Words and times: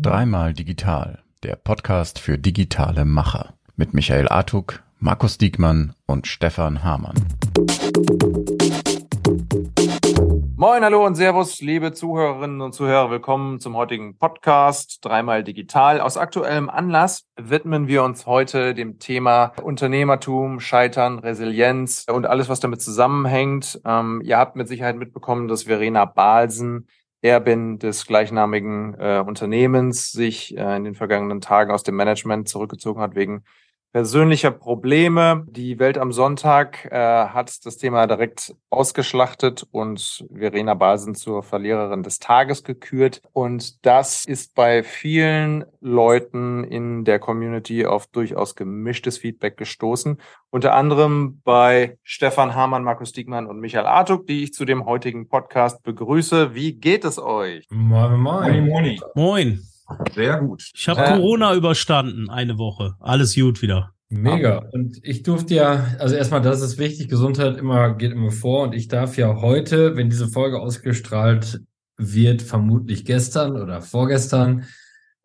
Dreimal 0.00 0.54
Digital, 0.54 1.18
der 1.42 1.56
Podcast 1.56 2.18
für 2.18 2.38
digitale 2.38 3.04
Macher 3.04 3.52
mit 3.76 3.92
Michael 3.92 4.28
Artuk, 4.28 4.82
Markus 4.98 5.36
Diekmann 5.36 5.92
und 6.06 6.26
Stefan 6.26 6.82
Hamann. 6.82 7.16
Moin, 10.58 10.82
hallo 10.82 11.04
und 11.04 11.16
Servus, 11.16 11.60
liebe 11.60 11.92
Zuhörerinnen 11.92 12.62
und 12.62 12.72
Zuhörer. 12.72 13.10
Willkommen 13.10 13.60
zum 13.60 13.76
heutigen 13.76 14.16
Podcast 14.16 15.04
Dreimal 15.04 15.44
Digital. 15.44 16.00
Aus 16.00 16.16
aktuellem 16.16 16.70
Anlass 16.70 17.26
widmen 17.36 17.88
wir 17.88 18.02
uns 18.02 18.24
heute 18.24 18.72
dem 18.72 18.98
Thema 18.98 19.52
Unternehmertum, 19.62 20.58
Scheitern, 20.58 21.18
Resilienz 21.18 22.06
und 22.10 22.24
alles, 22.24 22.48
was 22.48 22.60
damit 22.60 22.80
zusammenhängt. 22.80 23.82
Ähm, 23.84 24.22
ihr 24.24 24.38
habt 24.38 24.56
mit 24.56 24.66
Sicherheit 24.66 24.96
mitbekommen, 24.96 25.46
dass 25.46 25.64
Verena 25.64 26.06
Balsen, 26.06 26.88
Erbin 27.20 27.78
des 27.78 28.06
gleichnamigen 28.06 28.94
äh, 28.98 29.22
Unternehmens, 29.26 30.10
sich 30.10 30.56
äh, 30.56 30.76
in 30.76 30.84
den 30.84 30.94
vergangenen 30.94 31.42
Tagen 31.42 31.70
aus 31.70 31.82
dem 31.82 31.96
Management 31.96 32.48
zurückgezogen 32.48 33.02
hat 33.02 33.14
wegen 33.14 33.44
persönlicher 33.92 34.50
Probleme. 34.50 35.46
Die 35.48 35.78
Welt 35.78 35.98
am 35.98 36.12
Sonntag 36.12 36.84
äh, 36.90 36.96
hat 36.96 37.64
das 37.64 37.76
Thema 37.78 38.06
direkt 38.06 38.54
ausgeschlachtet 38.70 39.66
und 39.70 40.26
Verena 40.32 40.74
Basen 40.74 41.14
zur 41.14 41.42
Verliererin 41.42 42.02
des 42.02 42.18
Tages 42.18 42.62
gekürt. 42.62 43.22
Und 43.32 43.84
das 43.86 44.24
ist 44.24 44.54
bei 44.54 44.82
vielen 44.82 45.64
Leuten 45.80 46.64
in 46.64 47.04
der 47.04 47.18
Community 47.18 47.86
auf 47.86 48.06
durchaus 48.06 48.54
gemischtes 48.54 49.18
Feedback 49.18 49.56
gestoßen. 49.56 50.18
Unter 50.50 50.74
anderem 50.74 51.40
bei 51.44 51.98
Stefan 52.02 52.54
Hamann, 52.54 52.84
Markus 52.84 53.12
Diekmann 53.12 53.46
und 53.46 53.60
Michael 53.60 53.86
Artuk, 53.86 54.26
die 54.26 54.42
ich 54.42 54.52
zu 54.52 54.64
dem 54.64 54.84
heutigen 54.84 55.28
Podcast 55.28 55.82
begrüße. 55.82 56.54
Wie 56.54 56.74
geht 56.74 57.04
es 57.04 57.18
euch? 57.18 57.66
Moin, 57.70 58.20
moin. 58.20 58.66
Moin. 58.66 59.00
Moin. 59.14 59.75
Sehr 60.14 60.40
gut. 60.40 60.70
Ich 60.74 60.88
habe 60.88 61.00
Äh, 61.02 61.16
Corona 61.16 61.54
überstanden, 61.54 62.30
eine 62.30 62.58
Woche. 62.58 62.94
Alles 63.00 63.34
gut 63.34 63.62
wieder. 63.62 63.92
Mega. 64.08 64.58
Und 64.72 64.98
ich 65.02 65.22
durfte 65.24 65.54
ja, 65.54 65.86
also 65.98 66.14
erstmal, 66.14 66.40
das 66.40 66.62
ist 66.62 66.78
wichtig, 66.78 67.08
Gesundheit 67.08 67.56
immer 67.56 67.94
geht 67.94 68.12
immer 68.12 68.30
vor. 68.30 68.62
Und 68.62 68.74
ich 68.74 68.88
darf 68.88 69.16
ja 69.16 69.40
heute, 69.40 69.96
wenn 69.96 70.10
diese 70.10 70.28
Folge 70.28 70.60
ausgestrahlt 70.60 71.60
wird, 71.96 72.42
vermutlich 72.42 73.04
gestern 73.04 73.56
oder 73.56 73.80
vorgestern, 73.80 74.64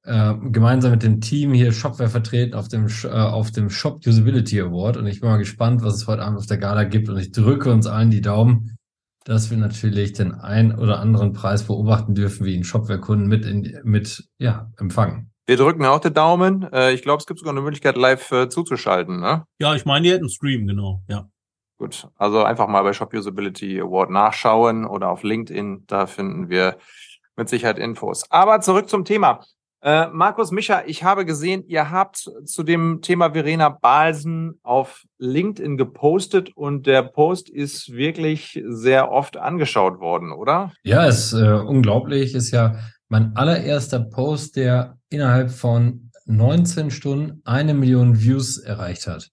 äh, 0.04 0.34
gemeinsam 0.52 0.92
mit 0.92 1.04
dem 1.04 1.22
Team 1.22 1.54
hier 1.54 1.74
Shopware 1.74 2.10
vertreten 2.10 2.56
auf 2.56 2.70
dem, 2.70 2.88
äh, 3.04 3.08
auf 3.08 3.52
dem 3.52 3.70
Shop 3.70 4.02
Usability 4.06 4.60
Award. 4.60 4.98
Und 4.98 5.06
ich 5.06 5.22
bin 5.22 5.30
mal 5.30 5.38
gespannt, 5.38 5.84
was 5.84 5.96
es 5.96 6.08
heute 6.08 6.24
Abend 6.24 6.40
auf 6.40 6.48
der 6.48 6.58
Gala 6.58 6.86
gibt. 6.86 7.08
Und 7.08 7.20
ich 7.20 7.32
drücke 7.32 7.72
uns 7.72 7.86
allen 7.86 8.10
die 8.10 8.22
Daumen, 8.22 8.78
dass 9.24 9.52
wir 9.52 9.58
natürlich 9.58 10.14
den 10.14 10.34
ein 10.34 10.78
oder 10.78 11.00
anderen 11.00 11.34
Preis 11.34 11.64
beobachten 11.64 12.16
dürfen, 12.16 12.46
wie 12.46 12.56
ihn 12.56 12.64
Shopware-Kunden 12.64 13.28
mit, 13.28 13.46
in, 13.46 13.80
mit, 13.84 14.28
ja, 14.38 14.72
empfangen. 14.78 15.32
Wir 15.46 15.58
drücken 15.58 15.86
auch 15.86 16.00
den 16.00 16.14
Daumen. 16.14 16.72
Äh, 16.72 16.94
ich 16.94 17.02
glaube, 17.02 17.20
es 17.20 17.28
gibt 17.28 17.40
sogar 17.40 17.54
eine 17.54 17.62
Möglichkeit, 17.62 17.98
live 17.98 18.32
äh, 18.32 18.50
zuzuschalten. 18.50 19.20
Ne? 19.20 19.46
Ja, 19.60 19.76
ich 19.76 19.86
meine, 19.86 20.08
die 20.08 20.14
hätten 20.14 20.30
Stream, 20.30 20.68
genau. 20.68 21.04
Ja. 21.08 21.30
Gut, 21.78 22.08
also 22.16 22.44
einfach 22.44 22.68
mal 22.68 22.84
bei 22.84 22.94
Shop 22.94 23.12
Usability 23.12 23.82
Award 23.82 24.12
nachschauen 24.12 24.86
oder 24.86 25.10
auf 25.10 25.24
LinkedIn, 25.24 25.86
da 25.88 26.06
finden 26.06 26.48
wir 26.48 26.78
mit 27.36 27.50
Sicherheit 27.50 27.80
Infos. 27.80 28.30
Aber 28.30 28.62
zurück 28.62 28.88
zum 28.88 29.04
Thema. 29.04 29.44
Äh, 29.84 30.08
Markus, 30.12 30.52
Micha, 30.52 30.84
ich 30.86 31.04
habe 31.04 31.26
gesehen, 31.26 31.64
ihr 31.68 31.90
habt 31.90 32.30
zu 32.46 32.64
dem 32.64 33.02
Thema 33.02 33.34
Verena 33.34 33.70
Balsen 33.70 34.60
auf 34.62 35.06
LinkedIn 35.18 35.76
gepostet 35.76 36.56
und 36.56 36.86
der 36.86 37.02
Post 37.02 37.50
ist 37.50 37.92
wirklich 37.92 38.62
sehr 38.68 39.12
oft 39.12 39.38
angeschaut 39.38 40.00
worden, 40.00 40.32
oder? 40.32 40.72
Ja, 40.84 41.06
ist 41.06 41.34
äh, 41.34 41.54
unglaublich. 41.54 42.36
Ist 42.36 42.52
ja 42.52 42.76
mein 43.10 43.36
allererster 43.36 44.00
Post, 44.00 44.56
der 44.56 44.98
innerhalb 45.10 45.50
von 45.50 46.12
19 46.26 46.92
Stunden 46.92 47.42
eine 47.44 47.74
Million 47.74 48.22
Views 48.22 48.60
erreicht 48.60 49.08
hat. 49.08 49.32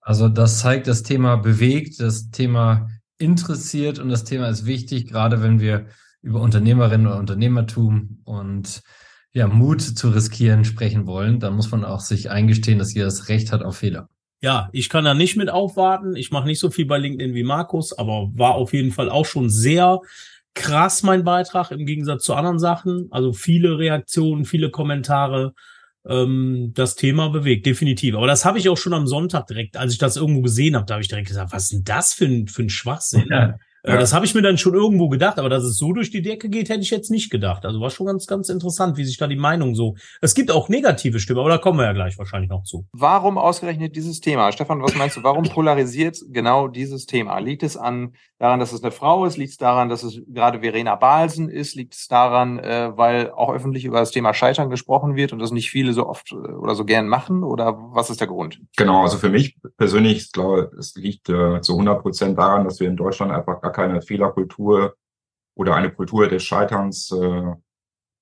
Also 0.00 0.28
das 0.28 0.60
zeigt, 0.60 0.88
das 0.88 1.02
Thema 1.02 1.36
bewegt, 1.36 2.00
das 2.00 2.30
Thema 2.30 2.88
interessiert 3.18 3.98
und 3.98 4.08
das 4.08 4.24
Thema 4.24 4.48
ist 4.48 4.64
wichtig, 4.64 5.08
gerade 5.08 5.42
wenn 5.42 5.60
wir 5.60 5.86
über 6.22 6.40
Unternehmerinnen 6.40 7.06
oder 7.06 7.18
Unternehmertum 7.18 8.20
und 8.24 8.82
ja, 9.32 9.46
Mut 9.46 9.80
zu 9.80 10.10
riskieren 10.10 10.64
sprechen 10.64 11.06
wollen, 11.06 11.40
dann 11.40 11.54
muss 11.54 11.70
man 11.70 11.84
auch 11.84 12.00
sich 12.00 12.30
eingestehen, 12.30 12.78
dass 12.78 12.94
jeder 12.94 13.06
das 13.06 13.28
Recht 13.28 13.52
hat 13.52 13.62
auf 13.62 13.78
Fehler. 13.78 14.08
Ja, 14.40 14.68
ich 14.72 14.88
kann 14.88 15.04
da 15.04 15.14
nicht 15.14 15.36
mit 15.36 15.50
aufwarten. 15.50 16.16
Ich 16.16 16.30
mache 16.32 16.46
nicht 16.46 16.58
so 16.58 16.70
viel 16.70 16.84
bei 16.84 16.98
LinkedIn 16.98 17.34
wie 17.34 17.44
Markus, 17.44 17.96
aber 17.96 18.30
war 18.34 18.56
auf 18.56 18.72
jeden 18.72 18.90
Fall 18.90 19.08
auch 19.08 19.24
schon 19.24 19.48
sehr 19.48 20.00
krass 20.54 21.02
mein 21.02 21.24
Beitrag 21.24 21.70
im 21.70 21.86
Gegensatz 21.86 22.24
zu 22.24 22.34
anderen 22.34 22.58
Sachen. 22.58 23.06
Also 23.10 23.32
viele 23.32 23.78
Reaktionen, 23.78 24.44
viele 24.44 24.70
Kommentare. 24.70 25.54
Ähm, 26.04 26.72
das 26.74 26.96
Thema 26.96 27.28
bewegt, 27.28 27.64
definitiv. 27.64 28.16
Aber 28.16 28.26
das 28.26 28.44
habe 28.44 28.58
ich 28.58 28.68
auch 28.68 28.76
schon 28.76 28.92
am 28.92 29.06
Sonntag 29.06 29.46
direkt, 29.46 29.76
als 29.76 29.92
ich 29.92 29.98
das 29.98 30.16
irgendwo 30.16 30.42
gesehen 30.42 30.74
habe, 30.74 30.84
da 30.84 30.94
habe 30.94 31.02
ich 31.02 31.08
direkt 31.08 31.28
gesagt, 31.28 31.52
was 31.52 31.64
ist 31.64 31.72
denn 31.72 31.84
das 31.84 32.12
für 32.12 32.24
ein, 32.24 32.48
für 32.48 32.62
ein 32.62 32.70
Schwachsinn? 32.70 33.26
Ja. 33.30 33.54
Äh, 33.82 33.98
Das 33.98 34.12
habe 34.12 34.24
ich 34.24 34.34
mir 34.34 34.42
dann 34.42 34.58
schon 34.58 34.74
irgendwo 34.74 35.08
gedacht, 35.08 35.38
aber 35.38 35.48
dass 35.48 35.64
es 35.64 35.76
so 35.76 35.92
durch 35.92 36.10
die 36.10 36.22
Decke 36.22 36.48
geht, 36.48 36.68
hätte 36.68 36.80
ich 36.80 36.90
jetzt 36.90 37.10
nicht 37.10 37.30
gedacht. 37.30 37.64
Also 37.64 37.80
war 37.80 37.90
schon 37.90 38.06
ganz, 38.06 38.26
ganz 38.26 38.48
interessant, 38.48 38.96
wie 38.96 39.04
sich 39.04 39.18
da 39.18 39.26
die 39.26 39.36
Meinung 39.36 39.74
so. 39.74 39.96
Es 40.20 40.34
gibt 40.34 40.50
auch 40.50 40.68
negative 40.68 41.18
Stimmen, 41.20 41.40
aber 41.40 41.48
da 41.50 41.58
kommen 41.58 41.78
wir 41.78 41.86
ja 41.86 41.92
gleich 41.92 42.18
wahrscheinlich 42.18 42.50
noch 42.50 42.64
zu. 42.64 42.86
Warum 42.92 43.38
ausgerechnet 43.38 43.96
dieses 43.96 44.20
Thema? 44.20 44.52
Stefan, 44.52 44.82
was 44.82 44.94
meinst 44.94 45.16
du, 45.16 45.22
warum 45.22 45.44
polarisiert 45.52 46.18
genau 46.28 46.68
dieses 46.68 47.06
Thema? 47.06 47.38
Liegt 47.38 47.62
es 47.62 47.76
an 47.76 48.12
daran, 48.38 48.60
dass 48.60 48.72
es 48.72 48.82
eine 48.82 48.92
Frau 48.92 49.24
ist? 49.24 49.36
Liegt 49.36 49.52
es 49.52 49.56
daran, 49.56 49.88
dass 49.88 50.02
es 50.02 50.20
gerade 50.26 50.60
Verena 50.60 50.96
Balsen 50.96 51.48
ist? 51.48 51.74
Liegt 51.74 51.94
es 51.94 52.08
daran, 52.08 52.58
äh, 52.58 52.92
weil 52.96 53.30
auch 53.30 53.52
öffentlich 53.52 53.84
über 53.84 54.00
das 54.00 54.10
Thema 54.10 54.34
Scheitern 54.34 54.68
gesprochen 54.68 55.16
wird 55.16 55.32
und 55.32 55.38
das 55.38 55.52
nicht 55.52 55.70
viele 55.70 55.92
so 55.92 56.06
oft 56.06 56.32
äh, 56.32 56.34
oder 56.34 56.74
so 56.74 56.84
gern 56.84 57.08
machen? 57.08 57.44
Oder 57.44 57.78
was 57.92 58.10
ist 58.10 58.20
der 58.20 58.28
Grund? 58.28 58.60
Genau, 58.76 59.02
also 59.02 59.18
für 59.18 59.28
mich 59.28 59.56
persönlich, 59.76 60.16
ich 60.18 60.32
glaube, 60.32 60.70
es 60.78 60.94
liegt 60.96 61.28
äh, 61.28 61.60
zu 61.60 61.72
100 61.72 62.02
Prozent 62.02 62.38
daran, 62.38 62.64
dass 62.64 62.80
wir 62.80 62.88
in 62.88 62.96
Deutschland 62.96 63.32
einfach 63.32 63.60
keine 63.72 64.02
Fehlerkultur 64.02 64.96
oder 65.54 65.74
eine 65.74 65.92
Kultur 65.92 66.28
des 66.28 66.42
Scheiterns 66.42 67.10
äh, 67.12 67.52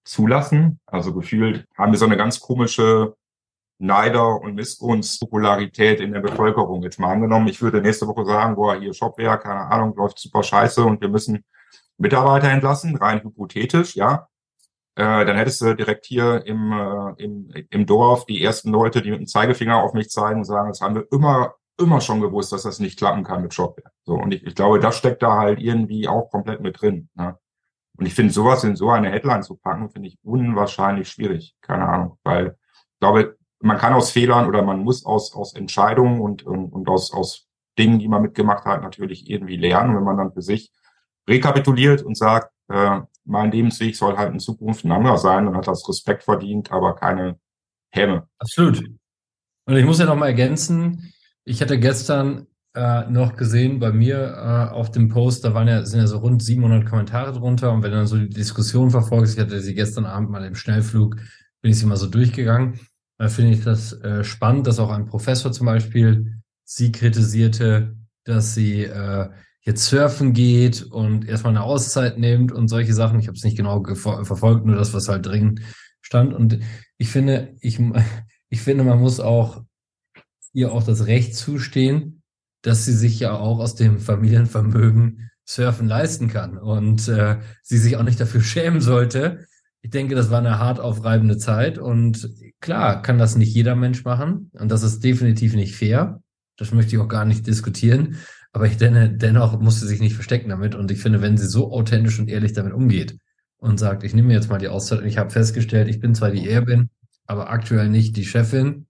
zulassen. 0.05 0.81
Also 0.87 1.15
gefühlt 1.15 1.67
haben 1.77 1.93
wir 1.93 1.99
so 1.99 2.07
eine 2.07 2.17
ganz 2.17 2.41
komische 2.41 3.15
Neider- 3.79 4.41
und 4.41 4.55
Missgunstpopularität 4.55 6.01
in 6.01 6.13
der 6.13 6.21
Bevölkerung. 6.21 6.83
Jetzt 6.83 7.01
mal 7.01 7.13
angenommen, 7.13 7.49
ich 7.49 7.63
würde 7.63 7.81
nächste 7.81 8.07
Woche 8.07 8.27
sagen, 8.27 8.55
boah, 8.55 8.79
hier 8.79 8.93
Shopware, 8.93 9.39
keine 9.39 9.61
Ahnung, 9.61 9.97
läuft 9.97 10.19
super 10.19 10.43
scheiße 10.43 10.85
und 10.85 11.01
wir 11.01 11.09
müssen 11.09 11.45
Mitarbeiter 11.97 12.51
entlassen, 12.51 12.97
rein 12.97 13.23
hypothetisch, 13.23 13.97
ja. 13.97 14.29
Äh, 14.97 15.25
dann 15.25 15.37
hättest 15.37 15.63
du 15.63 15.75
direkt 15.75 16.05
hier 16.05 16.45
im, 16.47 16.73
äh, 16.73 17.23
im, 17.23 17.51
im 17.71 17.87
Dorf 17.87 18.27
die 18.27 18.43
ersten 18.43 18.71
Leute, 18.71 19.01
die 19.01 19.11
mit 19.11 19.21
dem 19.21 19.27
Zeigefinger 19.27 19.83
auf 19.83 19.95
mich 19.95 20.11
zeigen 20.11 20.41
und 20.41 20.45
sagen, 20.45 20.69
das 20.69 20.81
haben 20.83 20.97
wir 20.97 21.07
immer, 21.11 21.55
immer 21.81 22.01
schon 22.01 22.21
gewusst, 22.21 22.53
dass 22.53 22.63
das 22.63 22.79
nicht 22.79 22.99
klappen 22.99 23.25
kann 23.25 23.43
mit 23.43 23.55
Shopware. 23.55 23.91
So, 24.05 24.15
und 24.15 24.33
ich, 24.33 24.45
ich 24.45 24.55
glaube, 24.55 24.81
das 24.81 24.97
steckt 24.97 25.23
da 25.23 25.37
halt 25.37 25.61
irgendwie 25.61 26.09
auch 26.09 26.31
komplett 26.31 26.61
mit 26.61 26.81
drin. 26.81 27.09
Ne? 27.15 27.39
Und 27.97 28.07
ich 28.07 28.15
finde, 28.15 28.33
sowas 28.33 28.65
in 28.65 28.77
so 28.77 28.91
eine 28.91 29.11
Headline 29.11 29.43
zu 29.43 29.57
packen, 29.57 29.91
finde 29.91 30.09
ich 30.09 30.19
unwahrscheinlich 30.23 31.09
schwierig. 31.09 31.57
Keine 31.61 31.89
Ahnung, 31.89 32.19
weil 32.23 32.57
ich 32.95 33.01
glaube, 33.01 33.37
man 33.61 33.77
kann 33.77 33.93
aus 33.93 34.11
Fehlern 34.11 34.47
oder 34.47 34.63
man 34.63 34.81
muss 34.81 35.05
aus, 35.05 35.35
aus 35.35 35.55
Entscheidungen 35.55 36.21
und, 36.21 36.43
und, 36.43 36.73
und 36.73 36.89
aus, 36.89 37.13
aus 37.13 37.47
Dingen, 37.79 37.99
die 37.99 38.09
man 38.09 38.23
mitgemacht 38.23 38.65
hat, 38.65 38.83
natürlich 38.83 39.29
irgendwie 39.29 39.57
lernen. 39.57 39.91
Und 39.91 39.97
wenn 39.97 40.05
man 40.05 40.17
dann 40.17 40.33
für 40.33 40.43
sich 40.43 40.73
rekapituliert 41.29 42.03
und 42.03 42.17
sagt, 42.17 42.53
äh, 42.69 43.01
mein 43.25 43.51
Lebensweg 43.51 43.95
soll 43.97 44.17
halt 44.17 44.33
in 44.33 44.41
Zukunft 44.41 44.85
ein 44.85 44.93
anderer 44.93 45.19
sein, 45.19 45.47
dann 45.47 45.57
hat 45.57 45.69
das 45.69 45.87
Respekt 45.89 46.23
verdient, 46.23 46.73
aber 46.73 46.95
keine 46.95 47.39
Häme. 47.91 48.29
Absolut. 48.39 48.83
Und 49.67 49.77
ich 49.77 49.85
muss 49.85 49.99
ja 49.99 50.07
noch 50.07 50.17
mal 50.17 50.27
ergänzen, 50.27 51.13
ich 51.51 51.61
hatte 51.61 51.79
gestern 51.79 52.47
äh, 52.75 53.11
noch 53.11 53.35
gesehen 53.35 53.81
bei 53.81 53.93
mir 53.93 54.19
äh, 54.19 54.73
auf 54.73 54.93
dem 54.93 55.09
Post, 55.09 55.45
da 55.45 55.53
waren 55.53 55.67
ja, 55.67 55.85
sind 55.85 55.99
ja 55.99 56.07
so 56.07 56.19
rund 56.19 56.43
700 56.43 56.87
Kommentare 56.87 57.33
drunter 57.33 57.73
und 57.73 57.83
wenn 57.83 57.91
du 57.91 57.97
dann 57.97 58.07
so 58.07 58.17
die 58.17 58.29
Diskussion 58.29 58.91
verfolgst, 58.91 59.35
ich 59.35 59.41
hatte 59.41 59.61
sie 59.61 59.75
gestern 59.75 60.07
Abend 60.07 60.31
mal 60.31 60.45
im 60.45 60.55
Schnellflug, 60.55 61.17
bin 61.61 61.73
ich 61.73 61.79
sie 61.79 61.87
mal 61.87 61.97
so 61.97 62.07
durchgegangen, 62.07 62.79
da 63.19 63.29
finde 63.29 63.53
ich 63.53 63.65
das 63.65 63.93
äh, 63.93 64.23
spannend, 64.23 64.69
dass 64.69 64.79
auch 64.79 64.91
ein 64.91 65.07
Professor 65.07 65.51
zum 65.51 65.67
Beispiel 65.67 66.41
sie 66.65 66.93
kritisierte, 66.93 67.97
dass 68.25 68.55
sie 68.55 68.85
äh, 68.85 69.29
jetzt 69.63 69.87
surfen 69.87 70.33
geht 70.33 70.85
und 70.85 71.29
erstmal 71.29 71.55
eine 71.55 71.65
Auszeit 71.65 72.17
nimmt 72.17 72.53
und 72.53 72.69
solche 72.69 72.95
Sachen. 72.95 73.19
Ich 73.19 73.27
habe 73.27 73.37
es 73.37 73.45
nicht 73.45 73.57
genau 73.57 73.83
verfolgt, 73.85 74.65
nur 74.65 74.77
das, 74.77 74.95
was 74.95 75.09
halt 75.09 75.27
drin 75.27 75.61
stand. 76.01 76.33
Und 76.33 76.61
ich 76.97 77.09
finde, 77.09 77.57
ich, 77.61 77.79
ich 78.49 78.63
finde, 78.63 78.85
man 78.85 79.01
muss 79.01 79.19
auch 79.19 79.65
ihr 80.53 80.73
auch 80.73 80.83
das 80.83 81.07
Recht 81.07 81.35
zustehen, 81.35 82.23
dass 82.63 82.85
sie 82.85 82.93
sich 82.93 83.21
ja 83.21 83.33
auch 83.33 83.59
aus 83.59 83.75
dem 83.75 83.99
Familienvermögen 83.99 85.31
Surfen 85.45 85.89
leisten 85.89 86.29
kann 86.29 86.59
und 86.59 87.09
äh, 87.09 87.39
sie 87.63 87.79
sich 87.79 87.97
auch 87.97 88.03
nicht 88.03 88.21
dafür 88.21 88.41
schämen 88.41 88.81
sollte. 88.81 89.47
Ich 89.83 89.91
denke, 89.91 90.15
das 90.15 90.31
war 90.31 90.39
eine 90.39 90.59
hart 90.59 90.79
aufreibende 90.79 91.39
Zeit 91.39 91.79
und 91.79 92.31
klar 92.61 93.03
kann 93.03 93.19
das 93.19 93.37
nicht 93.37 93.55
jeder 93.55 93.75
Mensch 93.75 94.05
machen 94.05 94.51
und 94.53 94.71
das 94.71 94.83
ist 94.83 95.03
definitiv 95.03 95.55
nicht 95.55 95.75
fair. 95.75 96.23
Das 96.57 96.73
möchte 96.73 96.95
ich 96.95 97.01
auch 97.01 97.09
gar 97.09 97.25
nicht 97.25 97.47
diskutieren. 97.47 98.19
Aber 98.53 98.67
ich 98.67 98.77
denke, 98.77 99.11
dennoch 99.11 99.59
muss 99.61 99.81
sie 99.81 99.87
sich 99.87 100.01
nicht 100.01 100.15
verstecken 100.15 100.51
damit. 100.51 100.75
Und 100.75 100.91
ich 100.91 101.01
finde, 101.01 101.23
wenn 101.23 101.39
sie 101.39 101.47
so 101.47 101.73
authentisch 101.73 102.19
und 102.19 102.29
ehrlich 102.29 102.53
damit 102.53 102.73
umgeht 102.73 103.17
und 103.57 103.79
sagt, 103.79 104.05
ich 104.05 104.15
nehme 104.15 104.33
jetzt 104.33 104.51
mal 104.51 104.59
die 104.59 104.69
Auszeit 104.69 105.01
und 105.01 105.07
ich 105.07 105.19
habe 105.19 105.31
festgestellt, 105.31 105.89
ich 105.89 106.01
bin 106.01 106.15
zwar 106.15 106.31
die 106.31 106.49
Erbin, 106.49 106.91
aber 107.27 107.51
aktuell 107.51 107.89
nicht 107.89 108.17
die 108.17 108.25
Chefin 108.25 108.87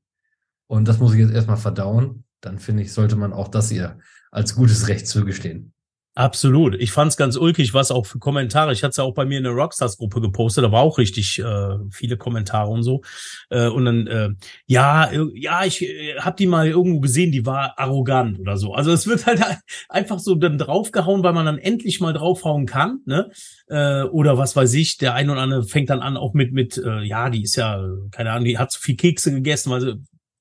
und 0.70 0.86
das 0.86 1.00
muss 1.00 1.14
ich 1.14 1.18
jetzt 1.18 1.32
erstmal 1.32 1.56
verdauen, 1.56 2.22
dann 2.40 2.60
finde 2.60 2.84
ich, 2.84 2.92
sollte 2.92 3.16
man 3.16 3.32
auch 3.32 3.48
das 3.48 3.72
ihr 3.72 3.98
als 4.30 4.54
gutes 4.54 4.86
Recht 4.86 5.08
zugestehen. 5.08 5.72
Absolut. 6.14 6.76
Ich 6.76 6.92
fand's 6.92 7.16
ganz 7.16 7.36
ulkig, 7.36 7.74
was 7.74 7.90
auch 7.90 8.06
für 8.06 8.20
Kommentare. 8.20 8.72
Ich 8.72 8.84
hatte 8.84 8.90
es 8.90 8.96
ja 8.98 9.04
auch 9.04 9.14
bei 9.14 9.24
mir 9.24 9.38
in 9.38 9.44
der 9.44 9.52
Rockstars-Gruppe 9.52 10.20
gepostet, 10.20 10.62
da 10.62 10.70
war 10.70 10.82
auch 10.82 10.98
richtig 10.98 11.40
äh, 11.40 11.76
viele 11.90 12.16
Kommentare 12.16 12.70
und 12.70 12.84
so. 12.84 13.02
Äh, 13.48 13.66
und 13.66 13.84
dann, 13.84 14.06
äh, 14.06 14.28
ja, 14.66 15.10
ja, 15.34 15.64
ich 15.64 15.82
äh, 15.82 16.20
habe 16.20 16.36
die 16.36 16.46
mal 16.46 16.68
irgendwo 16.68 17.00
gesehen, 17.00 17.32
die 17.32 17.46
war 17.46 17.76
arrogant 17.76 18.38
oder 18.38 18.56
so. 18.56 18.72
Also 18.72 18.92
es 18.92 19.08
wird 19.08 19.26
halt 19.26 19.40
einfach 19.88 20.20
so 20.20 20.36
dann 20.36 20.56
draufgehauen, 20.56 21.24
weil 21.24 21.32
man 21.32 21.46
dann 21.46 21.58
endlich 21.58 22.00
mal 22.00 22.12
draufhauen 22.12 22.66
kann, 22.66 23.00
ne? 23.06 23.30
Äh, 23.68 24.02
oder 24.04 24.38
was 24.38 24.54
weiß 24.54 24.74
ich, 24.74 24.98
der 24.98 25.14
ein 25.14 25.30
oder 25.30 25.40
andere 25.40 25.64
fängt 25.64 25.90
dann 25.90 26.00
an 26.00 26.16
auch 26.16 26.32
mit, 26.32 26.52
mit, 26.52 26.78
äh, 26.78 27.02
ja, 27.02 27.28
die 27.28 27.42
ist 27.42 27.56
ja, 27.56 27.84
keine 28.12 28.30
Ahnung, 28.30 28.44
die 28.44 28.58
hat 28.58 28.70
zu 28.70 28.80
viel 28.80 28.96
Kekse 28.96 29.32
gegessen, 29.32 29.70
weil 29.70 29.80
sie 29.80 29.94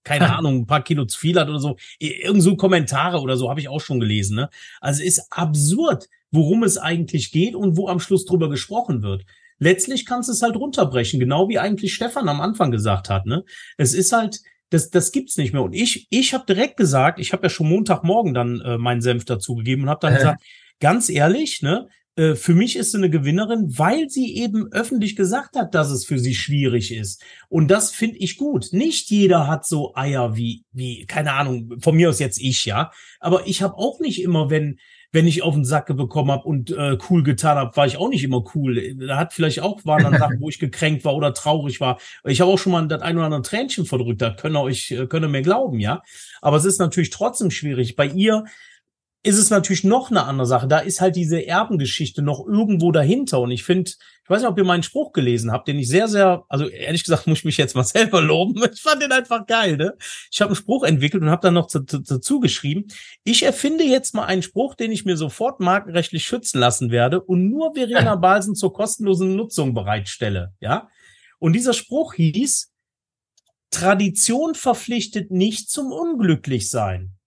keine 0.10 0.36
Ahnung, 0.38 0.62
ein 0.62 0.66
paar 0.66 0.84
Kilo 0.84 1.06
zu 1.06 1.20
viel 1.20 1.40
hat 1.40 1.50
oder 1.50 1.60
so. 1.60 1.78
Irgend 2.00 2.42
so 2.42 2.56
Kommentare 2.56 3.20
oder 3.22 3.38
so 3.38 3.50
habe 3.50 3.60
ich 3.60 3.70
auch 3.70 3.80
schon 3.80 4.00
gelesen. 4.00 4.36
Ne? 4.36 4.50
Also 4.82 5.04
ist 5.04 5.28
absurd, 5.30 6.08
worum 6.32 6.64
es 6.64 6.78
eigentlich 6.78 7.32
geht 7.32 7.56
und 7.56 7.78
wo 7.78 7.88
am 7.88 8.00
Schluss 8.00 8.26
drüber 8.26 8.50
gesprochen 8.50 9.04
wird. 9.04 9.24
Letztlich 9.60 10.06
kannst 10.06 10.30
du 10.30 10.34
es 10.34 10.42
halt 10.42 10.56
runterbrechen, 10.56 11.20
genau 11.20 11.48
wie 11.48 11.60
eigentlich 11.60 11.94
Stefan 11.94 12.28
am 12.28 12.42
Anfang 12.42 12.72
gesagt 12.72 13.10
hat. 13.10 13.26
Ne? 13.28 13.44
Es 13.78 13.94
ist 13.94 14.12
halt, 14.12 14.40
das, 14.72 14.90
das 14.90 15.12
gibt's 15.12 15.38
nicht 15.38 15.54
mehr. 15.54 15.62
Und 15.62 15.74
ich, 15.74 16.08
ich 16.10 16.34
habe 16.34 16.46
direkt 16.46 16.78
gesagt, 16.78 17.20
ich 17.20 17.32
habe 17.34 17.44
ja 17.44 17.50
schon 17.50 17.70
Montagmorgen 17.70 18.34
dann 18.34 18.62
äh, 18.62 18.78
meinen 18.78 19.02
Senf 19.02 19.26
dazugegeben 19.26 19.84
und 19.84 19.90
habe 19.90 20.02
dann 20.02 20.14
äh. 20.14 20.18
gesagt, 20.20 20.42
ganz 20.80 21.10
ehrlich, 21.10 21.62
ne, 21.62 21.88
äh, 22.20 22.36
für 22.36 22.54
mich 22.54 22.76
ist 22.76 22.92
sie 22.92 22.98
eine 22.98 23.10
Gewinnerin, 23.10 23.78
weil 23.78 24.10
sie 24.10 24.36
eben 24.36 24.72
öffentlich 24.74 25.16
gesagt 25.16 25.56
hat, 25.56 25.74
dass 25.74 25.90
es 25.90 26.06
für 26.06 26.20
sie 26.20 26.36
schwierig 26.36 26.94
ist. 26.94 27.24
Und 27.48 27.72
das 27.72 27.92
finde 27.92 28.18
ich 28.18 28.38
gut. 28.38 28.68
Nicht 28.74 29.10
jeder 29.10 29.48
hat 29.48 29.66
so 29.66 29.96
Eier 29.96 30.36
wie, 30.36 30.66
wie, 30.74 31.06
keine 31.06 31.32
Ahnung, 31.34 31.80
von 31.80 31.96
mir 31.96 32.10
aus 32.10 32.20
jetzt 32.20 32.42
ich, 32.42 32.66
ja. 32.66 32.92
Aber 33.22 33.48
ich 33.48 33.62
habe 33.62 33.76
auch 33.76 34.02
nicht 34.02 34.22
immer, 34.22 34.50
wenn, 34.50 34.80
wenn 35.14 35.28
ich 35.28 35.44
auf 35.44 35.56
den 35.56 35.64
Sack 35.64 35.96
bekommen 35.96 36.32
habe 36.32 36.44
und 36.44 36.72
äh, 36.72 36.98
cool 37.10 37.24
getan 37.24 37.58
habe, 37.58 37.76
war 37.78 37.88
ich 37.88 37.96
auch 37.96 38.10
nicht 38.10 38.26
immer 38.26 38.44
cool. 38.54 38.96
Da 38.98 39.16
hat 39.16 39.34
vielleicht 39.34 39.62
auch 39.62 39.86
waren 39.86 40.04
dann 40.04 40.20
Sachen, 40.20 40.42
wo 40.42 40.50
ich 40.50 40.60
gekränkt 40.60 41.06
war 41.06 41.16
oder 41.16 41.34
traurig 41.34 41.80
war. 41.80 42.00
Ich 42.26 42.42
habe 42.42 42.52
auch 42.52 42.60
schon 42.60 42.74
mal 42.74 42.86
das 42.88 43.02
ein 43.02 43.16
oder 43.16 43.28
andere 43.28 43.42
Tränchen 43.44 43.86
verdrückt, 43.86 44.22
da 44.22 44.32
können 44.32 44.58
euch 44.58 44.92
äh, 44.92 45.08
können 45.08 45.32
mir 45.32 45.42
glauben, 45.42 45.80
ja. 45.80 46.04
Aber 46.42 46.58
es 46.58 46.66
ist 46.66 46.80
natürlich 46.80 47.12
trotzdem 47.12 47.50
schwierig. 47.50 47.96
Bei 47.96 48.08
ihr 48.08 48.44
ist 49.22 49.38
es 49.38 49.50
natürlich 49.50 49.84
noch 49.84 50.12
eine 50.12 50.24
andere 50.24 50.48
Sache. 50.48 50.68
Da 50.68 50.80
ist 50.80 51.02
halt 51.02 51.18
diese 51.18 51.46
Erbengeschichte 51.46 52.22
noch 52.22 52.46
irgendwo 52.48 52.94
dahinter. 52.94 53.42
Und 53.42 53.52
ich 53.52 53.66
finde, 53.66 53.92
ich 53.92 54.30
weiß 54.30 54.42
nicht, 54.42 54.50
ob 54.50 54.58
ihr 54.58 54.64
meinen 54.64 54.84
Spruch 54.84 55.12
gelesen 55.12 55.52
habt, 55.52 55.68
den 55.68 55.78
ich 55.78 55.90
sehr, 55.90 56.08
sehr, 56.08 56.46
also 56.48 56.70
ehrlich 56.70 57.04
gesagt, 57.04 57.28
muss 57.28 57.40
ich 57.40 57.46
mich 57.46 57.58
jetzt 57.58 57.76
mal 57.76 57.84
selber 57.84 58.22
loben. 58.22 58.64
Ich 58.74 58.82
fand 58.82 59.02
den 59.02 59.12
einfach 59.12 59.46
geil, 59.46 59.76
ne? 59.76 59.98
Ich 60.32 60.40
habe 60.40 60.50
einen 60.50 60.56
Spruch 60.56 60.84
entwickelt 60.84 61.22
und 61.22 61.30
habe 61.30 61.42
dann 61.42 61.56
noch 61.56 61.68
dazu 61.70 62.40
geschrieben. 62.40 62.86
Ich 63.26 63.44
erfinde 63.44 63.84
jetzt 63.84 64.16
mal 64.16 64.24
einen 64.24 64.42
Spruch, 64.42 64.76
den 64.76 64.94
ich 64.94 65.04
mir 65.04 65.18
sofort 65.18 65.60
markenrechtlich 65.60 66.24
schützen 66.24 66.60
lassen 66.60 66.90
werde 66.90 67.20
und 67.20 67.50
nur 67.50 67.74
Verena 67.74 68.16
Balsen 68.16 68.56
zur 68.56 68.72
kostenlosen 68.72 69.36
Nutzung 69.36 69.74
bereitstelle, 69.74 70.54
ja? 70.62 70.88
Und 71.40 71.54
dieser 71.54 71.74
Spruch 71.74 72.14
hieß, 72.14 72.72
Tradition 73.70 74.56
verpflichtet 74.56 75.30
nicht 75.32 75.70
zum 75.70 75.92
Unglücklichsein. 75.92 77.19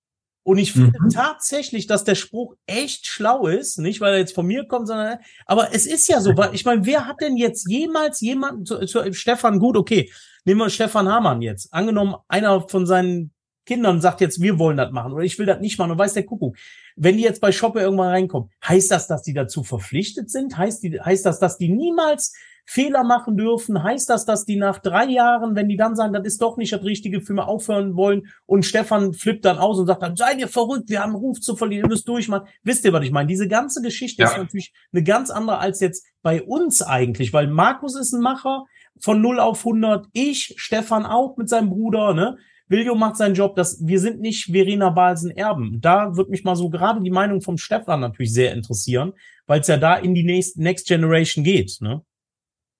Und 0.44 0.58
ich 0.58 0.72
finde 0.72 0.98
mhm. 1.00 1.10
tatsächlich, 1.10 1.86
dass 1.86 2.04
der 2.04 2.16
Spruch 2.16 2.54
echt 2.66 3.06
schlau 3.06 3.46
ist, 3.46 3.78
nicht 3.78 4.00
weil 4.00 4.14
er 4.14 4.18
jetzt 4.18 4.34
von 4.34 4.46
mir 4.46 4.66
kommt, 4.66 4.88
sondern 4.88 5.18
aber 5.46 5.72
es 5.72 5.86
ist 5.86 6.08
ja 6.08 6.20
so, 6.20 6.36
weil 6.36 6.54
ich 6.54 6.64
meine, 6.64 6.84
wer 6.84 7.06
hat 7.06 7.20
denn 7.20 7.36
jetzt 7.36 7.68
jemals 7.68 8.20
jemanden 8.20 8.66
zu, 8.66 8.84
zu 8.86 9.12
Stefan 9.12 9.60
gut, 9.60 9.76
okay, 9.76 10.10
nehmen 10.44 10.60
wir 10.60 10.70
Stefan 10.70 11.08
Hamann 11.08 11.42
jetzt. 11.42 11.72
Angenommen, 11.72 12.16
einer 12.26 12.68
von 12.68 12.86
seinen 12.86 13.32
Kindern 13.66 14.00
sagt 14.00 14.20
jetzt, 14.20 14.40
wir 14.40 14.58
wollen 14.58 14.76
das 14.76 14.90
machen 14.90 15.12
oder 15.12 15.22
ich 15.22 15.38
will 15.38 15.46
das 15.46 15.60
nicht 15.60 15.78
machen 15.78 15.92
und 15.92 15.98
weiß 15.98 16.14
der 16.14 16.26
Kuckuck. 16.26 16.56
Wenn 16.96 17.16
die 17.16 17.22
jetzt 17.22 17.40
bei 17.40 17.52
Shoppe 17.52 17.80
irgendwann 17.80 18.08
reinkommen, 18.08 18.50
heißt 18.66 18.90
das, 18.90 19.06
dass 19.06 19.22
die 19.22 19.34
dazu 19.34 19.62
verpflichtet 19.62 20.30
sind? 20.30 20.56
Heißt, 20.56 20.82
die, 20.82 21.00
heißt 21.00 21.24
das, 21.24 21.38
dass 21.38 21.58
die 21.58 21.68
niemals 21.68 22.34
Fehler 22.64 23.04
machen 23.04 23.36
dürfen? 23.36 23.82
Heißt 23.82 24.08
das, 24.08 24.24
dass 24.24 24.44
die 24.44 24.56
nach 24.56 24.78
drei 24.78 25.06
Jahren, 25.06 25.54
wenn 25.56 25.68
die 25.68 25.76
dann 25.76 25.96
sagen, 25.96 26.12
das 26.12 26.24
ist 26.24 26.42
doch 26.42 26.56
nicht 26.56 26.72
das 26.72 26.82
Richtige 26.84 27.20
für 27.20 27.34
mich 27.34 27.44
aufhören 27.44 27.96
wollen 27.96 28.28
und 28.46 28.64
Stefan 28.64 29.12
flippt 29.12 29.44
dann 29.44 29.58
aus 29.58 29.78
und 29.78 29.86
sagt 29.86 30.02
dann, 30.02 30.16
seid 30.16 30.38
ihr 30.38 30.48
verrückt, 30.48 30.88
wir 30.88 31.00
haben 31.00 31.10
einen 31.10 31.20
Ruf 31.20 31.40
zu 31.40 31.56
verlieren, 31.56 31.84
ihr 31.84 31.88
müsst 31.88 32.08
durchmachen. 32.08 32.48
Wisst 32.62 32.84
ihr, 32.84 32.92
was 32.92 33.04
ich 33.04 33.10
meine? 33.10 33.28
Diese 33.28 33.48
ganze 33.48 33.82
Geschichte 33.82 34.22
ja. 34.22 34.28
ist 34.28 34.36
natürlich 34.38 34.72
eine 34.92 35.02
ganz 35.02 35.30
andere 35.30 35.58
als 35.58 35.80
jetzt 35.80 36.06
bei 36.22 36.42
uns 36.42 36.82
eigentlich, 36.82 37.32
weil 37.32 37.48
Markus 37.48 37.96
ist 37.96 38.12
ein 38.12 38.22
Macher 38.22 38.64
von 39.00 39.20
0 39.20 39.40
auf 39.40 39.60
100, 39.60 40.06
ich, 40.12 40.54
Stefan 40.56 41.06
auch 41.06 41.36
mit 41.36 41.48
seinem 41.48 41.70
Bruder, 41.70 42.14
ne? 42.14 42.36
William 42.68 42.98
macht 42.98 43.18
seinen 43.18 43.34
Job, 43.34 43.54
dass 43.54 43.84
wir 43.84 44.00
sind 44.00 44.20
nicht 44.20 44.46
Verena 44.46 44.88
Balsen 44.88 45.30
Erben. 45.30 45.80
Da 45.80 46.16
wird 46.16 46.30
mich 46.30 46.42
mal 46.42 46.56
so 46.56 46.70
gerade 46.70 47.02
die 47.02 47.10
Meinung 47.10 47.42
vom 47.42 47.58
Stefan 47.58 48.00
natürlich 48.00 48.32
sehr 48.32 48.54
interessieren, 48.54 49.12
weil 49.46 49.60
es 49.60 49.66
ja 49.66 49.76
da 49.76 49.96
in 49.96 50.14
die 50.14 50.24
Next, 50.24 50.56
Next 50.56 50.86
Generation 50.88 51.44
geht, 51.44 51.76
ne? 51.80 52.02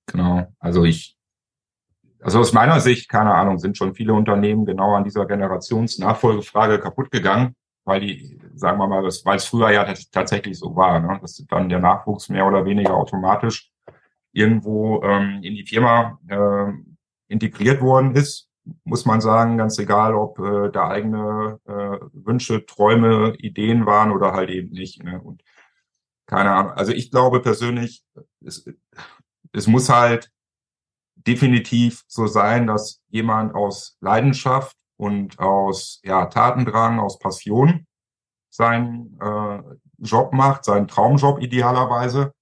Genau. 0.07 0.47
Also 0.59 0.85
ich, 0.85 1.17
also 2.21 2.41
aus 2.41 2.53
meiner 2.53 2.81
Sicht, 2.81 3.09
keine 3.09 3.35
Ahnung, 3.35 3.59
sind 3.59 3.77
schon 3.77 3.95
viele 3.95 4.15
Unternehmen 4.15 4.65
genau 4.65 4.95
an 4.95 5.05
dieser 5.05 5.27
Generationsnachfolgefrage 5.27 6.79
kaputt 6.79 7.11
gegangen, 7.11 7.55
weil 7.85 8.01
die, 8.01 8.39
sagen 8.55 8.79
wir 8.79 8.87
mal, 8.87 9.03
weil 9.03 9.37
es 9.37 9.45
früher 9.45 9.71
ja 9.71 9.85
tatsächlich 10.13 10.59
so 10.59 10.75
war, 10.77 11.01
ne? 11.01 11.19
dass 11.21 11.45
dann 11.49 11.69
der 11.69 11.81
Nachwuchs 11.81 12.29
mehr 12.29 12.47
oder 12.47 12.65
weniger 12.65 12.95
automatisch 12.95 13.71
irgendwo 14.33 15.03
ähm, 15.03 15.41
in 15.43 15.55
die 15.55 15.67
Firma 15.67 16.19
äh, 16.29 16.73
integriert 17.29 17.81
worden 17.81 18.15
ist, 18.15 18.49
muss 18.85 19.05
man 19.05 19.21
sagen, 19.21 19.59
ganz 19.59 19.79
egal, 19.79 20.15
ob 20.15 20.39
äh, 20.39 20.71
da 20.71 20.89
eigene 20.89 21.59
äh, 21.67 21.99
Wünsche, 22.13 22.65
Träume, 22.65 23.35
Ideen 23.39 23.87
waren 23.87 24.13
oder 24.13 24.33
halt 24.33 24.51
eben 24.51 24.71
nicht. 24.71 25.03
Ne? 25.03 25.21
Und 25.21 25.43
keine 26.27 26.53
Ahnung. 26.53 26.73
Also 26.73 26.93
ich 26.93 27.11
glaube 27.11 27.41
persönlich, 27.41 28.05
es, 28.45 28.65
es 29.53 29.67
muss 29.67 29.89
halt 29.89 30.31
definitiv 31.15 32.03
so 32.09 32.27
sein, 32.27 32.67
dass 32.67 33.01
jemand 33.09 33.55
aus 33.55 33.97
Leidenschaft 34.01 34.77
und 34.97 35.39
aus 35.39 36.01
ja, 36.05 36.27
Tatendrang, 36.27 36.99
aus 36.99 37.19
Passion 37.19 37.87
seinen 38.51 39.19
äh, 39.21 39.63
Job 39.99 40.33
macht, 40.33 40.65
seinen 40.65 40.89
Traumjob 40.89 41.41
idealerweise. 41.41 42.33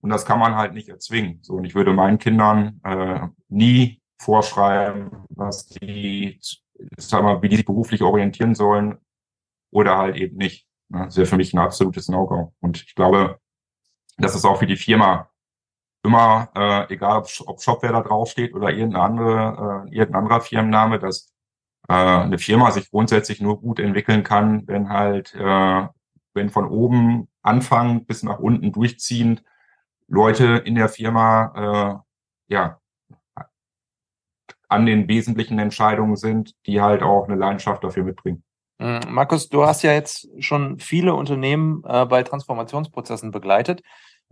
Und 0.00 0.10
das 0.10 0.24
kann 0.24 0.38
man 0.38 0.56
halt 0.56 0.74
nicht 0.74 0.88
erzwingen. 0.88 1.40
So, 1.42 1.54
und 1.54 1.64
ich 1.64 1.74
würde 1.74 1.92
meinen 1.92 2.18
Kindern 2.18 2.80
äh, 2.84 3.28
nie 3.48 4.00
vorschreiben, 4.20 5.10
was 5.28 5.66
die, 5.66 6.40
sag 6.96 7.22
mal, 7.22 7.42
wie 7.42 7.48
die 7.48 7.56
sich 7.56 7.66
beruflich 7.66 8.02
orientieren 8.02 8.54
sollen 8.54 8.98
oder 9.70 9.98
halt 9.98 10.16
eben 10.16 10.36
nicht. 10.36 10.66
Das 10.88 11.16
wäre 11.16 11.26
für 11.26 11.36
mich 11.36 11.54
ein 11.54 11.58
absolutes 11.58 12.08
No-Go. 12.08 12.52
Und 12.60 12.82
ich 12.82 12.94
glaube, 12.94 13.38
das 14.18 14.34
ist 14.34 14.44
auch 14.44 14.58
für 14.58 14.66
die 14.66 14.76
Firma 14.76 15.31
immer, 16.04 16.50
äh, 16.54 16.92
egal 16.94 17.18
ob, 17.18 17.28
ob 17.46 17.62
Shopware 17.62 17.92
da 17.92 18.00
draufsteht 18.00 18.54
oder 18.54 18.70
irgendeine 18.70 19.04
andere, 19.04 19.86
äh, 19.88 19.94
irgendein 19.96 20.22
anderer 20.22 20.40
Firmenname, 20.40 20.98
dass 20.98 21.32
äh, 21.88 21.92
eine 21.94 22.38
Firma 22.38 22.70
sich 22.70 22.90
grundsätzlich 22.90 23.40
nur 23.40 23.60
gut 23.60 23.78
entwickeln 23.78 24.22
kann, 24.22 24.66
wenn 24.66 24.88
halt, 24.88 25.34
äh, 25.34 25.88
wenn 26.34 26.50
von 26.50 26.66
oben 26.68 27.28
anfangen 27.42 28.06
bis 28.06 28.22
nach 28.22 28.38
unten 28.38 28.72
durchziehend 28.72 29.42
Leute 30.08 30.62
in 30.64 30.74
der 30.74 30.88
Firma 30.88 32.02
äh, 32.48 32.52
ja 32.52 32.78
an 34.68 34.86
den 34.86 35.06
wesentlichen 35.06 35.58
Entscheidungen 35.58 36.16
sind, 36.16 36.54
die 36.66 36.80
halt 36.80 37.02
auch 37.02 37.28
eine 37.28 37.36
Leidenschaft 37.36 37.84
dafür 37.84 38.04
mitbringen. 38.04 38.42
Mm, 38.78 39.00
Markus, 39.08 39.48
du 39.48 39.66
hast 39.66 39.82
ja 39.82 39.92
jetzt 39.92 40.28
schon 40.38 40.78
viele 40.78 41.14
Unternehmen 41.14 41.82
äh, 41.86 42.06
bei 42.06 42.22
Transformationsprozessen 42.22 43.30
begleitet. 43.30 43.82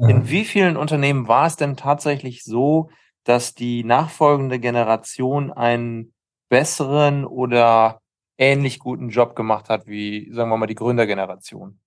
In 0.09 0.29
wie 0.29 0.45
vielen 0.45 0.77
Unternehmen 0.77 1.29
war 1.29 1.47
es 1.47 1.57
denn 1.57 1.77
tatsächlich 1.77 2.45
so, 2.45 2.91
dass 3.25 3.55
die 3.55 3.85
nachfolgende 3.85 4.59
Generation 4.59 5.53
einen 5.53 6.13
besseren 6.49 7.25
oder 7.25 8.01
ähnlich 8.39 8.79
guten 8.79 9.11
Job 9.11 9.37
gemacht 9.37 9.69
hat 9.69 9.87
wie, 9.87 10.33
sagen 10.33 10.51
wir 10.51 10.57
mal, 10.57 10.67
die 10.67 10.75
Gründergeneration? 10.75 11.79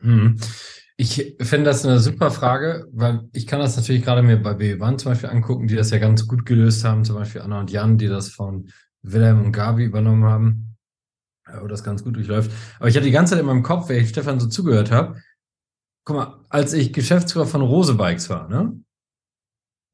Hm. 0.00 0.38
Ich 1.00 1.36
finde 1.40 1.66
das 1.66 1.86
eine 1.86 2.00
super 2.00 2.30
Frage, 2.30 2.86
weil 2.92 3.28
ich 3.32 3.46
kann 3.46 3.60
das 3.60 3.76
natürlich 3.76 4.02
gerade 4.02 4.22
mir 4.22 4.36
bei 4.36 4.50
B1 4.50 4.98
zum 4.98 5.12
Beispiel 5.12 5.30
angucken, 5.30 5.68
die 5.68 5.76
das 5.76 5.90
ja 5.90 5.98
ganz 5.98 6.26
gut 6.26 6.44
gelöst 6.44 6.84
haben, 6.84 7.04
zum 7.04 7.14
Beispiel 7.14 7.40
Anna 7.40 7.60
und 7.60 7.70
Jan, 7.70 7.98
die 7.98 8.08
das 8.08 8.30
von 8.30 8.68
Wilhelm 9.02 9.44
und 9.44 9.52
Gabi 9.52 9.84
übernommen 9.84 10.24
haben, 10.24 10.76
wo 11.60 11.68
das 11.68 11.84
ganz 11.84 12.02
gut 12.02 12.16
durchläuft. 12.16 12.50
Aber 12.80 12.88
ich 12.88 12.96
hatte 12.96 13.06
die 13.06 13.12
ganze 13.12 13.32
Zeit 13.32 13.40
in 13.40 13.46
meinem 13.46 13.62
Kopf, 13.62 13.88
wenn 13.88 14.02
ich 14.02 14.08
Stefan 14.08 14.40
so 14.40 14.48
zugehört 14.48 14.90
habe, 14.90 15.22
guck 16.08 16.16
mal, 16.16 16.40
als 16.48 16.72
ich 16.72 16.94
Geschäftsführer 16.94 17.46
von 17.46 17.60
Rose 17.60 17.94
Bikes 17.94 18.30
war, 18.30 18.48
ne? 18.48 18.82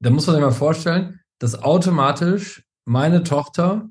Da 0.01 0.11
muss 0.11 0.29
man 0.29 0.37
sich 0.37 0.45
mal 0.45 0.53
vorstellen, 0.53 1.21
dass 1.41 1.61
automatisch 1.61 2.65
meine 2.85 3.25
Tochter 3.25 3.91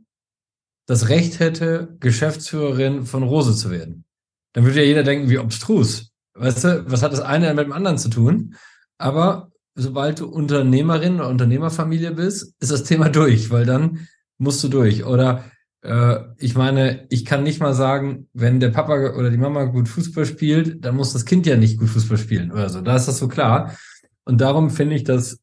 das 0.88 1.10
Recht 1.10 1.39
hätte, 1.39 1.98
Geschäftsführerin 2.00 3.06
von 3.06 3.24
Rose 3.24 3.58
zu 3.58 3.72
werden. 3.72 4.06
Dann 4.53 4.63
würde 4.63 4.80
ja 4.80 4.86
jeder 4.86 5.03
denken, 5.03 5.30
wie 5.30 5.38
obstrus. 5.38 6.12
Weißt 6.36 6.63
du, 6.63 6.89
was 6.89 7.03
hat 7.03 7.12
das 7.12 7.20
eine 7.20 7.53
mit 7.53 7.65
dem 7.65 7.74
anderen 7.74 7.98
zu 7.98 8.08
tun? 8.08 8.56
Aber 8.98 9.51
sobald 9.75 10.22
du 10.22 10.27
Unternehmerin 10.27 11.15
oder 11.15 11.27
Unternehmerfamilie 11.27 12.12
bist, 12.12 12.56
ist 12.62 12.72
das 12.72 12.84
Thema 12.84 13.10
durch, 13.10 13.50
weil 13.50 13.65
dann 13.65 14.08
musst 14.38 14.63
du 14.63 14.70
durch. 14.70 15.03
Oder 15.03 15.44
ich 16.37 16.55
meine, 16.55 17.05
ich 17.09 17.25
kann 17.25 17.43
nicht 17.43 17.59
mal 17.59 17.73
sagen, 17.73 18.29
wenn 18.33 18.61
der 18.61 18.69
Papa 18.69 18.93
oder 19.17 19.29
die 19.29 19.37
Mama 19.37 19.65
gut 19.65 19.89
Fußball 19.89 20.25
spielt, 20.25 20.85
dann 20.85 20.95
muss 20.95 21.11
das 21.11 21.25
Kind 21.25 21.45
ja 21.45 21.57
nicht 21.57 21.77
gut 21.77 21.89
Fußball 21.89 22.17
spielen 22.17 22.53
oder 22.53 22.69
so. 22.69 22.79
Da 22.79 22.95
ist 22.95 23.07
das 23.07 23.17
so 23.17 23.27
klar. 23.27 23.75
Und 24.23 24.39
darum 24.39 24.69
finde 24.69 24.95
ich 24.95 25.03
das 25.03 25.39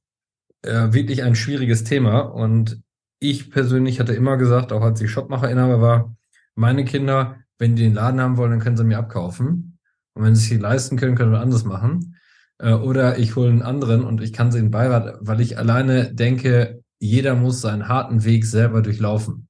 äh, 0.62 0.92
wirklich 0.92 1.23
ein 1.23 1.35
schwieriges 1.35 1.85
Thema. 1.85 2.20
Und 2.20 2.80
ich 3.18 3.50
persönlich 3.50 4.00
hatte 4.00 4.14
immer 4.14 4.38
gesagt, 4.38 4.73
auch 4.73 4.82
als 4.82 5.00
ich 5.00 5.11
Shopmacherinhaber 5.11 5.80
war, 5.80 6.16
meine 6.54 6.85
Kinder, 6.85 7.37
wenn 7.59 7.76
die 7.76 7.82
den 7.82 7.94
Laden 7.94 8.20
haben 8.20 8.37
wollen, 8.37 8.52
dann 8.52 8.61
können 8.61 8.76
sie 8.76 8.85
mir 8.85 8.99
abkaufen. 8.99 9.78
Und 10.14 10.25
wenn 10.25 10.35
sie 10.35 10.49
sich 10.49 10.61
leisten 10.61 10.97
können, 10.97 11.16
können 11.16 11.32
wir 11.32 11.40
anders 11.40 11.64
machen. 11.64 12.16
Äh, 12.59 12.73
oder 12.73 13.18
ich 13.18 13.37
hole 13.37 13.50
einen 13.50 13.62
anderen 13.62 14.04
und 14.04 14.23
ich 14.23 14.32
kann 14.32 14.50
sie 14.52 14.59
in 14.59 14.70
Beirat, 14.70 15.18
weil 15.20 15.40
ich 15.40 15.59
alleine 15.59 16.14
denke, 16.14 16.82
jeder 16.99 17.35
muss 17.35 17.61
seinen 17.61 17.88
harten 17.88 18.25
Weg 18.25 18.44
selber 18.44 18.82
durchlaufen. 18.82 19.49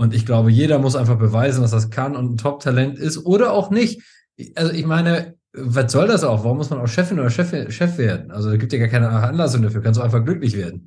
Und 0.00 0.14
ich 0.14 0.24
glaube, 0.24 0.50
jeder 0.50 0.78
muss 0.78 0.96
einfach 0.96 1.18
beweisen, 1.18 1.60
dass 1.60 1.72
das 1.72 1.90
kann 1.90 2.16
und 2.16 2.32
ein 2.32 2.36
Top-Talent 2.38 2.98
ist 2.98 3.18
oder 3.18 3.52
auch 3.52 3.70
nicht. 3.70 4.00
Also 4.54 4.72
ich 4.72 4.86
meine, 4.86 5.34
was 5.52 5.92
soll 5.92 6.08
das 6.08 6.24
auch? 6.24 6.42
Warum 6.42 6.56
muss 6.56 6.70
man 6.70 6.80
auch 6.80 6.88
Chefin 6.88 7.20
oder 7.20 7.28
Chef, 7.28 7.70
Chef 7.70 7.98
werden? 7.98 8.30
Also 8.30 8.50
es 8.50 8.58
gibt 8.58 8.72
ja 8.72 8.78
gar 8.78 8.88
keine 8.88 9.10
Anlassung 9.10 9.60
dafür, 9.60 9.82
kannst 9.82 10.00
du 10.00 10.02
einfach 10.02 10.24
glücklich 10.24 10.56
werden. 10.56 10.86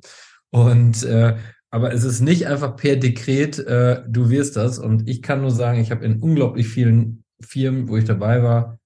Und 0.50 1.04
äh, 1.04 1.36
aber 1.70 1.92
es 1.92 2.02
ist 2.02 2.22
nicht 2.22 2.48
einfach 2.48 2.74
per 2.74 2.96
Dekret, 2.96 3.60
äh, 3.60 4.02
du 4.08 4.30
wirst 4.30 4.56
das. 4.56 4.80
Und 4.80 5.08
ich 5.08 5.22
kann 5.22 5.42
nur 5.42 5.52
sagen, 5.52 5.78
ich 5.78 5.92
habe 5.92 6.04
in 6.04 6.18
unglaublich 6.18 6.66
vielen 6.66 7.22
Firmen, 7.40 7.88
wo 7.88 7.96
ich 7.96 8.04
dabei 8.06 8.42
war, 8.42 8.80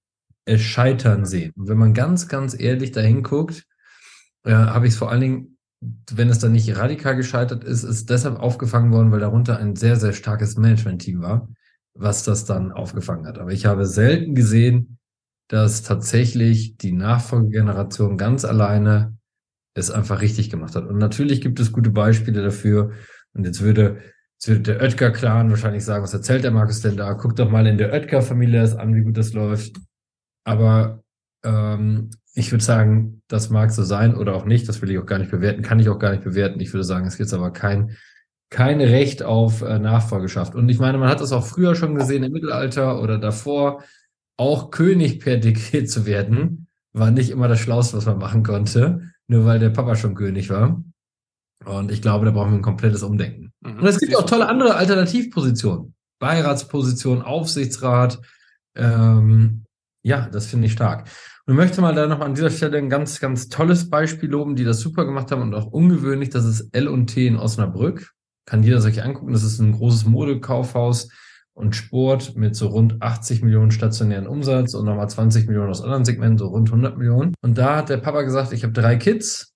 es 0.45 0.61
scheitern 0.61 1.25
sehen. 1.25 1.53
Und 1.55 1.69
wenn 1.69 1.79
man 1.79 1.95
ganz, 1.95 2.27
ganz 2.27 2.53
ehrlich 2.53 2.91
dahin 2.91 3.23
guckt, 3.23 3.65
äh, 4.45 4.51
habe 4.51 4.85
ich 4.85 4.93
es 4.93 4.99
vor 4.99 5.09
allen 5.09 5.21
Dingen, 5.21 5.57
wenn 5.81 6.29
es 6.29 6.39
dann 6.39 6.51
nicht 6.51 6.75
radikal 6.77 7.15
gescheitert 7.15 7.63
ist, 7.63 7.83
ist 7.83 8.09
deshalb 8.09 8.39
aufgefangen 8.39 8.91
worden, 8.91 9.11
weil 9.11 9.21
darunter 9.21 9.57
ein 9.57 9.75
sehr, 9.75 9.95
sehr 9.95 10.13
starkes 10.13 10.57
Management-Team 10.57 11.21
war, 11.21 11.47
was 11.93 12.23
das 12.23 12.45
dann 12.45 12.71
aufgefangen 12.71 13.25
hat. 13.25 13.37
Aber 13.37 13.51
ich 13.51 13.65
habe 13.65 13.85
selten 13.85 14.35
gesehen, 14.35 14.97
dass 15.47 15.81
tatsächlich 15.81 16.77
die 16.77 16.91
Nachfolgegeneration 16.91 18.17
ganz 18.17 18.45
alleine 18.45 19.17
es 19.73 19.89
einfach 19.89 20.21
richtig 20.21 20.49
gemacht 20.49 20.75
hat. 20.75 20.85
Und 20.85 20.97
natürlich 20.97 21.41
gibt 21.41 21.59
es 21.59 21.71
gute 21.71 21.89
Beispiele 21.89 22.43
dafür. 22.43 22.91
Und 23.33 23.45
jetzt 23.45 23.61
würde, 23.61 24.01
jetzt 24.35 24.47
würde 24.47 24.61
der 24.61 24.81
Oetker-Clan 24.81 25.49
wahrscheinlich 25.49 25.85
sagen, 25.85 26.03
was 26.03 26.13
erzählt 26.13 26.43
der 26.43 26.51
Markus 26.51 26.81
denn 26.81 26.97
da? 26.97 27.13
Guck 27.13 27.35
doch 27.35 27.49
mal 27.49 27.65
in 27.67 27.77
der 27.77 27.93
Oetker-Familie 27.93 28.61
das 28.61 28.75
an, 28.75 28.93
wie 28.95 29.01
gut 29.01 29.17
das 29.17 29.33
läuft. 29.33 29.77
Aber 30.43 31.03
ähm, 31.43 32.09
ich 32.39 32.51
würde 32.51 32.63
sagen, 32.63 33.21
das 33.27 33.49
mag 33.49 33.71
so 33.71 33.83
sein 33.83 34.15
oder 34.15 34.35
auch 34.35 34.45
nicht. 34.45 34.67
Das 34.67 34.81
will 34.81 34.89
ich 34.89 34.97
auch 34.97 35.05
gar 35.05 35.19
nicht 35.19 35.31
bewerten, 35.31 35.61
kann 35.61 35.79
ich 35.79 35.89
auch 35.89 35.99
gar 35.99 36.11
nicht 36.11 36.23
bewerten. 36.23 36.59
Ich 36.59 36.73
würde 36.73 36.83
sagen, 36.83 37.05
es 37.05 37.17
gibt 37.17 37.33
aber 37.33 37.51
kein, 37.51 37.95
kein 38.49 38.81
Recht 38.81 39.23
auf 39.23 39.61
äh, 39.61 39.79
Nachfolgeschaft. 39.79 40.55
Und 40.55 40.69
ich 40.69 40.79
meine, 40.79 40.97
man 40.97 41.09
hat 41.09 41.21
das 41.21 41.31
auch 41.31 41.45
früher 41.45 41.75
schon 41.75 41.95
gesehen 41.95 42.23
im 42.23 42.31
Mittelalter 42.31 43.01
oder 43.01 43.17
davor 43.17 43.83
auch 44.37 44.71
König 44.71 45.19
per 45.19 45.37
Dekret 45.37 45.91
zu 45.91 46.05
werden, 46.05 46.67
war 46.93 47.11
nicht 47.11 47.29
immer 47.29 47.47
das 47.47 47.59
Schlauste, 47.59 47.97
was 47.97 48.05
man 48.05 48.17
machen 48.17 48.43
konnte, 48.43 49.11
nur 49.27 49.45
weil 49.45 49.59
der 49.59 49.69
Papa 49.69 49.95
schon 49.95 50.15
König 50.15 50.49
war. 50.49 50.81
Und 51.65 51.91
ich 51.91 52.01
glaube, 52.01 52.25
da 52.25 52.31
brauchen 52.31 52.51
wir 52.51 52.59
ein 52.59 52.63
komplettes 52.63 53.03
Umdenken. 53.03 53.51
Mhm. 53.59 53.79
Und 53.79 53.85
es 53.85 53.99
gibt 53.99 54.15
auch 54.15 54.25
tolle 54.25 54.47
andere 54.47 54.75
Alternativpositionen. 54.75 55.93
Beiratsposition, 56.19 57.21
Aufsichtsrat. 57.21 58.21
Ähm, 58.75 59.65
ja, 60.03 60.29
das 60.31 60.47
finde 60.47 60.67
ich 60.67 60.73
stark. 60.73 61.09
Und 61.49 61.55
möchte 61.55 61.81
mal 61.81 61.95
da 61.95 62.05
noch 62.05 62.19
an 62.19 62.35
dieser 62.35 62.51
Stelle 62.51 62.77
ein 62.77 62.91
ganz, 62.91 63.19
ganz 63.19 63.49
tolles 63.49 63.89
Beispiel 63.89 64.29
loben, 64.29 64.55
die 64.55 64.63
das 64.63 64.81
super 64.81 65.03
gemacht 65.03 65.31
haben 65.31 65.41
und 65.41 65.55
auch 65.55 65.65
ungewöhnlich. 65.65 66.29
Das 66.29 66.45
ist 66.45 66.69
L&T 66.75 67.25
in 67.25 67.37
Osnabrück. 67.37 68.11
Kann 68.45 68.61
jeder 68.61 68.81
sich 68.81 69.01
angucken. 69.01 69.33
Das 69.33 69.41
ist 69.41 69.57
ein 69.57 69.71
großes 69.71 70.05
Modekaufhaus 70.05 71.09
und 71.53 71.75
Sport 71.75 72.35
mit 72.35 72.55
so 72.55 72.67
rund 72.67 73.01
80 73.01 73.41
Millionen 73.41 73.71
stationären 73.71 74.27
Umsatz 74.27 74.75
und 74.75 74.85
nochmal 74.85 75.09
20 75.09 75.47
Millionen 75.47 75.71
aus 75.71 75.81
anderen 75.81 76.05
Segmenten, 76.05 76.37
so 76.37 76.49
rund 76.49 76.69
100 76.69 76.99
Millionen. 76.99 77.33
Und 77.41 77.57
da 77.57 77.77
hat 77.77 77.89
der 77.89 77.97
Papa 77.97 78.21
gesagt, 78.21 78.53
ich 78.53 78.61
habe 78.61 78.73
drei 78.73 78.97
Kids 78.97 79.55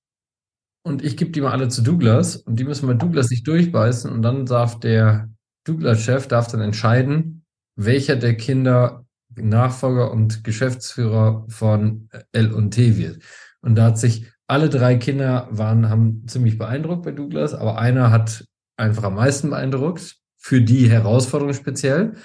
und 0.81 1.03
ich 1.03 1.15
gebe 1.15 1.29
die 1.29 1.41
mal 1.41 1.51
alle 1.51 1.67
zu 1.67 1.83
Douglas 1.83 2.37
und 2.37 2.59
die 2.59 2.63
müssen 2.63 2.87
bei 2.87 2.95
Douglas 2.95 3.27
sich 3.27 3.43
durchbeißen 3.43 4.11
und 4.11 4.23
dann 4.23 4.47
darf 4.47 4.79
der 4.79 5.29
Douglas-Chef 5.67 6.25
darf 6.25 6.47
dann 6.47 6.61
entscheiden, 6.61 7.45
welcher 7.75 8.15
der 8.15 8.35
Kinder 8.35 9.02
Nachfolger 9.35 10.11
und 10.11 10.43
Geschäftsführer 10.43 11.45
von 11.49 12.09
L&T 12.31 12.97
wird. 12.97 13.19
Und 13.61 13.75
da 13.75 13.85
hat 13.85 13.97
sich 13.97 14.27
alle 14.47 14.69
drei 14.69 14.95
Kinder 14.95 15.47
waren, 15.51 15.89
haben 15.89 16.23
ziemlich 16.27 16.57
beeindruckt 16.57 17.03
bei 17.03 17.11
Douglas, 17.11 17.53
aber 17.53 17.77
einer 17.79 18.11
hat 18.11 18.45
einfach 18.77 19.03
am 19.03 19.15
meisten 19.15 19.49
beeindruckt 19.49 20.17
für 20.37 20.61
die 20.61 20.89
Herausforderung 20.89 21.53
speziell. 21.53 22.15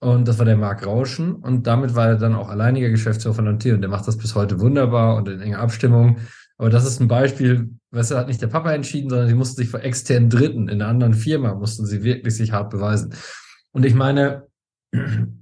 Und 0.00 0.26
das 0.26 0.38
war 0.38 0.44
der 0.44 0.56
Marc 0.56 0.84
Rauschen. 0.84 1.36
Und 1.36 1.68
damit 1.68 1.94
war 1.94 2.08
er 2.08 2.16
dann 2.16 2.34
auch 2.34 2.48
alleiniger 2.48 2.90
Geschäftsführer 2.90 3.36
von 3.36 3.44
Lantier. 3.44 3.74
Und 3.74 3.82
der 3.82 3.90
macht 3.90 4.08
das 4.08 4.18
bis 4.18 4.34
heute 4.34 4.58
wunderbar 4.58 5.14
und 5.14 5.28
in 5.28 5.40
enger 5.40 5.60
Abstimmung. 5.60 6.18
Aber 6.58 6.70
das 6.70 6.84
ist 6.84 7.00
ein 7.00 7.06
Beispiel, 7.06 7.70
weißt 7.92 8.10
du, 8.10 8.16
hat 8.16 8.26
nicht 8.26 8.42
der 8.42 8.48
Papa 8.48 8.72
entschieden, 8.72 9.10
sondern 9.10 9.28
sie 9.28 9.34
mussten 9.34 9.56
sich 9.56 9.68
vor 9.68 9.80
externen 9.80 10.28
Dritten 10.28 10.68
in 10.68 10.82
einer 10.82 10.90
anderen 10.90 11.14
Firma, 11.14 11.54
mussten 11.54 11.86
sie 11.86 12.02
wirklich 12.02 12.34
sich 12.36 12.50
hart 12.52 12.70
beweisen. 12.70 13.14
Und 13.70 13.86
ich 13.86 13.94
meine, 13.94 14.48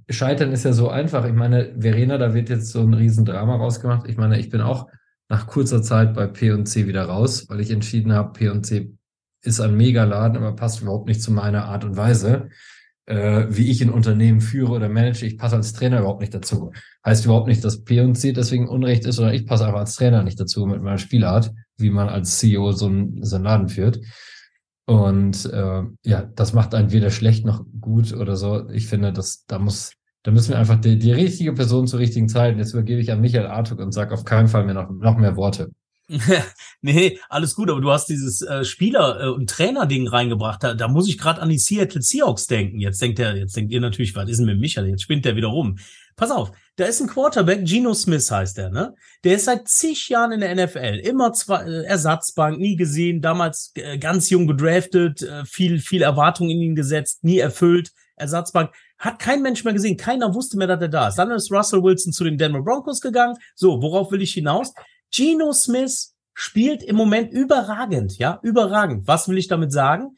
Scheitern 0.09 0.51
ist 0.51 0.63
ja 0.63 0.73
so 0.73 0.89
einfach. 0.89 1.25
Ich 1.25 1.33
meine, 1.33 1.75
Verena, 1.79 2.17
da 2.17 2.33
wird 2.33 2.49
jetzt 2.49 2.71
so 2.71 2.81
ein 2.81 2.93
Riesendrama 2.93 3.55
rausgemacht. 3.55 4.07
Ich 4.07 4.17
meine, 4.17 4.39
ich 4.39 4.49
bin 4.49 4.61
auch 4.61 4.87
nach 5.29 5.47
kurzer 5.47 5.81
Zeit 5.81 6.13
bei 6.13 6.27
P&C 6.27 6.87
wieder 6.87 7.05
raus, 7.05 7.47
weil 7.49 7.61
ich 7.61 7.71
entschieden 7.71 8.13
habe, 8.13 8.33
P&C 8.33 8.91
ist 9.43 9.59
ein 9.59 9.75
Megaladen, 9.75 10.37
aber 10.37 10.55
passt 10.55 10.81
überhaupt 10.81 11.07
nicht 11.07 11.21
zu 11.21 11.31
meiner 11.31 11.65
Art 11.65 11.83
und 11.83 11.97
Weise, 11.97 12.49
äh, 13.05 13.45
wie 13.49 13.71
ich 13.71 13.81
ein 13.81 13.89
Unternehmen 13.89 14.41
führe 14.41 14.73
oder 14.73 14.89
manage. 14.89 15.25
Ich 15.25 15.37
passe 15.37 15.55
als 15.55 15.73
Trainer 15.73 15.99
überhaupt 15.99 16.21
nicht 16.21 16.33
dazu. 16.33 16.71
Heißt 17.05 17.25
überhaupt 17.25 17.47
nicht, 17.47 17.63
dass 17.63 17.83
P&C 17.83 18.33
deswegen 18.33 18.67
Unrecht 18.67 19.05
ist, 19.05 19.15
sondern 19.15 19.33
ich 19.33 19.45
passe 19.45 19.65
einfach 19.65 19.79
als 19.79 19.95
Trainer 19.95 20.23
nicht 20.23 20.39
dazu 20.39 20.65
mit 20.65 20.81
meiner 20.81 20.97
Spielart, 20.97 21.51
wie 21.77 21.89
man 21.89 22.09
als 22.09 22.37
CEO 22.37 22.71
so 22.73 22.87
einen, 22.87 23.23
so 23.23 23.37
einen 23.37 23.45
Laden 23.45 23.69
führt. 23.69 23.99
Und 24.91 25.45
äh, 25.45 25.83
ja, 26.03 26.23
das 26.35 26.51
macht 26.51 26.75
einen 26.75 26.91
weder 26.91 27.11
schlecht 27.11 27.45
noch 27.45 27.63
gut 27.79 28.11
oder 28.11 28.35
so. 28.35 28.69
Ich 28.71 28.87
finde, 28.87 29.13
dass 29.13 29.45
da 29.45 29.57
muss, 29.57 29.93
da 30.23 30.31
müssen 30.31 30.49
wir 30.49 30.59
einfach 30.59 30.81
die, 30.81 30.99
die 30.99 31.13
richtige 31.13 31.53
Person 31.53 31.87
zur 31.87 32.01
richtigen 32.01 32.27
Zeit. 32.27 32.57
Jetzt 32.57 32.73
übergebe 32.73 32.99
ich 32.99 33.09
an 33.09 33.21
Michael 33.21 33.47
Artuk 33.47 33.79
und 33.79 33.93
sage 33.93 34.13
auf 34.13 34.25
keinen 34.25 34.49
Fall 34.49 34.65
mehr 34.65 34.73
noch, 34.73 34.89
noch 34.89 35.15
mehr 35.15 35.37
Worte. 35.37 35.69
nee, 36.81 37.17
alles 37.29 37.55
gut, 37.55 37.69
aber 37.69 37.79
du 37.79 37.89
hast 37.89 38.07
dieses 38.07 38.41
äh, 38.41 38.65
Spieler- 38.65 39.21
äh, 39.21 39.27
und 39.29 39.49
Trainer-Ding 39.49 40.09
reingebracht. 40.09 40.61
Da, 40.61 40.73
da 40.73 40.89
muss 40.89 41.07
ich 41.07 41.17
gerade 41.17 41.41
an 41.41 41.47
die 41.47 41.57
Seattle 41.57 42.01
Seahawks 42.01 42.47
denken. 42.47 42.81
Jetzt 42.81 43.01
denkt 43.01 43.17
er, 43.19 43.37
jetzt 43.37 43.55
denkt 43.55 43.71
ihr 43.71 43.79
natürlich, 43.79 44.13
was 44.13 44.27
ist 44.27 44.39
denn 44.39 44.47
mit 44.47 44.59
Michael? 44.59 44.89
Jetzt 44.89 45.03
spinnt 45.03 45.23
der 45.23 45.37
wieder 45.37 45.47
rum. 45.47 45.77
Pass 46.17 46.31
auf, 46.31 46.51
da 46.77 46.85
ist 46.85 47.01
ein 47.01 47.07
Quarterback, 47.07 47.65
Geno 47.65 47.93
Smith 47.93 48.31
heißt 48.31 48.57
der, 48.57 48.69
ne? 48.69 48.95
Der 49.23 49.35
ist 49.35 49.45
seit 49.45 49.67
zig 49.67 50.09
Jahren 50.09 50.31
in 50.31 50.39
der 50.39 50.55
NFL, 50.55 51.01
immer 51.03 51.33
zwar 51.33 51.67
äh, 51.67 51.83
Ersatzbank, 51.83 52.59
nie 52.59 52.75
gesehen, 52.75 53.21
damals 53.21 53.71
äh, 53.75 53.97
ganz 53.97 54.29
jung 54.29 54.47
gedraftet, 54.47 55.21
äh, 55.21 55.45
viel, 55.45 55.79
viel 55.79 56.01
Erwartung 56.01 56.49
in 56.49 56.61
ihn 56.61 56.75
gesetzt, 56.75 57.23
nie 57.23 57.39
erfüllt, 57.39 57.91
Ersatzbank. 58.15 58.73
Hat 58.97 59.19
kein 59.19 59.41
Mensch 59.41 59.63
mehr 59.63 59.73
gesehen, 59.73 59.97
keiner 59.97 60.33
wusste 60.33 60.57
mehr, 60.57 60.67
dass 60.67 60.81
er 60.81 60.87
da 60.87 61.07
ist. 61.09 61.15
Dann 61.15 61.31
ist 61.31 61.51
Russell 61.51 61.83
Wilson 61.83 62.13
zu 62.13 62.23
den 62.23 62.37
Denver 62.37 62.61
Broncos 62.61 63.01
gegangen. 63.01 63.35
So, 63.55 63.81
worauf 63.81 64.11
will 64.11 64.21
ich 64.21 64.33
hinaus? 64.33 64.73
Geno 65.13 65.51
Smith 65.53 66.13
spielt 66.33 66.83
im 66.83 66.95
Moment 66.95 67.33
überragend, 67.33 68.17
ja, 68.17 68.39
überragend. 68.43 69.07
Was 69.07 69.27
will 69.27 69.37
ich 69.37 69.47
damit 69.47 69.71
sagen? 69.71 70.15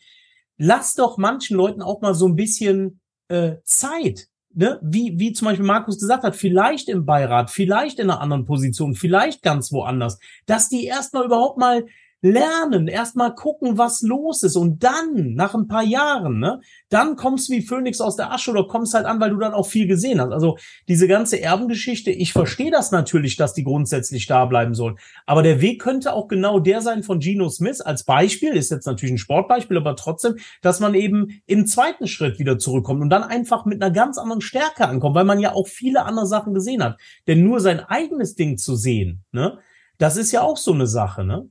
Lass 0.58 0.94
doch 0.94 1.18
manchen 1.18 1.58
Leuten 1.58 1.82
auch 1.82 2.02
mal 2.02 2.14
so 2.14 2.28
ein 2.28 2.36
bisschen 2.36 3.00
äh, 3.28 3.56
Zeit. 3.64 4.28
Ne? 4.56 4.80
Wie, 4.82 5.18
wie 5.18 5.34
zum 5.34 5.48
Beispiel 5.48 5.66
Markus 5.66 6.00
gesagt 6.00 6.24
hat, 6.24 6.36
vielleicht 6.36 6.90
im 6.90 7.06
Beirat, 7.06 7.50
vielleicht 7.50 8.00
in 8.00 8.10
einer 8.10 8.22
anderen 8.22 8.46
Position, 8.46 8.94
vielleicht 8.94 9.42
ganz 9.42 9.72
woanders, 9.72 10.20
dass 10.46 10.70
die 10.70 10.86
erstmal 10.86 11.26
überhaupt 11.26 11.58
mal 11.58 11.86
lernen, 12.24 12.88
erstmal 12.88 13.36
gucken, 13.36 13.78
was 13.78 14.02
los 14.02 14.44
ist 14.44 14.56
und 14.56 14.82
dann, 14.82 15.36
nach 15.36 15.54
ein 15.54 15.68
paar 15.68 15.84
Jahren, 15.84 16.40
ne, 16.40 16.62
dann 16.90 17.18
kommst 17.18 17.50
du 17.50 17.54
wie 17.54 17.62
Phönix 17.62 18.00
aus 18.00 18.16
der 18.16 18.32
Asche 18.32 18.52
oder 18.52 18.66
kommst 18.66 18.94
halt 18.94 19.06
an, 19.06 19.20
weil 19.20 19.32
du 19.32 19.38
dann 19.38 19.54
auch 19.54 19.68
viel 19.68 19.88
gesehen 19.88 20.22
hast. 20.22 20.32
Also 20.32 20.58
diese 20.88 21.10
ganze 21.10 21.42
Erbengeschichte, 21.42 22.12
ich 22.12 22.32
verstehe 22.32 22.72
das 22.72 22.92
natürlich, 22.92 23.36
dass 23.36 23.54
die 23.54 23.66
grundsätzlich 23.66 24.26
da 24.26 24.46
bleiben 24.46 24.74
sollen. 24.74 24.98
Aber 25.26 25.44
der 25.44 25.60
Weg 25.60 25.82
könnte 25.82 26.14
auch 26.14 26.30
genau 26.30 26.62
der 26.62 26.80
sein 26.80 27.04
von 27.04 27.20
Geno 27.20 27.50
Smith 27.50 27.82
als 27.82 28.06
Beispiel, 28.06 28.54
ist 28.54 28.72
jetzt 28.72 28.88
natürlich 28.88 29.16
ein 29.16 29.18
Sportbeispiel, 29.18 29.76
aber 29.76 29.98
trotzdem, 29.98 30.38
dass 30.62 30.80
man 30.80 30.96
eben 30.96 31.42
im 31.46 31.68
zweiten 31.68 32.08
Schritt 32.08 32.40
wieder 32.40 32.58
zurückkommt 32.58 33.02
und 33.02 33.10
dann 33.10 33.24
einfach 33.24 33.66
mit 33.66 33.84
einer 33.84 33.94
ganz 33.94 34.18
anderen 34.18 34.42
Stärke 34.42 34.88
ankommt, 34.88 35.16
weil 35.16 35.26
man 35.26 35.42
ja 35.42 35.52
auch 35.52 35.68
viele 35.68 36.06
andere 36.06 36.26
Sachen 36.26 36.54
gesehen 36.54 36.82
hat. 36.82 36.98
Denn 37.28 37.44
nur 37.44 37.60
sein 37.60 37.82
eigenes 37.82 38.36
Ding 38.36 38.58
zu 38.58 38.78
sehen, 38.78 39.26
ne, 39.34 39.60
das 39.98 40.16
ist 40.16 40.32
ja 40.32 40.42
auch 40.42 40.58
so 40.58 40.72
eine 40.74 40.88
Sache, 40.88 41.26
ne? 41.26 41.50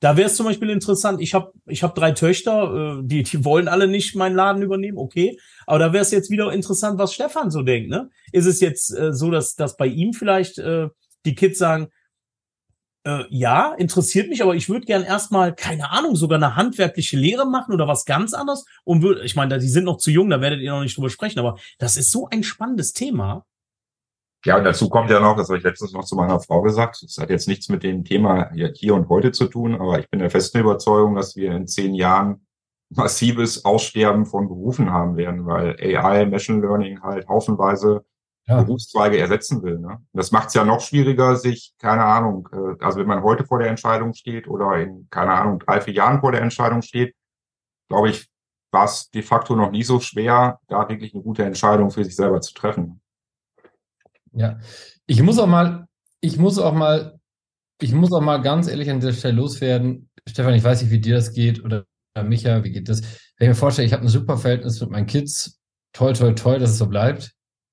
Da 0.00 0.16
wäre 0.16 0.28
es 0.28 0.36
zum 0.36 0.46
Beispiel 0.46 0.70
interessant, 0.70 1.20
ich 1.20 1.34
habe 1.34 1.52
ich 1.66 1.82
hab 1.82 1.94
drei 1.94 2.12
Töchter, 2.12 2.98
äh, 2.98 3.02
die, 3.02 3.22
die 3.22 3.44
wollen 3.44 3.68
alle 3.68 3.88
nicht 3.88 4.14
meinen 4.14 4.36
Laden 4.36 4.62
übernehmen, 4.62 4.98
okay. 4.98 5.38
Aber 5.66 5.78
da 5.78 5.92
wäre 5.92 6.02
es 6.02 6.10
jetzt 6.10 6.30
wieder 6.30 6.52
interessant, 6.52 6.98
was 6.98 7.14
Stefan 7.14 7.50
so 7.50 7.62
denkt. 7.62 7.90
Ne? 7.90 8.10
Ist 8.32 8.46
es 8.46 8.60
jetzt 8.60 8.90
äh, 8.90 9.12
so, 9.12 9.30
dass, 9.30 9.54
dass 9.54 9.76
bei 9.76 9.86
ihm 9.86 10.12
vielleicht 10.12 10.58
äh, 10.58 10.88
die 11.24 11.34
Kids 11.34 11.58
sagen, 11.58 11.88
Äh, 13.06 13.24
ja, 13.30 13.72
interessiert 13.78 14.28
mich, 14.28 14.42
aber 14.42 14.56
ich 14.56 14.68
würde 14.68 14.84
gern 14.84 15.04
erstmal, 15.04 15.54
keine 15.54 15.92
Ahnung, 15.92 16.16
sogar 16.16 16.38
eine 16.38 16.56
handwerkliche 16.56 17.16
Lehre 17.16 17.46
machen 17.46 17.72
oder 17.72 17.86
was 17.86 18.04
ganz 18.04 18.34
anderes. 18.34 18.64
Und 18.82 19.00
würde, 19.02 19.22
ich 19.22 19.36
meine, 19.36 19.60
die 19.60 19.68
sind 19.68 19.84
noch 19.84 19.98
zu 19.98 20.10
jung, 20.10 20.28
da 20.28 20.40
werdet 20.40 20.60
ihr 20.60 20.72
noch 20.72 20.82
nicht 20.82 20.96
drüber 20.96 21.08
sprechen, 21.08 21.38
aber 21.38 21.56
das 21.78 21.96
ist 21.96 22.10
so 22.10 22.26
ein 22.28 22.42
spannendes 22.42 22.92
Thema. 22.94 23.44
Ja, 24.46 24.58
und 24.58 24.64
dazu 24.64 24.88
kommt 24.88 25.10
ja 25.10 25.18
noch, 25.18 25.36
das 25.36 25.48
habe 25.48 25.58
ich 25.58 25.64
letztens 25.64 25.92
noch 25.92 26.04
zu 26.04 26.14
meiner 26.14 26.38
Frau 26.38 26.62
gesagt, 26.62 27.02
das 27.02 27.18
hat 27.18 27.30
jetzt 27.30 27.48
nichts 27.48 27.68
mit 27.68 27.82
dem 27.82 28.04
Thema 28.04 28.48
hier 28.52 28.94
und 28.94 29.08
heute 29.08 29.32
zu 29.32 29.46
tun, 29.46 29.74
aber 29.74 29.98
ich 29.98 30.08
bin 30.08 30.20
der 30.20 30.30
festen 30.30 30.60
Überzeugung, 30.60 31.16
dass 31.16 31.34
wir 31.34 31.50
in 31.50 31.66
zehn 31.66 31.94
Jahren 31.94 32.46
massives 32.88 33.64
Aussterben 33.64 34.24
von 34.24 34.46
Berufen 34.46 34.92
haben 34.92 35.16
werden, 35.16 35.46
weil 35.46 35.74
AI, 35.80 36.26
Machine 36.26 36.60
Learning 36.60 37.02
halt 37.02 37.26
haufenweise 37.26 38.04
ja. 38.46 38.62
Berufszweige 38.62 39.18
ersetzen 39.18 39.64
will. 39.64 39.80
Ne? 39.80 39.98
Das 40.12 40.30
macht 40.30 40.48
es 40.48 40.54
ja 40.54 40.64
noch 40.64 40.80
schwieriger, 40.80 41.34
sich, 41.34 41.74
keine 41.80 42.04
Ahnung, 42.04 42.48
äh, 42.52 42.84
also 42.84 43.00
wenn 43.00 43.08
man 43.08 43.24
heute 43.24 43.44
vor 43.44 43.58
der 43.58 43.68
Entscheidung 43.68 44.14
steht 44.14 44.46
oder 44.46 44.76
in, 44.76 45.08
keine 45.10 45.32
Ahnung, 45.32 45.58
drei, 45.58 45.80
vier 45.80 45.94
Jahren 45.94 46.20
vor 46.20 46.30
der 46.30 46.42
Entscheidung 46.42 46.82
steht, 46.82 47.16
glaube 47.88 48.10
ich, 48.10 48.28
war 48.70 48.84
es 48.84 49.10
de 49.10 49.22
facto 49.22 49.56
noch 49.56 49.72
nie 49.72 49.82
so 49.82 49.98
schwer, 49.98 50.60
da 50.68 50.88
wirklich 50.88 51.14
eine 51.14 51.24
gute 51.24 51.42
Entscheidung 51.42 51.90
für 51.90 52.04
sich 52.04 52.14
selber 52.14 52.40
zu 52.40 52.54
treffen. 52.54 53.00
Ja, 54.36 54.58
ich 55.06 55.22
muss 55.22 55.38
auch 55.38 55.46
mal, 55.46 55.86
ich 56.20 56.36
muss 56.36 56.58
auch 56.58 56.74
mal, 56.74 57.18
ich 57.80 57.92
muss 57.92 58.12
auch 58.12 58.20
mal 58.20 58.38
ganz 58.38 58.68
ehrlich 58.68 58.90
an 58.90 59.00
der 59.00 59.12
Stelle 59.12 59.34
loswerden. 59.34 60.10
Stefan, 60.28 60.54
ich 60.54 60.64
weiß 60.64 60.82
nicht, 60.82 60.90
wie 60.90 61.00
dir 61.00 61.14
das 61.14 61.32
geht 61.32 61.64
oder 61.64 61.86
Micha, 62.22 62.64
wie 62.64 62.70
geht 62.70 62.88
das? 62.88 63.02
Wenn 63.36 63.46
ich 63.46 63.48
mir 63.48 63.54
vorstelle, 63.54 63.86
ich 63.86 63.92
habe 63.92 64.02
ein 64.02 64.08
super 64.08 64.38
Verhältnis 64.38 64.80
mit 64.80 64.90
meinen 64.90 65.06
Kids, 65.06 65.60
toll, 65.92 66.12
toll, 66.14 66.34
toll, 66.34 66.58
dass 66.58 66.70
es 66.70 66.78
so 66.78 66.86
bleibt. 66.86 67.32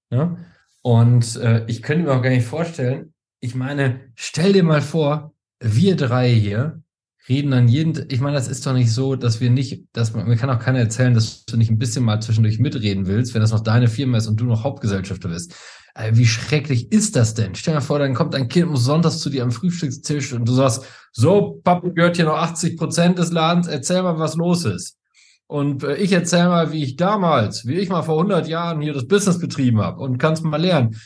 Ja? 0.10 0.25
Ne? 0.25 0.46
Und 0.82 1.38
äh, 1.38 1.65
ich 1.67 1.82
könnte 1.82 2.03
mir 2.03 2.12
auch 2.12 2.22
gar 2.22 2.29
nicht 2.29 2.46
vorstellen, 2.46 3.13
ich 3.39 3.55
meine, 3.55 4.12
stell 4.15 4.51
dir 4.51 4.63
mal 4.63 4.82
vor, 4.82 5.34
wir 5.62 5.96
drei 5.96 6.29
hier 6.29 6.82
reden 7.29 7.53
an 7.53 7.70
jeden, 7.70 8.05
ich 8.10 8.20
meine, 8.20 8.36
das 8.36 8.50
ist 8.50 8.65
doch 8.65 8.74
nicht 8.74 8.91
so, 8.91 9.15
dass 9.15 9.39
wir 9.39 9.50
nicht, 9.50 9.86
dass 9.93 10.13
man, 10.13 10.27
mir 10.27 10.36
kann 10.36 10.50
auch 10.50 10.60
keiner 10.60 10.79
erzählen, 10.79 11.13
dass 11.13 11.46
du 11.46 11.55
nicht 11.55 11.72
ein 11.72 11.77
bisschen 11.77 12.03
mal 12.03 12.22
zwischendurch 12.22 12.60
mitreden 12.60 13.08
willst, 13.08 13.34
wenn 13.34 13.41
das 13.41 13.51
noch 13.51 13.62
deine 13.62 13.88
Firma 13.88 14.17
ist 14.17 14.27
und 14.27 14.41
du 14.41 14.46
noch 14.46 14.65
Hauptgesellschafter 14.65 15.29
bist. 15.29 15.55
Äh, 15.95 16.12
wie 16.13 16.25
schrecklich 16.25 16.91
ist 16.91 17.15
das 17.15 17.33
denn? 17.35 17.55
Stell 17.55 17.75
dir 17.75 17.81
vor, 17.81 18.00
dann 18.00 18.15
kommt 18.15 18.33
ein 18.35 18.47
Kind 18.47 18.75
sonntags 18.77 19.19
zu 19.19 19.29
dir 19.29 19.43
am 19.43 19.51
Frühstückstisch 19.51 20.33
und 20.33 20.47
du 20.47 20.53
sagst, 20.53 20.85
so, 21.12 21.62
Papa 21.63 21.89
gehört 21.89 22.15
hier 22.15 22.25
noch 22.25 22.38
80 22.38 22.77
Prozent 22.77 23.19
des 23.19 23.31
Ladens, 23.31 23.67
erzähl 23.67 24.01
mal, 24.01 24.17
was 24.17 24.35
los 24.35 24.65
ist. 24.65 24.97
Und 25.45 25.83
äh, 25.83 25.95
ich 25.97 26.12
erzähl 26.12 26.47
mal, 26.47 26.71
wie 26.71 26.83
ich 26.83 26.95
damals, 26.95 27.67
wie 27.67 27.75
ich 27.75 27.89
mal 27.89 28.01
vor 28.01 28.15
100 28.15 28.47
Jahren 28.47 28.81
hier 28.81 28.93
das 28.93 29.07
Business 29.07 29.38
betrieben 29.38 29.81
habe 29.81 30.01
und 30.01 30.17
kannst 30.17 30.43
mal 30.43 30.59
lernen. 30.59 31.00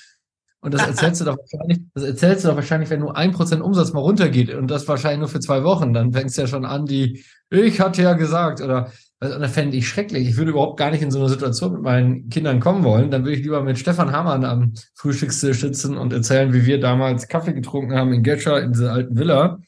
Und 0.62 0.74
das 0.74 0.88
erzählst 0.88 1.22
du 1.22 1.25
doch 1.25 1.38
wahrscheinlich, 1.38 1.79
das 1.94 2.03
erzählst 2.03 2.44
du 2.44 2.50
doch 2.50 2.56
wahrscheinlich, 2.56 2.89
wenn 2.89 3.01
nur 3.01 3.15
ein 3.15 3.32
Prozent 3.32 3.62
Umsatz 3.62 3.94
mal 3.94 4.00
runtergeht 4.00 4.53
und 4.53 4.72
das 4.72 4.88
wahrscheinlich 4.88 5.20
nur 5.20 5.27
für 5.27 5.39
zwei 5.39 5.63
Wochen, 5.63 5.94
dann 5.94 6.13
fängst 6.13 6.38
du 6.38 6.41
ja 6.41 6.48
schon 6.48 6.65
an, 6.65 6.86
die, 6.86 7.24
ich 7.50 7.79
hatte 7.79 8.01
ja 8.01 8.13
gesagt, 8.13 8.62
oder 8.62 8.91
also, 9.20 9.40
das 9.40 9.52
fände 9.52 9.76
ich 9.76 9.88
schrecklich. 9.88 10.28
Ich 10.30 10.38
würde 10.38 10.52
überhaupt 10.52 10.78
gar 10.78 10.92
nicht 10.92 11.02
in 11.02 11.10
so 11.10 11.20
eine 11.20 11.30
Situation 11.30 11.74
mit 11.74 11.82
meinen 11.82 12.30
Kindern 12.30 12.60
kommen 12.60 12.84
wollen. 12.84 13.10
Dann 13.10 13.24
würde 13.24 13.36
ich 13.36 13.44
lieber 13.44 13.64
mit 13.64 13.80
Stefan 13.80 14.12
Hamann 14.12 14.46
am 14.46 14.74
Frühstückstisch 14.94 15.62
sitzen 15.62 15.98
und 15.98 16.14
erzählen, 16.14 16.54
wie 16.54 16.68
wir 16.68 16.80
damals 16.80 17.28
Kaffee 17.28 17.54
getrunken 17.54 17.96
haben 17.96 18.14
in 18.14 18.22
Gescher, 18.22 18.62
in 18.62 18.74
dieser 18.74 18.94
alten 18.94 19.18
Villa. 19.18 19.60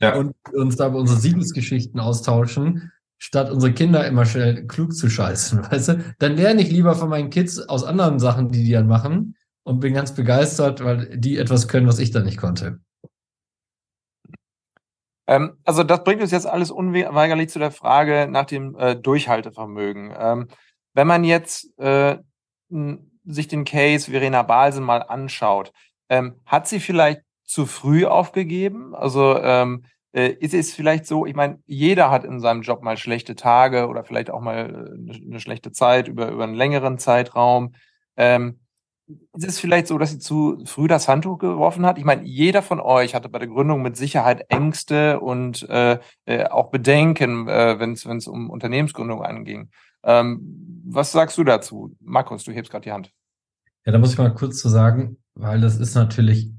Ja. 0.00 0.16
Und 0.16 0.34
uns 0.52 0.76
da 0.76 0.88
über 0.88 0.98
unsere 0.98 1.20
Siedlungsgeschichten 1.20 2.00
austauschen, 2.00 2.90
statt 3.16 3.50
unsere 3.50 3.72
Kinder 3.72 4.06
immer 4.06 4.26
schnell 4.26 4.66
klug 4.66 4.92
zu 4.94 5.08
scheißen, 5.08 5.62
weißt 5.70 5.88
du? 5.88 6.04
Dann 6.18 6.36
lerne 6.36 6.62
ich 6.62 6.70
lieber 6.70 6.96
von 6.96 7.08
meinen 7.08 7.30
Kids 7.30 7.60
aus 7.60 7.84
anderen 7.84 8.18
Sachen, 8.18 8.50
die 8.50 8.64
die 8.64 8.72
dann 8.72 8.88
machen 8.88 9.36
und 9.62 9.80
bin 9.80 9.94
ganz 9.94 10.14
begeistert, 10.14 10.82
weil 10.82 11.16
die 11.16 11.38
etwas 11.38 11.68
können, 11.68 11.86
was 11.86 12.00
ich 12.00 12.10
dann 12.10 12.24
nicht 12.24 12.38
konnte. 12.38 12.80
Ähm, 15.26 15.58
also 15.64 15.82
das 15.82 16.04
bringt 16.04 16.22
uns 16.22 16.30
jetzt 16.30 16.46
alles 16.46 16.70
unweigerlich 16.70 17.48
zu 17.50 17.58
der 17.58 17.70
Frage 17.70 18.28
nach 18.30 18.46
dem 18.46 18.76
äh, 18.76 18.96
Durchhaltevermögen. 18.96 20.14
Ähm, 20.18 20.48
wenn 20.94 21.06
man 21.06 21.24
jetzt 21.24 21.78
äh, 21.78 22.18
sich 23.24 23.48
den 23.48 23.64
Case 23.64 24.10
Verena 24.10 24.42
Balse 24.42 24.80
mal 24.80 25.02
anschaut, 25.02 25.72
ähm, 26.08 26.40
hat 26.46 26.68
sie 26.68 26.80
vielleicht 26.80 27.22
zu 27.44 27.66
früh 27.66 28.06
aufgegeben? 28.06 28.94
Also 28.94 29.38
ähm, 29.40 29.84
äh, 30.12 30.28
ist 30.30 30.54
es 30.54 30.74
vielleicht 30.74 31.06
so, 31.06 31.26
ich 31.26 31.34
meine, 31.34 31.60
jeder 31.66 32.10
hat 32.10 32.24
in 32.24 32.40
seinem 32.40 32.62
Job 32.62 32.82
mal 32.82 32.96
schlechte 32.96 33.36
Tage 33.36 33.88
oder 33.88 34.04
vielleicht 34.04 34.30
auch 34.30 34.40
mal 34.40 34.56
eine, 34.56 35.12
äh, 35.12 35.26
eine 35.26 35.40
schlechte 35.40 35.72
Zeit 35.72 36.08
über, 36.08 36.28
über 36.30 36.44
einen 36.44 36.54
längeren 36.54 36.98
Zeitraum. 36.98 37.74
Ähm, 38.16 38.60
ist 39.08 39.48
es 39.48 39.60
vielleicht 39.60 39.86
so, 39.86 39.98
dass 39.98 40.10
sie 40.10 40.18
zu 40.18 40.62
früh 40.64 40.88
das 40.88 41.08
Handtuch 41.08 41.38
geworfen 41.38 41.86
hat? 41.86 41.98
Ich 41.98 42.04
meine, 42.04 42.24
jeder 42.24 42.62
von 42.62 42.80
euch 42.80 43.14
hatte 43.14 43.28
bei 43.28 43.38
der 43.38 43.48
Gründung 43.48 43.82
mit 43.82 43.96
Sicherheit 43.96 44.46
Ängste 44.48 45.20
und 45.20 45.68
äh, 45.68 45.98
äh, 46.24 46.46
auch 46.46 46.70
Bedenken, 46.70 47.48
äh, 47.48 47.78
wenn 47.78 47.92
es 47.92 48.26
um 48.26 48.50
Unternehmensgründung 48.50 49.22
anging. 49.22 49.70
Ähm, 50.02 50.82
was 50.84 51.12
sagst 51.12 51.38
du 51.38 51.44
dazu? 51.44 51.96
Markus, 52.00 52.44
du 52.44 52.52
hebst 52.52 52.70
gerade 52.70 52.84
die 52.84 52.92
Hand. 52.92 53.12
Ja, 53.84 53.92
da 53.92 53.98
muss 53.98 54.12
ich 54.12 54.18
mal 54.18 54.34
kurz 54.34 54.58
zu 54.58 54.68
sagen, 54.68 55.18
weil 55.34 55.60
das 55.60 55.76
ist 55.76 55.94
natürlich 55.94 56.52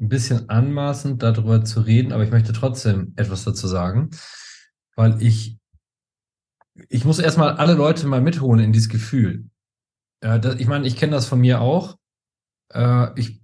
ein 0.00 0.08
bisschen 0.08 0.48
anmaßend, 0.48 1.22
darüber 1.22 1.64
zu 1.64 1.80
reden, 1.80 2.12
aber 2.12 2.24
ich 2.24 2.30
möchte 2.30 2.52
trotzdem 2.52 3.12
etwas 3.16 3.44
dazu 3.44 3.68
sagen, 3.68 4.10
weil 4.96 5.22
ich, 5.22 5.58
ich 6.88 7.04
muss 7.04 7.18
erstmal 7.18 7.56
alle 7.56 7.74
Leute 7.74 8.06
mal 8.06 8.20
mitholen 8.20 8.64
in 8.64 8.72
dieses 8.72 8.88
Gefühl. 8.88 9.50
Ja, 10.24 10.38
das, 10.38 10.56
ich 10.56 10.66
meine, 10.66 10.86
ich 10.86 10.96
kenne 10.96 11.12
das 11.12 11.26
von 11.26 11.38
mir 11.38 11.60
auch. 11.60 11.96
Äh, 12.72 13.08
ich 13.20 13.42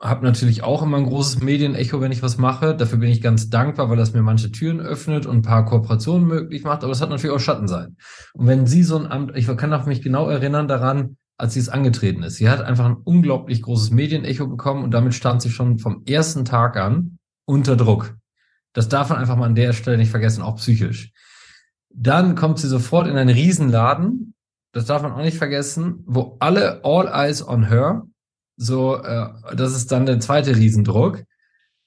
habe 0.00 0.24
natürlich 0.24 0.62
auch 0.64 0.82
immer 0.82 0.98
ein 0.98 1.06
großes 1.06 1.40
Medienecho, 1.40 2.00
wenn 2.00 2.10
ich 2.10 2.22
was 2.22 2.36
mache. 2.36 2.74
Dafür 2.74 2.98
bin 2.98 3.10
ich 3.10 3.22
ganz 3.22 3.48
dankbar, 3.48 3.88
weil 3.88 3.96
das 3.96 4.12
mir 4.12 4.22
manche 4.22 4.50
Türen 4.50 4.80
öffnet 4.80 5.24
und 5.24 5.36
ein 5.36 5.42
paar 5.42 5.64
Kooperationen 5.64 6.26
möglich 6.26 6.64
macht. 6.64 6.82
Aber 6.82 6.92
es 6.92 7.00
hat 7.00 7.10
natürlich 7.10 7.34
auch 7.34 7.40
Schattenseiten. 7.40 7.96
Und 8.34 8.48
wenn 8.48 8.66
sie 8.66 8.82
so 8.82 8.98
ein 8.98 9.06
Amt, 9.06 9.36
ich 9.36 9.46
kann 9.56 9.72
auch 9.72 9.86
mich 9.86 10.02
genau 10.02 10.28
erinnern 10.28 10.66
daran, 10.66 11.16
als 11.38 11.54
sie 11.54 11.60
es 11.60 11.68
angetreten 11.68 12.24
ist. 12.24 12.36
Sie 12.36 12.48
hat 12.48 12.60
einfach 12.60 12.86
ein 12.86 12.96
unglaublich 12.96 13.62
großes 13.62 13.90
Medienecho 13.90 14.48
bekommen 14.48 14.82
und 14.82 14.90
damit 14.90 15.14
stand 15.14 15.42
sie 15.42 15.50
schon 15.50 15.78
vom 15.78 16.02
ersten 16.06 16.44
Tag 16.44 16.76
an 16.76 17.18
unter 17.44 17.76
Druck. 17.76 18.16
Das 18.72 18.88
darf 18.88 19.10
man 19.10 19.18
einfach 19.18 19.36
mal 19.36 19.46
an 19.46 19.54
der 19.54 19.72
Stelle 19.72 19.96
nicht 19.96 20.10
vergessen, 20.10 20.42
auch 20.42 20.56
psychisch. 20.56 21.12
Dann 21.90 22.34
kommt 22.34 22.58
sie 22.58 22.68
sofort 22.68 23.06
in 23.06 23.16
einen 23.16 23.34
Riesenladen 23.34 24.34
das 24.76 24.84
darf 24.84 25.00
man 25.00 25.12
auch 25.12 25.22
nicht 25.22 25.38
vergessen, 25.38 26.04
wo 26.04 26.36
alle 26.38 26.84
all 26.84 27.08
eyes 27.08 27.46
on 27.46 27.66
her, 27.66 28.02
so, 28.58 29.02
äh, 29.02 29.28
das 29.56 29.74
ist 29.74 29.90
dann 29.90 30.04
der 30.04 30.20
zweite 30.20 30.54
Riesendruck. 30.54 31.24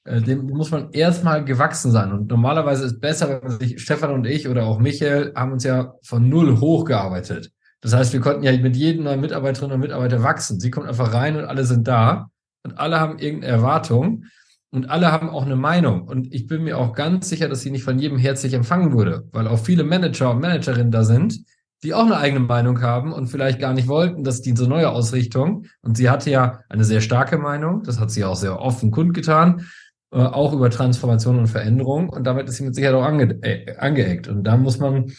Äh, 0.06 0.22
dem 0.22 0.48
muss 0.48 0.72
man 0.72 0.92
erstmal 0.92 1.46
gewachsen 1.46 1.92
sein. 1.92 2.12
Und 2.12 2.32
normalerweise 2.32 2.86
ist 2.86 3.00
besser, 3.00 3.44
wenn 3.44 3.60
sich, 3.60 3.80
Stefan 3.80 4.10
und 4.10 4.26
ich 4.26 4.48
oder 4.48 4.66
auch 4.66 4.80
Michael 4.80 5.34
haben 5.36 5.52
uns 5.52 5.64
ja 5.64 5.94
von 6.02 6.30
null 6.30 6.60
hochgearbeitet. 6.60 7.52
Das 7.82 7.94
heißt, 7.94 8.12
wir 8.12 8.22
konnten 8.22 8.42
ja 8.42 8.58
mit 8.58 8.76
jedem 8.76 9.04
neuen 9.04 9.22
Mitarbeiterin 9.22 9.72
und 9.72 9.82
Mitarbeiter 9.82 10.24
wachsen. 10.24 10.60
Sie 10.60 10.72
kommt 10.72 10.88
einfach 10.88 11.14
rein 11.14 11.36
und 11.36 11.46
alle 11.46 11.66
sind 11.66 11.88
da. 11.88 12.32
Und 12.64 12.80
alle 12.80 13.00
haben 13.00 13.20
irgendeine 13.20 13.54
Erwartung. 13.54 14.26
Und 14.72 14.90
alle 14.90 15.12
haben 15.12 15.30
auch 15.30 15.46
eine 15.46 15.56
Meinung. 15.56 16.08
Und 16.08 16.34
ich 16.34 16.48
bin 16.48 16.64
mir 16.64 16.80
auch 16.80 16.94
ganz 16.94 17.30
sicher, 17.30 17.50
dass 17.50 17.62
sie 17.62 17.70
nicht 17.70 17.84
von 17.84 18.00
jedem 18.00 18.18
herzlich 18.18 18.56
empfangen 18.56 18.94
wurde, 18.94 19.28
weil 19.32 19.48
auch 19.48 19.60
viele 19.60 19.84
Manager 19.84 20.32
und 20.32 20.40
Managerinnen 20.40 20.92
da 20.92 21.04
sind, 21.04 21.40
die 21.84 21.94
auch 21.94 22.06
eine 22.06 22.18
eigene 22.18 22.42
Meinung 22.42 22.82
haben 22.82 23.14
und 23.14 23.28
vielleicht 23.28 23.60
gar 23.60 23.74
nicht 23.74 23.88
wollten, 23.88 24.24
dass 24.24 24.42
die 24.42 24.56
so 24.56 24.68
neue 24.68 24.90
Ausrichtung. 24.90 25.66
Und 25.82 25.96
sie 25.96 26.10
hatte 26.10 26.30
ja 26.30 26.60
eine 26.70 26.84
sehr 26.84 27.02
starke 27.02 27.38
Meinung, 27.38 27.84
das 27.84 28.00
hat 28.00 28.12
sie 28.12 28.26
auch 28.26 28.36
sehr 28.36 28.60
offen 28.60 28.92
kundgetan, 28.92 29.66
äh, 30.12 30.18
auch 30.18 30.54
über 30.54 30.70
Transformation 30.70 31.40
und 31.40 31.48
Veränderung. 31.48 32.10
Und 32.10 32.26
damit 32.26 32.50
ist 32.50 32.58
sie 32.58 32.66
mit 32.66 32.76
Sicherheit 32.76 32.96
auch 32.96 33.06
ange 33.06 33.42
äh, 33.44 33.78
angeeckt. 33.78 34.28
Und 34.28 34.44
da 34.44 34.58
muss 34.58 34.80
man, 34.80 35.14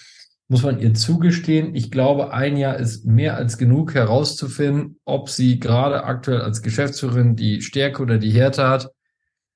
muss 0.48 0.62
man 0.62 0.78
ihr 0.80 0.92
zugestehen. 0.92 1.74
Ich 1.74 1.90
glaube, 1.90 2.32
ein 2.34 2.56
Jahr 2.58 2.76
ist 2.76 3.06
mehr 3.06 3.36
als 3.36 3.56
genug 3.56 3.94
herauszufinden, 3.94 4.98
ob 5.06 5.30
sie 5.30 5.60
gerade 5.60 6.04
aktuell 6.04 6.42
als 6.42 6.60
Geschäftsführerin 6.60 7.36
die 7.36 7.62
Stärke 7.62 8.02
oder 8.02 8.18
die 8.18 8.32
Härte 8.32 8.68
hat. 8.68 8.90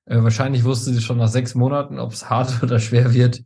Äh, 0.05 0.23
wahrscheinlich 0.23 0.63
wusste 0.63 0.91
sie 0.91 1.01
schon 1.01 1.17
nach 1.17 1.27
sechs 1.27 1.53
Monaten, 1.53 1.99
ob 1.99 2.13
es 2.13 2.31
hart 2.31 2.51
oder 2.63 2.79
schwer 2.79 3.13
wird. 3.13 3.43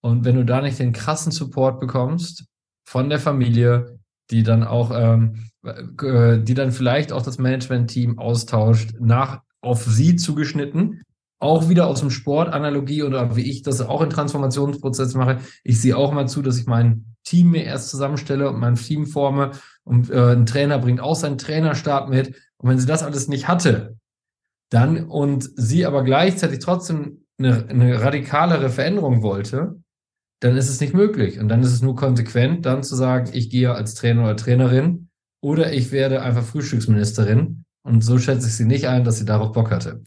Und 0.00 0.24
wenn 0.24 0.36
du 0.36 0.44
da 0.44 0.60
nicht 0.60 0.78
den 0.80 0.92
krassen 0.92 1.30
Support 1.32 1.78
bekommst, 1.80 2.46
von 2.86 3.10
der 3.10 3.18
Familie, 3.18 3.98
die 4.30 4.42
dann 4.42 4.64
auch, 4.64 4.90
ähm, 4.94 5.50
äh, 5.64 6.38
die 6.38 6.54
dann 6.54 6.72
vielleicht 6.72 7.12
auch 7.12 7.22
das 7.22 7.38
Management-Team 7.38 8.18
austauscht, 8.18 8.94
nach 9.00 9.42
auf 9.60 9.84
sie 9.84 10.16
zugeschnitten. 10.16 11.02
Auch 11.38 11.68
wieder 11.68 11.86
aus 11.86 12.00
dem 12.00 12.10
Sport, 12.10 12.48
Analogie 12.48 13.02
oder 13.02 13.36
wie 13.36 13.50
ich 13.50 13.62
das 13.62 13.82
auch 13.82 14.00
in 14.00 14.08
Transformationsprozess 14.08 15.14
mache. 15.14 15.40
Ich 15.64 15.80
sehe 15.80 15.96
auch 15.96 16.12
mal 16.12 16.28
zu, 16.28 16.40
dass 16.40 16.58
ich 16.58 16.66
mein 16.66 17.16
Team 17.24 17.50
mir 17.50 17.64
erst 17.64 17.90
zusammenstelle 17.90 18.48
und 18.48 18.58
mein 18.58 18.76
Team 18.76 19.06
forme 19.06 19.50
und 19.84 20.08
äh, 20.10 20.32
ein 20.32 20.46
Trainer 20.46 20.78
bringt 20.78 21.00
auch 21.00 21.16
seinen 21.16 21.38
Trainerstab 21.38 22.08
mit. 22.08 22.28
Und 22.56 22.70
wenn 22.70 22.78
sie 22.78 22.86
das 22.86 23.02
alles 23.02 23.28
nicht 23.28 23.48
hatte, 23.48 23.96
dann 24.70 25.04
und 25.04 25.50
sie 25.56 25.84
aber 25.84 26.04
gleichzeitig 26.04 26.60
trotzdem 26.60 27.24
eine, 27.38 27.66
eine 27.68 28.00
radikalere 28.00 28.70
Veränderung 28.70 29.22
wollte, 29.22 29.80
dann 30.40 30.56
ist 30.56 30.68
es 30.68 30.80
nicht 30.80 30.94
möglich. 30.94 31.38
Und 31.38 31.48
dann 31.48 31.62
ist 31.62 31.72
es 31.72 31.82
nur 31.82 31.96
konsequent, 31.96 32.66
dann 32.66 32.82
zu 32.82 32.94
sagen, 32.94 33.30
ich 33.32 33.50
gehe 33.50 33.72
als 33.72 33.94
Trainer 33.94 34.24
oder 34.24 34.36
Trainerin 34.36 35.08
oder 35.40 35.72
ich 35.72 35.92
werde 35.92 36.22
einfach 36.22 36.44
Frühstücksministerin. 36.44 37.64
Und 37.82 38.02
so 38.02 38.18
schätze 38.18 38.48
ich 38.48 38.56
sie 38.56 38.64
nicht 38.64 38.88
ein, 38.88 39.04
dass 39.04 39.18
sie 39.18 39.24
darauf 39.24 39.52
Bock 39.52 39.70
hatte. 39.70 40.02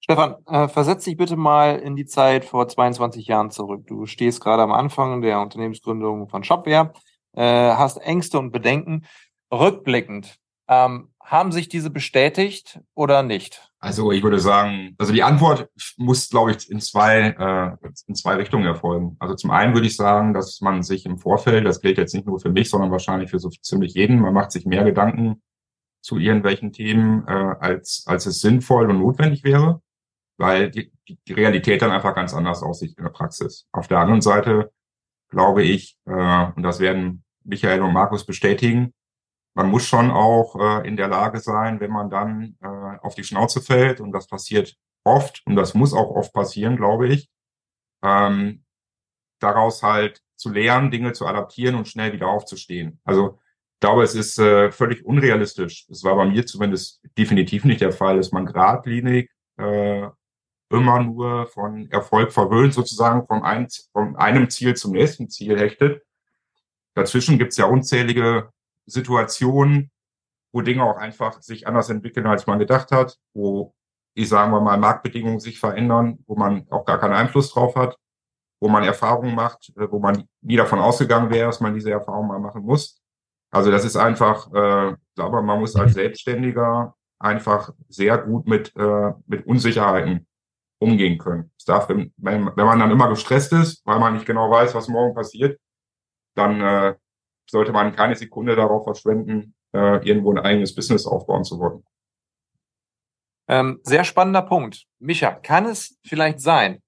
Stefan, 0.00 0.34
äh, 0.46 0.68
versetz 0.68 1.04
dich 1.04 1.16
bitte 1.16 1.36
mal 1.36 1.78
in 1.78 1.94
die 1.94 2.06
Zeit 2.06 2.44
vor 2.44 2.66
22 2.66 3.26
Jahren 3.28 3.50
zurück. 3.50 3.86
Du 3.86 4.06
stehst 4.06 4.40
gerade 4.40 4.62
am 4.62 4.72
Anfang 4.72 5.22
der 5.22 5.40
Unternehmensgründung 5.40 6.28
von 6.28 6.42
Shopware, 6.42 6.92
äh, 7.34 7.42
hast 7.74 7.98
Ängste 7.98 8.38
und 8.38 8.50
Bedenken. 8.50 9.06
Rückblickend, 9.52 10.38
ähm, 10.66 11.11
haben 11.24 11.52
sich 11.52 11.68
diese 11.68 11.90
bestätigt 11.90 12.80
oder 12.94 13.22
nicht? 13.22 13.70
Also 13.78 14.12
ich 14.12 14.22
würde 14.22 14.38
sagen, 14.38 14.94
also 14.98 15.12
die 15.12 15.22
Antwort 15.22 15.68
muss, 15.96 16.28
glaube 16.28 16.52
ich, 16.52 16.70
in 16.70 16.80
zwei, 16.80 17.34
äh, 17.36 17.88
in 18.06 18.14
zwei 18.14 18.36
Richtungen 18.36 18.64
erfolgen. 18.64 19.16
Also 19.18 19.34
zum 19.34 19.50
einen 19.50 19.74
würde 19.74 19.86
ich 19.86 19.96
sagen, 19.96 20.34
dass 20.34 20.60
man 20.60 20.82
sich 20.82 21.04
im 21.04 21.18
Vorfeld, 21.18 21.66
das 21.66 21.80
gilt 21.80 21.98
jetzt 21.98 22.14
nicht 22.14 22.26
nur 22.26 22.38
für 22.38 22.50
mich, 22.50 22.70
sondern 22.70 22.90
wahrscheinlich 22.90 23.30
für 23.30 23.38
so 23.38 23.48
ziemlich 23.48 23.94
jeden, 23.94 24.20
man 24.20 24.34
macht 24.34 24.52
sich 24.52 24.66
mehr 24.66 24.84
Gedanken 24.84 25.42
zu 26.00 26.18
irgendwelchen 26.18 26.72
Themen, 26.72 27.26
äh, 27.26 27.32
als, 27.32 28.04
als 28.06 28.26
es 28.26 28.40
sinnvoll 28.40 28.90
und 28.90 28.98
notwendig 28.98 29.42
wäre, 29.42 29.80
weil 30.36 30.70
die, 30.70 30.92
die 31.08 31.32
Realität 31.32 31.82
dann 31.82 31.90
einfach 31.90 32.14
ganz 32.14 32.34
anders 32.34 32.62
aussieht 32.62 32.96
in 32.96 33.04
der 33.04 33.10
Praxis. 33.10 33.66
Auf 33.72 33.88
der 33.88 33.98
anderen 33.98 34.20
Seite 34.20 34.70
glaube 35.32 35.64
ich, 35.64 35.98
äh, 36.06 36.46
und 36.54 36.62
das 36.62 36.78
werden 36.78 37.24
Michael 37.44 37.82
und 37.82 37.92
Markus 37.92 38.24
bestätigen, 38.24 38.92
man 39.54 39.68
muss 39.68 39.86
schon 39.86 40.10
auch 40.10 40.56
äh, 40.56 40.88
in 40.88 40.96
der 40.96 41.08
Lage 41.08 41.40
sein, 41.40 41.80
wenn 41.80 41.90
man 41.90 42.10
dann 42.10 42.56
äh, 42.62 42.66
auf 42.66 43.14
die 43.14 43.24
Schnauze 43.24 43.60
fällt, 43.60 44.00
und 44.00 44.12
das 44.12 44.26
passiert 44.26 44.76
oft, 45.04 45.42
und 45.46 45.56
das 45.56 45.74
muss 45.74 45.92
auch 45.92 46.10
oft 46.10 46.32
passieren, 46.32 46.76
glaube 46.76 47.08
ich, 47.08 47.28
ähm, 48.02 48.64
daraus 49.40 49.82
halt 49.82 50.22
zu 50.36 50.50
lernen, 50.50 50.90
Dinge 50.90 51.12
zu 51.12 51.26
adaptieren 51.26 51.74
und 51.74 51.88
schnell 51.88 52.12
wieder 52.12 52.28
aufzustehen. 52.28 53.00
Also 53.04 53.38
ich 53.74 53.80
glaube, 53.80 54.04
es 54.04 54.14
ist 54.14 54.38
äh, 54.38 54.70
völlig 54.70 55.04
unrealistisch. 55.04 55.86
Es 55.90 56.04
war 56.04 56.16
bei 56.16 56.24
mir 56.24 56.46
zumindest 56.46 57.02
definitiv 57.18 57.64
nicht 57.64 57.80
der 57.80 57.92
Fall, 57.92 58.16
dass 58.16 58.32
man 58.32 58.46
geradlinig 58.46 59.30
äh, 59.58 60.08
immer 60.70 61.02
nur 61.02 61.46
von 61.46 61.90
Erfolg 61.90 62.32
verwöhnt, 62.32 62.74
sozusagen 62.74 63.26
von, 63.26 63.42
ein, 63.42 63.68
von 63.92 64.16
einem 64.16 64.48
Ziel 64.50 64.74
zum 64.74 64.92
nächsten 64.92 65.28
Ziel 65.28 65.58
hechtet. 65.58 66.02
Dazwischen 66.94 67.38
gibt 67.38 67.52
es 67.52 67.58
ja 67.58 67.66
unzählige 67.66 68.50
Situationen, 68.86 69.90
wo 70.52 70.60
Dinge 70.60 70.84
auch 70.84 70.96
einfach 70.96 71.40
sich 71.40 71.66
anders 71.66 71.88
entwickeln, 71.90 72.26
als 72.26 72.46
man 72.46 72.58
gedacht 72.58 72.92
hat, 72.92 73.18
wo, 73.34 73.74
ich 74.14 74.28
sagen 74.28 74.52
wir 74.52 74.60
mal, 74.60 74.76
Marktbedingungen 74.76 75.40
sich 75.40 75.58
verändern, 75.58 76.18
wo 76.26 76.36
man 76.36 76.66
auch 76.70 76.84
gar 76.84 76.98
keinen 76.98 77.14
Einfluss 77.14 77.52
drauf 77.52 77.74
hat, 77.76 77.96
wo 78.60 78.68
man 78.68 78.84
Erfahrungen 78.84 79.34
macht, 79.34 79.72
äh, 79.76 79.90
wo 79.90 79.98
man 79.98 80.28
nie 80.40 80.56
davon 80.56 80.78
ausgegangen 80.78 81.30
wäre, 81.30 81.46
dass 81.46 81.60
man 81.60 81.74
diese 81.74 81.90
Erfahrung 81.90 82.28
mal 82.28 82.38
machen 82.38 82.62
muss. 82.62 83.02
Also 83.50 83.70
das 83.70 83.84
ist 83.84 83.96
einfach, 83.96 84.46
äh, 84.52 84.96
glaube 85.14 85.42
man 85.42 85.60
muss 85.60 85.76
als 85.76 85.94
Selbstständiger 85.94 86.94
einfach 87.18 87.72
sehr 87.88 88.18
gut 88.18 88.46
mit, 88.46 88.74
äh, 88.76 89.12
mit 89.26 89.46
Unsicherheiten 89.46 90.26
umgehen 90.80 91.18
können. 91.18 91.52
Es 91.56 91.64
darf, 91.64 91.88
wenn, 91.88 92.12
wenn 92.16 92.42
man 92.54 92.78
dann 92.78 92.90
immer 92.90 93.08
gestresst 93.08 93.52
ist, 93.52 93.86
weil 93.86 94.00
man 94.00 94.14
nicht 94.14 94.26
genau 94.26 94.50
weiß, 94.50 94.74
was 94.74 94.88
morgen 94.88 95.14
passiert, 95.14 95.60
dann 96.34 96.60
äh, 96.60 96.94
sollte 97.52 97.70
man 97.70 97.94
keine 97.94 98.16
Sekunde 98.16 98.56
darauf 98.56 98.84
verschwenden, 98.84 99.54
äh, 99.74 100.04
irgendwo 100.08 100.32
ein 100.32 100.38
eigenes 100.38 100.74
Business 100.74 101.06
aufbauen 101.06 101.44
zu 101.44 101.58
wollen. 101.60 101.84
Ähm, 103.46 103.80
sehr 103.82 104.04
spannender 104.04 104.42
Punkt. 104.42 104.86
Micha, 104.98 105.32
kann 105.32 105.66
es 105.66 105.98
vielleicht 106.02 106.40
sein, 106.40 106.82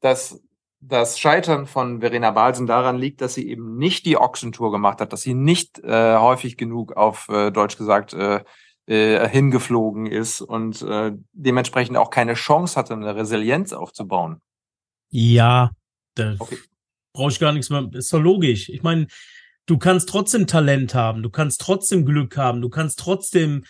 dass 0.00 0.42
das 0.80 1.18
Scheitern 1.18 1.66
von 1.66 2.00
Verena 2.00 2.30
Balsen 2.30 2.66
daran 2.66 2.98
liegt, 2.98 3.22
dass 3.22 3.34
sie 3.34 3.48
eben 3.48 3.78
nicht 3.78 4.04
die 4.04 4.18
Ochsentour 4.18 4.70
gemacht 4.70 5.00
hat, 5.00 5.14
dass 5.14 5.22
sie 5.22 5.32
nicht 5.32 5.78
äh, 5.78 6.16
häufig 6.16 6.58
genug 6.58 6.94
auf 6.96 7.28
äh, 7.30 7.50
Deutsch 7.50 7.78
gesagt 7.78 8.12
äh, 8.12 8.44
äh, 8.84 9.26
hingeflogen 9.26 10.04
ist 10.04 10.42
und 10.42 10.82
äh, 10.82 11.12
dementsprechend 11.32 11.96
auch 11.96 12.10
keine 12.10 12.34
Chance 12.34 12.78
hatte, 12.78 12.92
eine 12.92 13.16
Resilienz 13.16 13.72
aufzubauen? 13.72 14.42
Ja, 15.08 15.70
da 16.14 16.34
okay. 16.38 16.58
brauche 17.14 17.30
ich 17.30 17.40
gar 17.40 17.52
nichts 17.52 17.70
mehr. 17.70 17.88
Ist 17.92 18.12
doch 18.12 18.20
logisch. 18.20 18.68
Ich 18.68 18.82
meine, 18.82 19.06
du 19.66 19.78
kannst 19.78 20.08
trotzdem 20.08 20.46
Talent 20.46 20.94
haben, 20.94 21.22
du 21.22 21.30
kannst 21.30 21.60
trotzdem 21.60 22.06
Glück 22.06 22.36
haben, 22.36 22.60
du 22.60 22.70
kannst 22.70 22.98
trotzdem, 22.98 23.64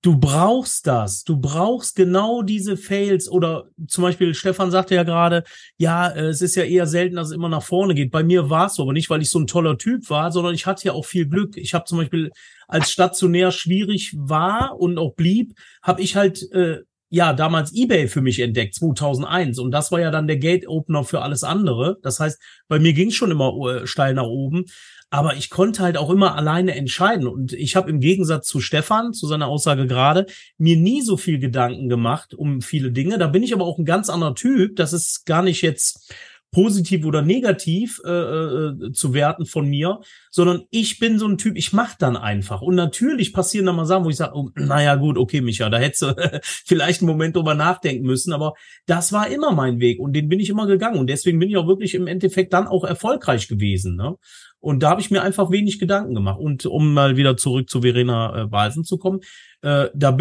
du 0.00 0.18
brauchst 0.18 0.86
das, 0.86 1.24
du 1.24 1.36
brauchst 1.36 1.94
genau 1.94 2.42
diese 2.42 2.76
Fails 2.76 3.28
oder 3.28 3.68
zum 3.86 4.02
Beispiel 4.02 4.34
Stefan 4.34 4.70
sagte 4.70 4.94
ja 4.94 5.02
gerade, 5.02 5.44
ja, 5.76 6.08
äh, 6.08 6.26
es 6.26 6.40
ist 6.40 6.54
ja 6.54 6.64
eher 6.64 6.86
selten, 6.86 7.16
dass 7.16 7.28
es 7.28 7.34
immer 7.34 7.48
nach 7.48 7.62
vorne 7.62 7.94
geht. 7.94 8.10
Bei 8.10 8.24
mir 8.24 8.48
war 8.48 8.66
es 8.66 8.74
so, 8.74 8.82
aber 8.82 8.92
nicht, 8.92 9.10
weil 9.10 9.22
ich 9.22 9.30
so 9.30 9.38
ein 9.38 9.46
toller 9.46 9.78
Typ 9.78 10.08
war, 10.08 10.32
sondern 10.32 10.54
ich 10.54 10.66
hatte 10.66 10.86
ja 10.86 10.92
auch 10.92 11.04
viel 11.04 11.26
Glück. 11.26 11.56
Ich 11.56 11.74
habe 11.74 11.84
zum 11.84 11.98
Beispiel, 11.98 12.30
als 12.68 12.90
stationär 12.90 13.50
schwierig 13.50 14.14
war 14.16 14.76
und 14.78 14.98
auch 14.98 15.14
blieb, 15.14 15.54
habe 15.82 16.00
ich 16.00 16.16
halt 16.16 16.50
äh, 16.52 16.80
ja, 17.14 17.34
damals 17.34 17.74
eBay 17.74 18.08
für 18.08 18.22
mich 18.22 18.40
entdeckt, 18.40 18.74
2001. 18.74 19.58
Und 19.58 19.70
das 19.70 19.92
war 19.92 20.00
ja 20.00 20.10
dann 20.10 20.26
der 20.26 20.38
Gate-Opener 20.38 21.04
für 21.04 21.20
alles 21.20 21.44
andere. 21.44 21.98
Das 22.02 22.18
heißt, 22.18 22.40
bei 22.68 22.78
mir 22.78 22.94
ging 22.94 23.08
es 23.08 23.14
schon 23.14 23.30
immer 23.30 23.52
äh, 23.68 23.86
steil 23.86 24.14
nach 24.14 24.24
oben. 24.24 24.64
Aber 25.10 25.36
ich 25.36 25.50
konnte 25.50 25.82
halt 25.82 25.98
auch 25.98 26.08
immer 26.08 26.36
alleine 26.36 26.74
entscheiden. 26.74 27.28
Und 27.28 27.52
ich 27.52 27.76
habe 27.76 27.90
im 27.90 28.00
Gegensatz 28.00 28.46
zu 28.46 28.60
Stefan, 28.60 29.12
zu 29.12 29.26
seiner 29.26 29.48
Aussage 29.48 29.86
gerade, 29.86 30.24
mir 30.56 30.78
nie 30.78 31.02
so 31.02 31.18
viel 31.18 31.38
Gedanken 31.38 31.90
gemacht 31.90 32.32
um 32.32 32.62
viele 32.62 32.92
Dinge. 32.92 33.18
Da 33.18 33.26
bin 33.26 33.42
ich 33.42 33.52
aber 33.52 33.66
auch 33.66 33.76
ein 33.76 33.84
ganz 33.84 34.08
anderer 34.08 34.34
Typ. 34.34 34.76
Das 34.76 34.94
ist 34.94 35.26
gar 35.26 35.42
nicht 35.42 35.60
jetzt 35.60 36.14
positiv 36.52 37.06
oder 37.06 37.22
negativ 37.22 38.00
äh, 38.04 38.10
äh, 38.10 38.92
zu 38.92 39.14
werten 39.14 39.46
von 39.46 39.66
mir, 39.66 40.00
sondern 40.30 40.64
ich 40.70 40.98
bin 40.98 41.18
so 41.18 41.26
ein 41.26 41.38
Typ, 41.38 41.56
ich 41.56 41.72
mach 41.72 41.94
dann 41.94 42.16
einfach. 42.16 42.60
Und 42.60 42.74
natürlich 42.74 43.32
passieren 43.32 43.66
dann 43.66 43.76
mal 43.76 43.86
Sachen, 43.86 44.04
wo 44.04 44.10
ich 44.10 44.16
sage, 44.16 44.36
oh, 44.36 44.50
naja 44.56 44.96
gut, 44.96 45.16
okay, 45.16 45.40
Micha, 45.40 45.70
da 45.70 45.78
hättest 45.78 46.02
du 46.02 46.14
vielleicht 46.42 47.00
einen 47.00 47.10
Moment 47.10 47.34
drüber 47.36 47.54
nachdenken 47.54 48.06
müssen, 48.06 48.34
aber 48.34 48.52
das 48.86 49.12
war 49.12 49.28
immer 49.28 49.52
mein 49.52 49.80
Weg 49.80 49.98
und 49.98 50.12
den 50.12 50.28
bin 50.28 50.40
ich 50.40 50.50
immer 50.50 50.66
gegangen 50.66 50.98
und 50.98 51.08
deswegen 51.08 51.38
bin 51.38 51.48
ich 51.48 51.56
auch 51.56 51.66
wirklich 51.66 51.94
im 51.94 52.06
Endeffekt 52.06 52.52
dann 52.52 52.68
auch 52.68 52.84
erfolgreich 52.84 53.48
gewesen. 53.48 53.96
Ne? 53.96 54.14
Und 54.60 54.82
da 54.82 54.90
habe 54.90 55.00
ich 55.00 55.10
mir 55.10 55.22
einfach 55.22 55.50
wenig 55.50 55.80
Gedanken 55.80 56.14
gemacht. 56.14 56.38
Und 56.38 56.66
um 56.66 56.94
mal 56.94 57.16
wieder 57.16 57.36
zurück 57.36 57.68
zu 57.68 57.80
Verena 57.80 58.42
äh, 58.42 58.52
Walsen 58.52 58.84
zu 58.84 58.96
kommen, 58.96 59.20
äh, 59.62 59.88
da 59.94 60.16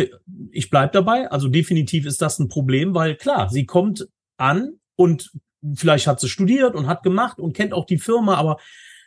ich 0.52 0.70
bleib 0.70 0.94
dabei. 0.94 1.30
Also 1.30 1.48
definitiv 1.48 2.08
ist 2.08 2.22
das 2.22 2.40
ein 2.40 2.48
Problem, 2.48 2.96
weil 2.96 3.16
klar, 3.16 3.50
sie 3.50 3.66
kommt 3.66 4.08
an 4.38 4.80
und 4.96 5.30
vielleicht 5.76 6.08
hat 6.08 6.20
sie 6.20 6.30
studiert 6.30 6.76
und 6.76 6.88
hat 6.88 7.04
gemacht 7.04 7.40
und 7.40 7.56
kennt 7.56 7.74
auch 7.74 7.86
die 7.86 8.00
Firma, 8.00 8.36
aber 8.36 8.58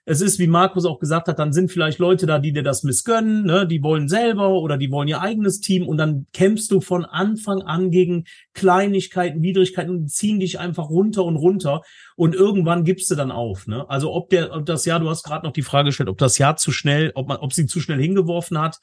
es 0.07 0.21
ist, 0.21 0.39
wie 0.39 0.47
Markus 0.47 0.85
auch 0.85 0.99
gesagt 0.99 1.29
hat, 1.29 1.39
dann 1.39 1.55
sind 1.55 1.73
vielleicht 1.73 1.99
Leute 1.99 2.27
da, 2.27 2.39
die 2.39 2.53
dir 2.53 2.63
das 2.63 2.83
missgönnen, 2.83 3.47
ne? 3.47 3.67
die 3.67 3.83
wollen 3.83 4.09
selber 4.09 4.51
oder 4.51 4.77
die 4.77 4.91
wollen 4.91 5.09
ihr 5.09 5.23
eigenes 5.23 5.61
Team 5.61 5.89
und 5.89 5.97
dann 5.97 6.27
kämpfst 6.35 6.71
du 6.71 6.83
von 6.83 7.07
Anfang 7.07 7.63
an 7.63 7.91
gegen 7.91 8.25
Kleinigkeiten, 8.53 9.43
Widrigkeiten 9.43 9.91
und 9.91 10.11
ziehen 10.11 10.41
dich 10.41 10.61
einfach 10.61 10.91
runter 10.91 11.25
und 11.25 11.37
runter 11.37 11.83
und 12.17 12.35
irgendwann 12.35 12.85
gibst 12.85 13.11
du 13.11 13.15
dann 13.15 13.31
auf. 13.31 13.67
Ne? 13.67 13.89
Also 13.89 14.13
ob 14.13 14.29
der, 14.29 14.55
ob 14.55 14.67
das 14.67 14.85
Jahr, 14.85 15.01
du 15.01 15.09
hast 15.09 15.23
gerade 15.23 15.47
noch 15.47 15.55
die 15.55 15.63
Frage 15.63 15.87
gestellt, 15.87 16.11
ob 16.11 16.19
das 16.19 16.37
Jahr 16.37 16.57
zu 16.57 16.71
schnell, 16.71 17.13
ob 17.15 17.29
man, 17.29 17.39
ob 17.39 17.55
sie 17.55 17.65
zu 17.65 17.81
schnell 17.81 18.01
hingeworfen 18.01 18.59
hat, 18.59 18.81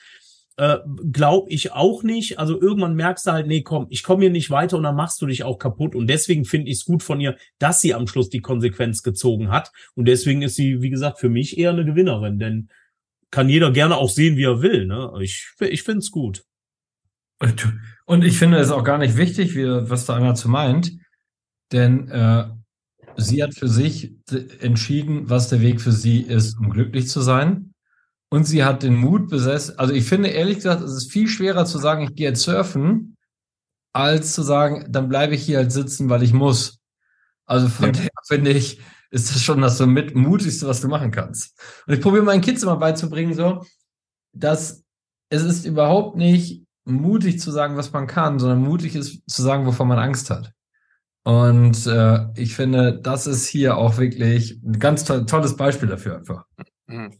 äh, 0.57 0.77
Glaube 1.11 1.49
ich 1.49 1.71
auch 1.71 2.03
nicht. 2.03 2.39
Also 2.39 2.59
irgendwann 2.59 2.95
merkst 2.95 3.25
du 3.25 3.31
halt, 3.31 3.47
nee, 3.47 3.61
komm, 3.61 3.87
ich 3.89 4.03
komme 4.03 4.21
hier 4.21 4.29
nicht 4.29 4.49
weiter 4.49 4.77
und 4.77 4.83
dann 4.83 4.95
machst 4.95 5.21
du 5.21 5.25
dich 5.25 5.43
auch 5.43 5.57
kaputt. 5.57 5.95
Und 5.95 6.07
deswegen 6.07 6.45
finde 6.45 6.69
ich 6.69 6.77
es 6.77 6.85
gut 6.85 7.03
von 7.03 7.19
ihr, 7.19 7.37
dass 7.59 7.81
sie 7.81 7.93
am 7.93 8.07
Schluss 8.07 8.29
die 8.29 8.41
Konsequenz 8.41 9.03
gezogen 9.03 9.49
hat. 9.49 9.71
Und 9.95 10.05
deswegen 10.05 10.41
ist 10.41 10.55
sie, 10.55 10.81
wie 10.81 10.89
gesagt, 10.89 11.19
für 11.19 11.29
mich 11.29 11.57
eher 11.57 11.71
eine 11.71 11.85
Gewinnerin, 11.85 12.39
denn 12.39 12.69
kann 13.31 13.49
jeder 13.49 13.71
gerne 13.71 13.95
auch 13.95 14.09
sehen, 14.09 14.35
wie 14.35 14.43
er 14.43 14.61
will. 14.61 14.85
Ne? 14.85 15.11
Ich, 15.21 15.53
ich 15.59 15.83
finde 15.83 15.99
es 15.99 16.11
gut. 16.11 16.43
Und 18.05 18.23
ich 18.23 18.37
finde 18.37 18.57
es 18.57 18.71
auch 18.71 18.83
gar 18.83 18.97
nicht 18.97 19.17
wichtig, 19.17 19.55
wie, 19.55 19.65
was 19.65 20.05
da 20.05 20.15
einer 20.15 20.35
zu 20.35 20.49
meint, 20.49 20.91
denn 21.71 22.07
äh, 22.09 22.43
sie 23.17 23.41
hat 23.41 23.55
für 23.55 23.67
sich 23.67 24.13
entschieden, 24.59 25.29
was 25.29 25.49
der 25.49 25.61
Weg 25.61 25.81
für 25.81 25.91
sie 25.91 26.21
ist, 26.21 26.57
um 26.59 26.69
glücklich 26.69 27.07
zu 27.07 27.21
sein. 27.21 27.70
Und 28.33 28.45
sie 28.45 28.63
hat 28.63 28.83
den 28.83 28.95
Mut 28.95 29.29
besessen. 29.29 29.77
Also 29.77 29.93
ich 29.93 30.05
finde 30.05 30.29
ehrlich 30.29 30.55
gesagt, 30.55 30.81
es 30.81 30.93
ist 30.93 31.11
viel 31.11 31.27
schwerer 31.27 31.65
zu 31.65 31.77
sagen, 31.77 32.03
ich 32.03 32.15
gehe 32.15 32.29
jetzt 32.29 32.43
surfen, 32.43 33.17
als 33.93 34.33
zu 34.33 34.41
sagen, 34.41 34.85
dann 34.89 35.09
bleibe 35.09 35.35
ich 35.35 35.43
hier 35.43 35.57
halt 35.57 35.71
sitzen, 35.73 36.09
weil 36.09 36.23
ich 36.23 36.31
muss. 36.31 36.79
Also 37.45 37.67
von 37.67 37.87
ja. 37.87 37.91
daher 37.91 38.09
finde 38.25 38.51
ich, 38.51 38.79
ist 39.09 39.35
das 39.35 39.43
schon 39.43 39.61
das 39.61 39.77
so 39.77 39.85
mit 39.85 40.15
mutigste, 40.15 40.65
was 40.65 40.79
du 40.79 40.87
machen 40.87 41.11
kannst. 41.11 41.59
Und 41.85 41.93
ich 41.93 41.99
probiere 41.99 42.23
meinen 42.23 42.39
Kids 42.39 42.63
immer 42.63 42.77
beizubringen, 42.77 43.33
so, 43.33 43.65
dass 44.31 44.85
es 45.29 45.43
ist 45.43 45.65
überhaupt 45.65 46.15
nicht 46.15 46.63
mutig 46.85 47.37
zu 47.41 47.51
sagen, 47.51 47.75
was 47.75 47.91
man 47.91 48.07
kann, 48.07 48.39
sondern 48.39 48.61
mutig 48.61 48.95
ist 48.95 49.29
zu 49.29 49.41
sagen, 49.41 49.65
wovon 49.65 49.89
man 49.89 49.99
Angst 49.99 50.29
hat. 50.29 50.53
Und 51.23 51.85
äh, 51.85 52.27
ich 52.35 52.55
finde, 52.55 52.97
das 52.97 53.27
ist 53.27 53.45
hier 53.45 53.75
auch 53.75 53.97
wirklich 53.97 54.61
ein 54.63 54.79
ganz 54.79 55.03
to 55.03 55.21
tolles 55.25 55.57
Beispiel 55.57 55.89
dafür 55.89 56.17
einfach. 56.17 56.45
Mhm. 56.87 57.17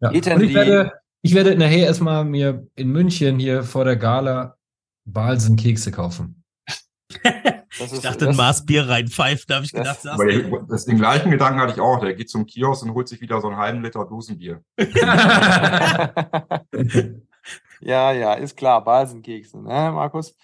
Ja. 0.00 0.08
Und 0.08 0.42
ich 0.42 0.54
werde, 0.54 0.92
ich 1.22 1.34
werde 1.34 1.56
nachher 1.56 1.86
erstmal 1.86 2.24
mir 2.24 2.66
in 2.76 2.88
München 2.88 3.38
hier 3.38 3.62
vor 3.62 3.84
der 3.84 3.96
Gala 3.96 4.56
Balsen 5.04 5.56
Kekse 5.56 5.92
kaufen. 5.92 6.42
Ist, 7.78 7.92
ich 7.92 8.00
dachte, 8.00 8.28
ein 8.28 8.36
Maß 8.36 8.66
Bier 8.66 8.88
reinpfeift, 8.88 9.48
da 9.50 9.56
habe 9.56 9.64
ich 9.64 9.72
gedacht, 9.72 9.98
das, 10.02 10.16
das, 10.16 10.50
das, 10.68 10.84
den 10.84 10.98
gleichen 10.98 11.30
Gedanken 11.30 11.60
hatte 11.60 11.72
ich 11.74 11.80
auch. 11.80 12.00
Der 12.00 12.14
geht 12.14 12.30
zum 12.30 12.46
Kiosk 12.46 12.82
und 12.84 12.94
holt 12.94 13.08
sich 13.08 13.20
wieder 13.20 13.40
so 13.40 13.48
einen 13.48 13.56
halben 13.58 13.82
Liter 13.82 14.04
Dosenbier. 14.06 14.62
ja, 17.80 18.12
ja, 18.12 18.34
ist 18.34 18.56
klar, 18.56 18.84
Balsenkekse, 18.84 19.58
ne, 19.58 19.92
Markus? 19.92 20.36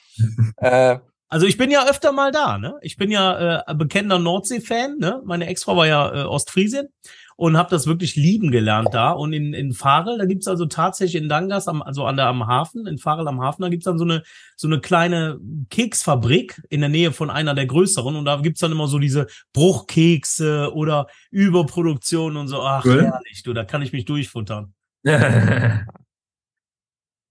äh, 0.57 0.99
Also 1.29 1.47
ich 1.47 1.57
bin 1.57 1.71
ja 1.71 1.88
öfter 1.88 2.12
mal 2.12 2.31
da, 2.31 2.59
ne? 2.59 2.77
Ich 2.83 2.97
bin 2.97 3.11
ja 3.11 3.62
äh, 3.66 3.75
bekennender 3.75 4.19
Nordsee-Fan, 4.19 4.99
ne? 4.99 5.23
Meine 5.25 5.47
Ex-Frau 5.47 5.77
war 5.77 5.87
ja 5.87 6.14
äh, 6.14 6.25
Ostfriesin 6.25 6.88
und 7.37 7.57
habe 7.57 7.70
das 7.70 7.87
wirklich 7.87 8.16
lieben 8.16 8.51
gelernt 8.51 8.88
da. 8.92 9.12
Und 9.12 9.33
in, 9.33 9.53
in 9.53 9.72
Farel, 9.72 10.18
da 10.18 10.25
gibt's 10.25 10.49
also 10.49 10.66
tatsächlich 10.66 11.22
in 11.22 11.29
Dangas, 11.29 11.68
am, 11.68 11.83
also 11.83 12.05
an 12.07 12.16
der 12.16 12.27
am 12.27 12.46
Hafen, 12.46 12.87
in 12.87 12.99
Farel 12.99 13.29
am 13.29 13.40
Hafen, 13.42 13.62
da 13.62 13.68
gibt's 13.68 13.85
dann 13.85 13.99
so 13.99 14.05
eine 14.05 14.22
so 14.57 14.66
eine 14.68 14.81
kleine 14.81 15.38
Keksfabrik 15.68 16.62
in 16.70 16.81
der 16.81 16.88
Nähe 16.88 17.12
von 17.12 17.31
einer 17.31 17.55
der 17.55 17.66
größeren. 17.66 18.16
Und 18.16 18.25
da 18.25 18.37
gibt's 18.37 18.61
dann 18.61 18.72
immer 18.72 18.88
so 18.88 18.99
diese 18.99 19.27
Bruchkekse 19.53 20.72
oder 20.75 21.07
Überproduktion 21.31 22.37
und 22.37 22.49
so. 22.49 22.62
Ach, 22.62 22.85
Cool. 22.85 23.03
herrlich, 23.05 23.42
du, 23.44 23.53
da 23.53 23.64
kann 23.64 23.83
ich 23.83 23.92
mich 23.92 24.05
durchfuttern. 24.07 24.72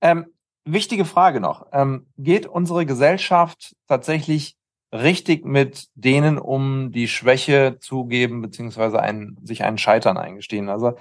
Ähm, 0.02 0.28
wichtige 0.66 1.06
Frage 1.06 1.40
noch. 1.40 1.68
Ähm, 1.72 2.06
geht 2.18 2.46
unsere 2.46 2.86
Gesellschaft 2.86 3.76
tatsächlich 3.88 4.56
richtig 5.04 5.46
mit 5.46 5.88
denen 5.96 6.38
um, 6.38 6.92
die 6.92 7.08
Schwäche 7.08 7.78
zugeben, 7.80 8.42
beziehungsweise 8.42 9.00
einen, 9.00 9.38
sich 9.44 9.64
einen 9.64 9.78
Scheitern 9.78 10.18
eingestehen? 10.18 10.70
Also 10.70 10.96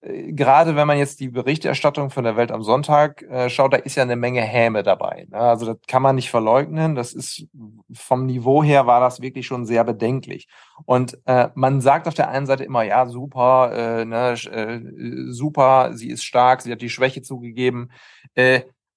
äh, 0.00 0.32
gerade 0.32 0.76
wenn 0.76 0.86
man 0.86 0.98
jetzt 0.98 1.20
die 1.20 1.28
Berichterstattung 1.28 2.10
von 2.10 2.24
der 2.24 2.36
Welt 2.36 2.52
am 2.52 2.62
Sonntag 2.62 3.22
äh, 3.22 3.48
schaut, 3.48 3.72
da 3.72 3.78
ist 3.78 3.96
ja 3.96 4.02
eine 4.02 4.16
Menge 4.16 4.42
Häme 4.42 4.82
dabei. 4.82 5.26
Ne? 5.30 5.38
Also 5.38 5.66
das 5.66 5.78
kann 5.86 6.02
man 6.02 6.16
nicht 6.16 6.30
verleugnen. 6.30 6.94
Das 6.94 7.12
ist 7.12 7.46
vom 7.92 8.26
Niveau 8.26 8.62
her 8.62 8.86
war 8.86 9.00
das 9.00 9.20
wirklich 9.20 9.46
schon 9.46 9.66
sehr 9.66 9.84
bedenklich. 9.84 10.48
Und 10.84 11.18
äh, 11.26 11.48
man 11.54 11.80
sagt 11.80 12.08
auf 12.08 12.14
der 12.14 12.28
einen 12.28 12.46
Seite 12.46 12.64
immer, 12.64 12.82
ja, 12.82 13.06
super, 13.06 13.72
äh, 13.72 14.04
ne, 14.04 14.32
äh, 14.32 14.80
super, 15.32 15.90
sie 15.94 16.10
ist 16.10 16.24
stark, 16.24 16.62
sie 16.62 16.72
hat 16.72 16.82
die 16.82 16.90
Schwäche 16.90 17.22
zugegeben. 17.22 17.90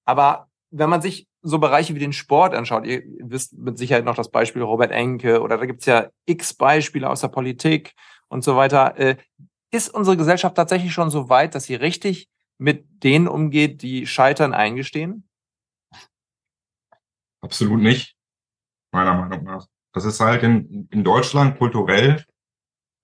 Aber 0.04 0.48
wenn 0.70 0.90
man 0.90 1.00
sich 1.00 1.29
so 1.42 1.58
Bereiche 1.58 1.94
wie 1.94 2.00
den 2.00 2.12
Sport 2.12 2.54
anschaut, 2.54 2.86
ihr 2.86 3.02
wisst 3.20 3.56
mit 3.56 3.78
Sicherheit 3.78 4.04
noch 4.04 4.14
das 4.14 4.30
Beispiel 4.30 4.62
Robert 4.62 4.90
Enke 4.90 5.40
oder 5.40 5.58
da 5.58 5.66
gibt's 5.66 5.86
ja 5.86 6.08
x 6.26 6.54
Beispiele 6.54 7.08
aus 7.08 7.20
der 7.20 7.28
Politik 7.28 7.94
und 8.28 8.44
so 8.44 8.56
weiter. 8.56 8.98
Äh, 8.98 9.16
ist 9.72 9.88
unsere 9.88 10.16
Gesellschaft 10.16 10.56
tatsächlich 10.56 10.92
schon 10.92 11.10
so 11.10 11.28
weit, 11.28 11.54
dass 11.54 11.64
sie 11.64 11.76
richtig 11.76 12.28
mit 12.58 12.84
denen 13.02 13.28
umgeht, 13.28 13.82
die 13.82 14.06
Scheitern 14.06 14.52
eingestehen? 14.52 15.28
Absolut 17.40 17.80
nicht, 17.80 18.16
meiner 18.92 19.14
Meinung 19.14 19.44
nach. 19.44 19.66
Das 19.92 20.04
ist 20.04 20.20
halt 20.20 20.42
in, 20.42 20.88
in 20.90 21.02
Deutschland 21.02 21.58
kulturell 21.58 22.24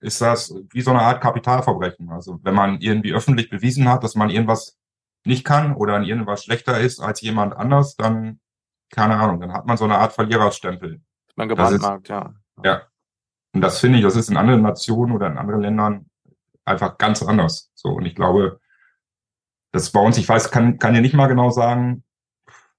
ist 0.00 0.20
das 0.20 0.54
wie 0.72 0.82
so 0.82 0.90
eine 0.90 1.00
Art 1.00 1.22
Kapitalverbrechen. 1.22 2.10
Also 2.10 2.38
wenn 2.42 2.54
man 2.54 2.80
irgendwie 2.80 3.14
öffentlich 3.14 3.48
bewiesen 3.48 3.88
hat, 3.88 4.04
dass 4.04 4.14
man 4.14 4.30
irgendwas 4.30 4.76
nicht 5.26 5.44
kann 5.44 5.74
oder 5.74 5.96
in 5.96 6.04
irgendwas 6.04 6.44
schlechter 6.44 6.80
ist 6.80 7.00
als 7.00 7.20
jemand 7.20 7.56
anders, 7.56 7.96
dann, 7.96 8.40
keine 8.90 9.16
Ahnung, 9.16 9.40
dann 9.40 9.52
hat 9.52 9.66
man 9.66 9.76
so 9.76 9.84
eine 9.84 9.98
Art 9.98 10.12
Verliererstempel. 10.12 11.00
Man 11.34 11.48
gebrandmarkt, 11.48 12.08
ja. 12.08 12.34
Ja. 12.64 12.82
Und 13.52 13.60
das 13.60 13.80
finde 13.80 13.98
ich, 13.98 14.04
das 14.04 14.16
ist 14.16 14.30
in 14.30 14.36
anderen 14.36 14.62
Nationen 14.62 15.12
oder 15.12 15.26
in 15.26 15.38
anderen 15.38 15.62
Ländern 15.62 16.10
einfach 16.64 16.98
ganz 16.98 17.22
anders. 17.22 17.70
So, 17.74 17.90
und 17.90 18.06
ich 18.06 18.14
glaube, 18.14 18.60
das 19.72 19.84
ist 19.84 19.92
bei 19.92 20.00
uns, 20.00 20.18
ich 20.18 20.28
weiß, 20.28 20.50
kann, 20.50 20.78
kann 20.78 20.94
dir 20.94 21.00
nicht 21.00 21.14
mal 21.14 21.26
genau 21.26 21.50
sagen, 21.50 22.04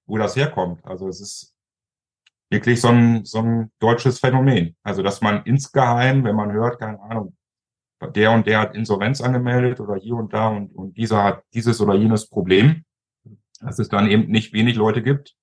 wo 0.06 0.18
das 0.18 0.36
herkommt. 0.36 0.84
Also 0.84 1.08
es 1.08 1.20
ist 1.20 1.54
wirklich 2.50 2.80
so 2.80 2.88
ein, 2.88 3.24
so 3.24 3.38
ein 3.38 3.70
deutsches 3.78 4.18
Phänomen. 4.18 4.76
Also, 4.82 5.02
dass 5.02 5.20
man 5.20 5.42
insgeheim, 5.44 6.24
wenn 6.24 6.36
man 6.36 6.52
hört, 6.52 6.80
keine 6.80 7.00
Ahnung, 7.00 7.36
der 8.14 8.32
und 8.32 8.46
der 8.46 8.60
hat 8.60 8.74
Insolvenz 8.74 9.20
angemeldet 9.20 9.80
oder 9.80 9.96
hier 9.96 10.14
und 10.14 10.32
da 10.32 10.48
und, 10.48 10.74
und 10.74 10.96
dieser 10.96 11.24
hat 11.24 11.42
dieses 11.54 11.80
oder 11.80 11.94
jenes 11.94 12.28
Problem, 12.28 12.84
dass 13.60 13.78
es 13.78 13.88
dann 13.88 14.08
eben 14.08 14.30
nicht 14.30 14.52
wenig 14.52 14.76
Leute 14.76 15.02
gibt, 15.02 15.34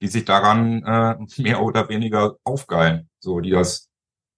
die 0.00 0.06
sich 0.08 0.24
daran 0.24 0.84
äh, 0.84 1.16
mehr 1.42 1.62
oder 1.62 1.88
weniger 1.88 2.36
aufgeilen. 2.44 3.08
So, 3.18 3.40
die 3.40 3.50
das 3.50 3.88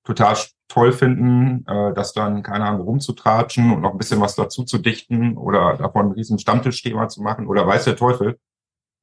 total 0.04 0.36
toll 0.68 0.92
finden, 0.92 1.64
äh, 1.66 1.92
das 1.94 2.12
dann, 2.12 2.42
keine 2.42 2.64
Ahnung, 2.66 2.82
rumzutratschen 2.82 3.72
und 3.72 3.80
noch 3.80 3.92
ein 3.92 3.98
bisschen 3.98 4.20
was 4.20 4.34
dazu 4.34 4.64
zu 4.64 4.78
dichten 4.78 5.36
oder 5.36 5.76
davon 5.76 6.06
ein 6.06 6.12
riesen 6.12 6.38
Stammtischthema 6.38 7.08
zu 7.08 7.22
machen 7.22 7.46
oder 7.46 7.66
weiß 7.66 7.84
der 7.84 7.96
Teufel. 7.96 8.38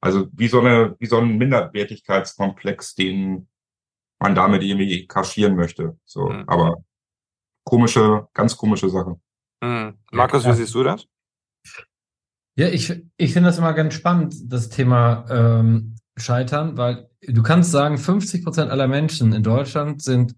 Also 0.00 0.26
wie 0.32 0.48
so 0.48 0.60
eine, 0.60 0.96
wie 0.98 1.06
so 1.06 1.18
ein 1.18 1.38
Minderwertigkeitskomplex, 1.38 2.94
den 2.96 3.48
man 4.20 4.34
damit 4.34 4.62
irgendwie 4.62 5.06
kaschieren 5.06 5.54
möchte. 5.56 5.98
So, 6.04 6.28
Mhm. 6.28 6.44
aber 6.46 6.82
komische, 7.64 8.26
ganz 8.34 8.56
komische 8.56 8.88
Sache. 8.88 9.16
Hm. 9.62 9.94
Markus, 10.10 10.44
wie 10.44 10.48
Ja. 10.48 10.54
siehst 10.54 10.74
du 10.74 10.82
das? 10.82 11.06
Ja, 12.56 12.68
ich, 12.68 12.92
ich 13.16 13.32
finde 13.32 13.48
das 13.48 13.58
immer 13.58 13.72
ganz 13.72 13.94
spannend, 13.94 14.34
das 14.52 14.68
Thema 14.68 15.24
ähm, 15.30 15.96
Scheitern, 16.16 16.76
weil 16.76 17.08
du 17.26 17.42
kannst 17.42 17.70
sagen, 17.70 17.96
50 17.96 18.44
Prozent 18.44 18.70
aller 18.70 18.88
Menschen 18.88 19.32
in 19.32 19.42
Deutschland 19.42 20.02
sind, 20.02 20.34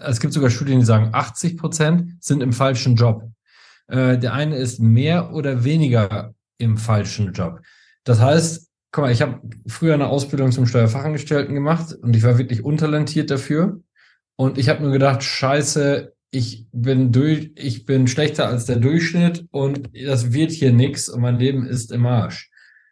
es 0.00 0.20
gibt 0.20 0.32
sogar 0.32 0.48
Studien, 0.48 0.80
die 0.80 0.86
sagen, 0.86 1.10
80 1.12 1.58
Prozent 1.58 2.24
sind 2.24 2.42
im 2.42 2.54
falschen 2.54 2.96
Job. 2.96 3.24
Äh, 3.88 4.16
der 4.18 4.32
eine 4.32 4.56
ist 4.56 4.80
mehr 4.80 5.34
oder 5.34 5.64
weniger 5.64 6.34
im 6.56 6.78
falschen 6.78 7.34
Job. 7.34 7.60
Das 8.04 8.20
heißt, 8.20 8.70
guck 8.90 9.04
mal, 9.04 9.12
ich 9.12 9.20
habe 9.20 9.42
früher 9.66 9.92
eine 9.92 10.06
Ausbildung 10.06 10.52
zum 10.52 10.66
Steuerfachangestellten 10.66 11.54
gemacht 11.54 11.92
und 12.00 12.16
ich 12.16 12.22
war 12.22 12.38
wirklich 12.38 12.64
untalentiert 12.64 13.30
dafür. 13.30 13.82
Und 14.36 14.56
ich 14.56 14.70
habe 14.70 14.82
nur 14.82 14.92
gedacht, 14.92 15.22
scheiße, 15.22 16.14
ich 16.30 16.66
bin 16.72 17.12
durch, 17.12 17.52
ich 17.54 17.86
bin 17.86 18.08
schlechter 18.08 18.48
als 18.48 18.66
der 18.66 18.76
Durchschnitt 18.76 19.46
und 19.50 19.90
das 19.94 20.32
wird 20.32 20.50
hier 20.50 20.72
nix 20.72 21.08
und 21.08 21.20
mein 21.20 21.38
Leben 21.38 21.66
ist 21.66 21.92
im 21.92 22.06
Arsch. 22.06 22.50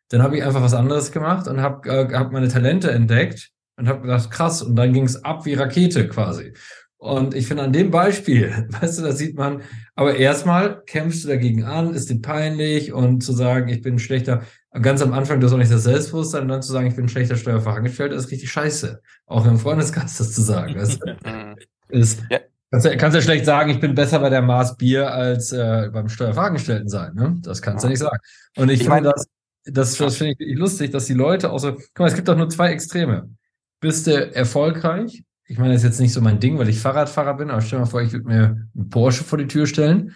Dann 0.08 0.22
habe 0.22 0.36
ich 0.36 0.44
einfach 0.44 0.62
was 0.62 0.74
anderes 0.74 1.12
gemacht 1.12 1.48
und 1.48 1.60
habe 1.60 1.88
äh, 1.88 2.14
hab 2.14 2.32
meine 2.32 2.48
Talente 2.48 2.90
entdeckt 2.90 3.50
und 3.76 3.88
habe 3.88 4.02
gedacht, 4.02 4.30
krass, 4.30 4.62
und 4.62 4.76
dann 4.76 4.92
ging 4.92 5.04
es 5.04 5.24
ab 5.24 5.44
wie 5.46 5.54
Rakete 5.54 6.08
quasi. 6.08 6.52
Und 6.96 7.34
ich 7.34 7.48
finde 7.48 7.64
an 7.64 7.72
dem 7.72 7.90
Beispiel, 7.90 8.66
weißt 8.80 8.98
du, 8.98 9.02
da 9.02 9.12
sieht 9.12 9.36
man, 9.36 9.62
aber 9.94 10.16
erstmal 10.16 10.82
kämpfst 10.86 11.24
du 11.24 11.28
dagegen 11.28 11.64
an, 11.64 11.92
ist 11.92 12.08
dir 12.08 12.22
peinlich 12.22 12.92
und 12.92 13.22
zu 13.22 13.32
sagen, 13.32 13.68
ich 13.68 13.82
bin 13.82 13.98
schlechter, 13.98 14.42
ganz 14.80 15.02
am 15.02 15.12
Anfang, 15.12 15.40
du 15.40 15.46
hast 15.46 15.52
auch 15.52 15.58
nicht 15.58 15.72
das 15.72 15.84
Selbstbewusstsein 15.84 16.42
und 16.42 16.48
dann 16.48 16.62
zu 16.62 16.72
sagen, 16.72 16.86
ich 16.86 16.96
bin 16.96 17.08
schlechter 17.08 17.36
Steuerfachangestellter, 17.36 18.14
ist 18.14 18.30
richtig 18.30 18.50
scheiße. 18.50 19.02
Auch 19.26 19.44
im 19.46 19.58
Freundeskreis 19.58 20.16
das 20.16 20.32
zu 20.32 20.42
sagen. 20.42 20.74
Weißt 20.76 21.00
du? 21.02 21.16
Hm. 21.24 21.56
ist, 21.88 22.22
Ja. 22.30 22.40
Kannst, 22.82 22.98
kannst 22.98 23.14
ja 23.16 23.22
schlecht 23.22 23.44
sagen, 23.44 23.70
ich 23.70 23.80
bin 23.80 23.94
besser 23.94 24.18
bei 24.20 24.30
der 24.30 24.42
Maß 24.42 24.76
Bier 24.76 25.12
als 25.12 25.52
äh, 25.52 25.90
beim 25.92 26.08
Steuerfachangestellten 26.08 26.88
sein. 26.88 27.14
Ne? 27.14 27.36
Das 27.42 27.62
kannst 27.62 27.84
du 27.84 27.88
Ja. 27.88 27.90
nicht 27.90 28.00
sagen. 28.00 28.18
Und 28.56 28.70
ich, 28.70 28.80
Ich 28.82 28.88
finde 28.88 29.12
das, 29.14 29.26
das, 29.64 29.96
das 29.96 30.16
finde 30.16 30.32
ich 30.32 30.38
wirklich 30.38 30.58
lustig, 30.58 30.90
dass 30.90 31.06
die 31.06 31.14
Leute 31.14 31.50
auch 31.50 31.58
so, 31.58 31.72
guck 31.72 31.98
mal, 31.98 32.06
es 32.06 32.14
gibt 32.14 32.28
doch 32.28 32.36
nur 32.36 32.48
zwei 32.48 32.70
Extreme. 32.70 33.30
Bist 33.80 34.06
du 34.06 34.34
erfolgreich? 34.34 35.24
Ich 35.46 35.58
meine, 35.58 35.72
das 35.74 35.82
ist 35.82 35.88
jetzt 35.88 36.00
nicht 36.00 36.12
so 36.12 36.20
mein 36.20 36.40
Ding, 36.40 36.58
weil 36.58 36.68
ich 36.68 36.80
Fahrradfahrer 36.80 37.34
bin, 37.34 37.50
aber 37.50 37.60
stell 37.60 37.78
dir 37.78 37.84
mal 37.84 37.90
vor, 37.90 38.02
ich 38.02 38.12
würde 38.12 38.26
mir 38.26 38.68
einen 38.74 38.88
Porsche 38.90 39.24
vor 39.24 39.38
die 39.38 39.46
Tür 39.46 39.66
stellen. 39.66 40.14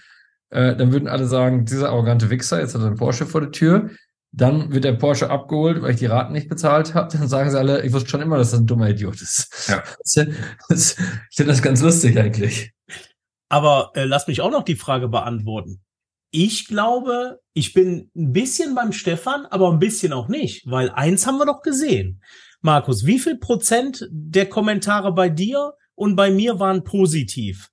Äh, 0.50 0.74
dann 0.76 0.92
würden 0.92 1.08
alle 1.08 1.26
sagen, 1.26 1.66
dieser 1.66 1.90
arrogante 1.90 2.30
Wichser, 2.30 2.60
jetzt 2.60 2.74
hat 2.74 2.80
er 2.80 2.86
einen 2.86 2.96
Porsche 2.96 3.26
vor 3.26 3.42
der 3.42 3.50
Tür. 3.50 3.90
Dann 4.30 4.72
wird 4.72 4.84
der 4.84 4.92
Porsche 4.92 5.30
abgeholt, 5.30 5.80
weil 5.82 5.92
ich 5.92 5.98
die 5.98 6.06
Raten 6.06 6.32
nicht 6.32 6.48
bezahlt 6.48 6.94
habe. 6.94 7.16
Dann 7.16 7.28
sagen 7.28 7.50
sie 7.50 7.58
alle, 7.58 7.84
ich 7.84 7.92
wusste 7.92 8.10
schon 8.10 8.20
immer, 8.20 8.36
dass 8.36 8.50
das 8.50 8.60
ein 8.60 8.66
dummer 8.66 8.90
Idiot 8.90 9.20
ist. 9.20 9.68
Ja. 9.68 9.82
Das, 9.98 10.26
das, 10.68 10.96
ich 11.30 11.36
finde 11.36 11.52
das 11.52 11.62
ganz 11.62 11.80
lustig 11.80 12.18
eigentlich. 12.18 12.72
Aber 13.48 13.92
äh, 13.94 14.04
lass 14.04 14.26
mich 14.26 14.40
auch 14.40 14.50
noch 14.50 14.64
die 14.64 14.76
Frage 14.76 15.08
beantworten. 15.08 15.80
Ich 16.30 16.66
glaube, 16.66 17.40
ich 17.54 17.72
bin 17.72 18.10
ein 18.14 18.32
bisschen 18.32 18.74
beim 18.74 18.92
Stefan, 18.92 19.46
aber 19.46 19.72
ein 19.72 19.78
bisschen 19.78 20.12
auch 20.12 20.28
nicht, 20.28 20.70
weil 20.70 20.90
eins 20.90 21.26
haben 21.26 21.38
wir 21.38 21.46
doch 21.46 21.62
gesehen. 21.62 22.22
Markus, 22.60 23.06
wie 23.06 23.18
viel 23.18 23.38
Prozent 23.38 24.06
der 24.10 24.46
Kommentare 24.46 25.12
bei 25.14 25.30
dir 25.30 25.72
und 25.94 26.16
bei 26.16 26.30
mir 26.30 26.60
waren 26.60 26.84
positiv? 26.84 27.70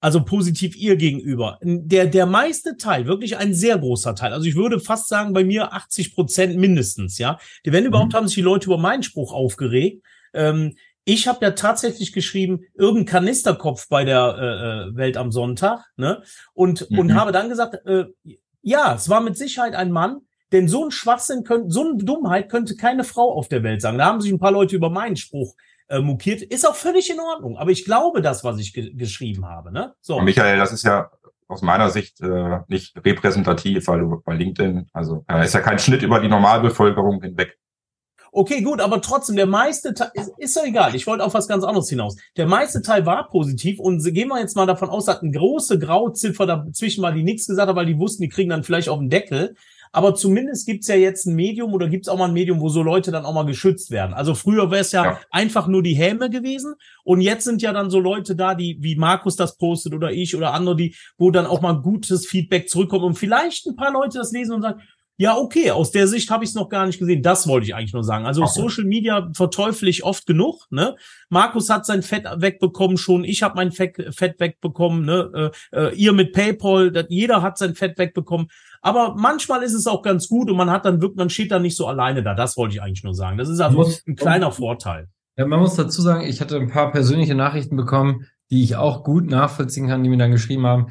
Also 0.00 0.24
positiv 0.24 0.76
ihr 0.76 0.96
gegenüber. 0.96 1.58
Der, 1.62 2.06
der 2.06 2.26
meiste 2.26 2.76
Teil, 2.76 3.06
wirklich 3.06 3.36
ein 3.36 3.52
sehr 3.52 3.78
großer 3.78 4.14
Teil. 4.14 4.32
Also 4.32 4.46
ich 4.46 4.54
würde 4.54 4.78
fast 4.78 5.08
sagen, 5.08 5.32
bei 5.32 5.42
mir 5.44 5.72
80 5.72 6.14
Prozent 6.14 6.56
mindestens, 6.56 7.18
ja. 7.18 7.38
Wenn 7.64 7.84
überhaupt 7.84 8.14
haben 8.14 8.28
sich 8.28 8.36
die 8.36 8.42
Leute 8.42 8.66
über 8.66 8.78
meinen 8.78 9.02
Spruch 9.02 9.32
aufgeregt. 9.32 10.04
Ähm, 10.34 10.76
ich 11.04 11.26
habe 11.26 11.44
ja 11.44 11.52
tatsächlich 11.52 12.12
geschrieben, 12.12 12.60
irgendein 12.74 13.06
Kanisterkopf 13.06 13.88
bei 13.88 14.04
der 14.04 14.36
äh, 14.38 14.90
äh, 14.90 14.96
Welt 14.96 15.16
am 15.16 15.32
Sonntag, 15.32 15.84
ne? 15.96 16.22
Und, 16.52 16.82
und 16.82 17.06
Mhm. 17.06 17.14
habe 17.14 17.32
dann 17.32 17.48
gesagt, 17.48 17.84
äh, 17.86 18.04
ja, 18.62 18.94
es 18.94 19.08
war 19.08 19.22
mit 19.22 19.36
Sicherheit 19.36 19.74
ein 19.74 19.90
Mann, 19.90 20.18
denn 20.52 20.68
so 20.68 20.84
ein 20.84 20.90
Schwachsinn 20.90 21.44
könnte, 21.44 21.70
so 21.70 21.82
eine 21.82 21.96
Dummheit 21.96 22.50
könnte 22.50 22.76
keine 22.76 23.04
Frau 23.04 23.32
auf 23.34 23.48
der 23.48 23.62
Welt 23.62 23.80
sagen. 23.80 23.98
Da 23.98 24.04
haben 24.04 24.20
sich 24.20 24.30
ein 24.30 24.38
paar 24.38 24.52
Leute 24.52 24.76
über 24.76 24.90
meinen 24.90 25.16
Spruch 25.16 25.54
äh, 25.88 26.00
mokiert. 26.00 26.42
Ist 26.42 26.66
auch 26.66 26.74
völlig 26.74 27.10
in 27.10 27.20
Ordnung. 27.20 27.56
Aber 27.56 27.70
ich 27.70 27.84
glaube 27.84 28.22
das, 28.22 28.44
was 28.44 28.58
ich 28.58 28.72
ge 28.72 28.92
geschrieben 28.94 29.46
habe, 29.46 29.72
ne? 29.72 29.94
So. 30.00 30.20
Michael, 30.20 30.58
das 30.58 30.72
ist 30.72 30.84
ja 30.84 31.10
aus 31.48 31.62
meiner 31.62 31.90
Sicht 31.90 32.20
äh, 32.20 32.58
nicht 32.68 32.94
repräsentativ, 33.04 33.86
weil 33.88 34.00
du 34.00 34.22
bei 34.24 34.34
LinkedIn, 34.34 34.88
also 34.92 35.24
äh, 35.28 35.44
ist 35.44 35.54
ja 35.54 35.60
kein 35.60 35.78
Schnitt 35.78 36.02
über 36.02 36.20
die 36.20 36.28
Normalbevölkerung 36.28 37.22
hinweg. 37.22 37.58
Okay, 38.30 38.60
gut, 38.60 38.80
aber 38.80 39.00
trotzdem, 39.00 39.36
der 39.36 39.46
meiste 39.46 39.94
Teil, 39.94 40.10
ist, 40.12 40.32
ist 40.36 40.56
doch 40.56 40.64
egal, 40.64 40.94
ich 40.94 41.06
wollte 41.06 41.24
auf 41.24 41.32
was 41.32 41.48
ganz 41.48 41.64
anderes 41.64 41.88
hinaus. 41.88 42.16
Der 42.36 42.46
meiste 42.46 42.82
Teil 42.82 43.06
war 43.06 43.28
positiv 43.28 43.80
und 43.80 44.04
gehen 44.12 44.28
wir 44.28 44.38
jetzt 44.38 44.54
mal 44.54 44.66
davon 44.66 44.90
aus, 44.90 45.06
dass 45.06 45.22
eine 45.22 45.30
große 45.30 45.78
Grauziffer 45.78 46.44
dazwischen 46.44 47.02
war, 47.02 47.12
die 47.12 47.22
nichts 47.22 47.46
gesagt 47.46 47.68
hat, 47.68 47.76
weil 47.76 47.86
die 47.86 47.98
wussten, 47.98 48.22
die 48.22 48.28
kriegen 48.28 48.50
dann 48.50 48.64
vielleicht 48.64 48.90
auf 48.90 48.98
den 48.98 49.08
Deckel. 49.08 49.56
Aber 49.92 50.14
zumindest 50.14 50.66
gibt's 50.66 50.88
ja 50.88 50.94
jetzt 50.94 51.26
ein 51.26 51.34
Medium 51.34 51.72
oder 51.72 51.88
gibt's 51.88 52.08
auch 52.08 52.18
mal 52.18 52.26
ein 52.26 52.32
Medium, 52.32 52.60
wo 52.60 52.68
so 52.68 52.82
Leute 52.82 53.10
dann 53.10 53.24
auch 53.24 53.34
mal 53.34 53.44
geschützt 53.46 53.90
werden. 53.90 54.14
Also 54.14 54.34
früher 54.34 54.70
wäre 54.70 54.80
es 54.82 54.92
ja, 54.92 55.04
Ja. 55.04 55.20
einfach 55.30 55.66
nur 55.68 55.82
die 55.82 55.94
Häme 55.94 56.30
gewesen 56.30 56.74
und 57.04 57.20
jetzt 57.20 57.44
sind 57.44 57.62
ja 57.62 57.72
dann 57.72 57.90
so 57.90 58.00
Leute 58.00 58.36
da, 58.36 58.54
die 58.54 58.78
wie 58.80 58.96
Markus 58.96 59.36
das 59.36 59.56
postet 59.56 59.94
oder 59.94 60.10
ich 60.12 60.36
oder 60.36 60.52
andere, 60.54 60.76
die 60.76 60.94
wo 61.16 61.30
dann 61.30 61.46
auch 61.46 61.60
mal 61.60 61.80
gutes 61.80 62.26
Feedback 62.26 62.68
zurückkommt 62.68 63.04
und 63.04 63.14
vielleicht 63.14 63.66
ein 63.66 63.76
paar 63.76 63.92
Leute 63.92 64.18
das 64.18 64.32
lesen 64.32 64.54
und 64.54 64.62
sagen, 64.62 64.80
ja, 65.20 65.36
okay, 65.36 65.72
aus 65.72 65.90
der 65.90 66.06
Sicht 66.06 66.30
habe 66.30 66.44
ich 66.44 66.50
es 66.50 66.54
noch 66.54 66.68
gar 66.68 66.86
nicht 66.86 67.00
gesehen. 67.00 67.22
Das 67.22 67.48
wollte 67.48 67.66
ich 67.66 67.74
eigentlich 67.74 67.92
nur 67.92 68.04
sagen. 68.04 68.24
Also 68.24 68.42
Okay. 68.42 68.52
Social 68.54 68.84
Media 68.84 69.28
verteufel 69.34 69.88
ich 69.88 70.04
oft 70.04 70.26
genug. 70.26 70.66
Ne? 70.70 70.94
Markus 71.28 71.68
hat 71.70 71.84
sein 71.84 72.02
Fett 72.02 72.24
wegbekommen 72.36 72.96
schon, 72.96 73.24
ich 73.24 73.42
habe 73.42 73.56
mein 73.56 73.72
Fett, 73.72 74.14
Fett 74.14 74.38
wegbekommen. 74.38 75.04
Ne? 75.04 75.52
Äh, 75.72 75.76
äh, 75.88 75.94
ihr 75.96 76.12
mit 76.12 76.32
PayPal, 76.32 76.92
das, 76.92 77.06
jeder 77.08 77.42
hat 77.42 77.58
sein 77.58 77.74
Fett 77.74 77.98
wegbekommen. 77.98 78.46
Aber 78.80 79.16
manchmal 79.16 79.64
ist 79.64 79.74
es 79.74 79.88
auch 79.88 80.02
ganz 80.02 80.28
gut 80.28 80.50
und 80.50 80.56
man 80.56 80.70
hat 80.70 80.84
dann 80.84 81.02
wirklich, 81.02 81.18
man 81.18 81.30
steht 81.30 81.50
dann 81.50 81.62
nicht 81.62 81.76
so 81.76 81.88
alleine 81.88 82.22
da. 82.22 82.34
Das 82.34 82.56
wollte 82.56 82.76
ich 82.76 82.80
eigentlich 82.82 83.02
nur 83.02 83.14
sagen. 83.14 83.38
Das 83.38 83.48
ist 83.48 83.58
also 83.60 83.76
Muss- 83.76 84.06
ein 84.06 84.14
kleiner 84.14 84.52
Vorteil. 84.52 85.08
Ja, 85.36 85.46
man 85.46 85.58
muss 85.58 85.74
dazu 85.74 86.00
sagen, 86.00 86.22
ich 86.26 86.40
hatte 86.40 86.56
ein 86.56 86.70
paar 86.70 86.92
persönliche 86.92 87.34
Nachrichten 87.34 87.74
bekommen, 87.76 88.26
die 88.50 88.62
ich 88.62 88.76
auch 88.76 89.02
gut 89.02 89.26
nachvollziehen 89.26 89.88
kann, 89.88 90.02
die 90.04 90.08
mir 90.08 90.16
dann 90.18 90.30
geschrieben 90.30 90.64
haben, 90.64 90.88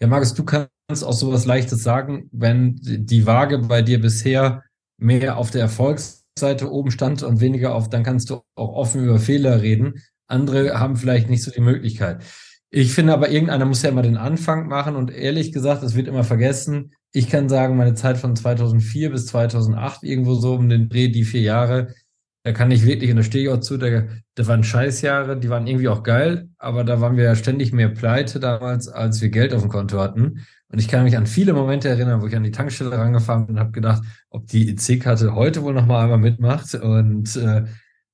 ja, 0.00 0.08
Markus, 0.08 0.34
du 0.34 0.44
kannst 0.44 0.68
auch 1.02 1.12
sowas 1.12 1.46
Leichtes 1.46 1.82
sagen, 1.82 2.28
wenn 2.32 2.78
die 2.82 3.26
Waage 3.26 3.58
bei 3.58 3.82
dir 3.82 4.00
bisher 4.00 4.62
mehr 4.98 5.36
auf 5.36 5.50
der 5.50 5.62
Erfolgsseite 5.62 6.70
oben 6.70 6.90
stand 6.90 7.22
und 7.22 7.40
weniger 7.40 7.74
auf, 7.74 7.88
dann 7.88 8.02
kannst 8.02 8.30
du 8.30 8.42
auch 8.54 8.74
offen 8.74 9.04
über 9.04 9.18
Fehler 9.18 9.62
reden. 9.62 9.94
Andere 10.26 10.78
haben 10.78 10.96
vielleicht 10.96 11.30
nicht 11.30 11.42
so 11.42 11.50
die 11.50 11.60
Möglichkeit. 11.60 12.22
Ich 12.70 12.92
finde 12.92 13.12
aber, 13.12 13.30
irgendeiner 13.30 13.66
muss 13.66 13.82
ja 13.82 13.90
immer 13.90 14.02
den 14.02 14.16
Anfang 14.16 14.66
machen 14.66 14.96
und 14.96 15.10
ehrlich 15.10 15.52
gesagt, 15.52 15.82
es 15.82 15.94
wird 15.94 16.08
immer 16.08 16.24
vergessen. 16.24 16.92
Ich 17.12 17.28
kann 17.28 17.50
sagen, 17.50 17.76
meine 17.76 17.94
Zeit 17.94 18.16
von 18.16 18.34
2004 18.34 19.10
bis 19.10 19.26
2008, 19.26 20.02
irgendwo 20.04 20.34
so 20.34 20.54
um 20.54 20.68
den 20.70 20.88
Dreh, 20.88 21.08
die 21.08 21.24
vier 21.24 21.42
Jahre, 21.42 21.94
da 22.44 22.52
kann 22.52 22.70
ich 22.70 22.84
wirklich, 22.84 23.10
und 23.10 23.18
da 23.18 23.22
stehe 23.22 23.44
ich 23.44 23.50
auch 23.50 23.60
zu, 23.60 23.76
da, 23.76 24.04
da 24.34 24.46
waren 24.46 24.64
Scheißjahre, 24.64 25.38
die 25.38 25.48
waren 25.48 25.66
irgendwie 25.66 25.88
auch 25.88 26.02
geil, 26.02 26.48
aber 26.58 26.82
da 26.82 27.00
waren 27.00 27.16
wir 27.16 27.24
ja 27.24 27.36
ständig 27.36 27.72
mehr 27.72 27.88
pleite 27.88 28.40
damals, 28.40 28.88
als 28.88 29.20
wir 29.20 29.28
Geld 29.28 29.54
auf 29.54 29.60
dem 29.60 29.70
Konto 29.70 30.00
hatten. 30.00 30.44
Und 30.72 30.78
ich 30.78 30.88
kann 30.88 31.04
mich 31.04 31.18
an 31.18 31.26
viele 31.26 31.52
Momente 31.52 31.90
erinnern, 31.90 32.22
wo 32.22 32.26
ich 32.26 32.34
an 32.34 32.44
die 32.44 32.50
Tankstelle 32.50 32.96
rangefahren 32.96 33.46
bin 33.46 33.56
und 33.56 33.60
habe 33.60 33.72
gedacht, 33.72 34.02
ob 34.30 34.46
die 34.46 34.70
EC-Karte 34.70 35.34
heute 35.34 35.62
wohl 35.62 35.74
noch 35.74 35.84
mal 35.84 36.02
einmal 36.02 36.18
mitmacht. 36.18 36.74
Und 36.74 37.36
äh, 37.36 37.64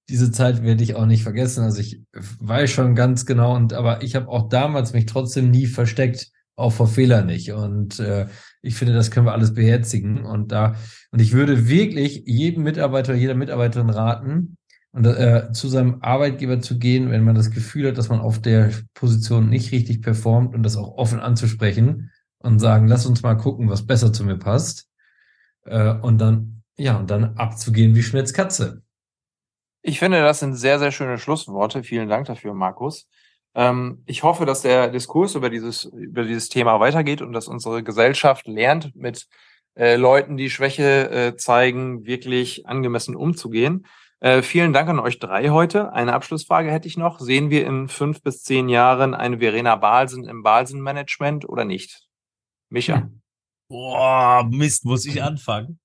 diese 0.08 0.32
Zeit 0.32 0.64
werde 0.64 0.82
ich 0.82 0.96
auch 0.96 1.06
nicht 1.06 1.22
vergessen. 1.22 1.62
Also 1.62 1.80
ich 1.80 2.02
weiß 2.40 2.68
schon 2.68 2.96
ganz 2.96 3.26
genau, 3.26 3.54
und 3.54 3.74
aber 3.74 4.02
ich 4.02 4.16
habe 4.16 4.28
auch 4.28 4.48
damals 4.48 4.92
mich 4.92 5.06
trotzdem 5.06 5.50
nie 5.52 5.66
versteckt, 5.66 6.32
auch 6.56 6.72
vor 6.72 6.88
Fehlern 6.88 7.26
nicht. 7.26 7.52
Und 7.52 8.00
äh, 8.00 8.26
ich 8.60 8.74
finde, 8.74 8.92
das 8.92 9.12
können 9.12 9.26
wir 9.26 9.34
alles 9.34 9.54
beherzigen. 9.54 10.24
Und 10.24 10.50
da, 10.50 10.74
und 11.12 11.20
ich 11.20 11.34
würde 11.34 11.68
wirklich 11.68 12.24
jedem 12.26 12.64
Mitarbeiter, 12.64 13.14
jeder 13.14 13.36
Mitarbeiterin 13.36 13.90
raten, 13.90 14.56
und 14.90 15.04
äh, 15.06 15.52
zu 15.52 15.68
seinem 15.68 15.98
Arbeitgeber 16.00 16.60
zu 16.60 16.78
gehen, 16.78 17.10
wenn 17.10 17.22
man 17.22 17.36
das 17.36 17.50
Gefühl 17.50 17.86
hat, 17.86 17.98
dass 17.98 18.08
man 18.08 18.20
auf 18.20 18.40
der 18.40 18.72
Position 18.94 19.48
nicht 19.48 19.70
richtig 19.70 20.00
performt 20.00 20.54
und 20.54 20.62
das 20.64 20.76
auch 20.76 20.96
offen 20.96 21.20
anzusprechen 21.20 22.10
und 22.38 22.58
sagen, 22.58 22.88
lass 22.88 23.06
uns 23.06 23.22
mal 23.22 23.36
gucken, 23.36 23.68
was 23.68 23.86
besser 23.86 24.12
zu 24.12 24.24
mir 24.24 24.36
passt. 24.36 24.88
Äh, 25.64 25.94
und 25.94 26.18
dann, 26.18 26.62
ja, 26.76 26.96
und 26.96 27.10
dann 27.10 27.36
abzugehen 27.36 27.94
wie 27.94 28.02
Schmitzkatze. 28.02 28.82
Ich 29.82 29.98
finde, 29.98 30.20
das 30.20 30.40
sind 30.40 30.54
sehr, 30.54 30.78
sehr 30.78 30.92
schöne 30.92 31.18
Schlussworte. 31.18 31.82
Vielen 31.82 32.08
Dank 32.08 32.26
dafür, 32.26 32.54
Markus. 32.54 33.06
Ähm, 33.54 34.02
ich 34.06 34.22
hoffe, 34.22 34.46
dass 34.46 34.62
der 34.62 34.88
Diskurs 34.88 35.34
über 35.34 35.50
dieses, 35.50 35.84
über 35.84 36.24
dieses 36.24 36.48
Thema 36.48 36.80
weitergeht 36.80 37.22
und 37.22 37.32
dass 37.32 37.48
unsere 37.48 37.82
Gesellschaft 37.82 38.46
lernt, 38.46 38.94
mit 38.94 39.26
äh, 39.74 39.96
Leuten, 39.96 40.36
die 40.36 40.50
Schwäche 40.50 41.10
äh, 41.10 41.36
zeigen, 41.36 42.04
wirklich 42.04 42.66
angemessen 42.66 43.16
umzugehen. 43.16 43.86
Äh, 44.20 44.42
vielen 44.42 44.72
Dank 44.72 44.88
an 44.88 44.98
euch 44.98 45.20
drei 45.20 45.50
heute. 45.50 45.92
Eine 45.92 46.12
Abschlussfrage 46.12 46.70
hätte 46.72 46.88
ich 46.88 46.96
noch. 46.96 47.20
Sehen 47.20 47.50
wir 47.50 47.64
in 47.64 47.88
fünf 47.88 48.20
bis 48.22 48.42
zehn 48.42 48.68
Jahren 48.68 49.14
eine 49.14 49.38
Verena 49.38 49.76
Balsen 49.76 50.24
im 50.24 50.42
Balsen-Management 50.42 51.48
oder 51.48 51.64
nicht? 51.64 52.07
Micha. 52.70 53.10
Boah, 53.68 54.44
Mist, 54.50 54.84
muss 54.84 55.04
ich 55.06 55.22
anfangen? 55.22 55.78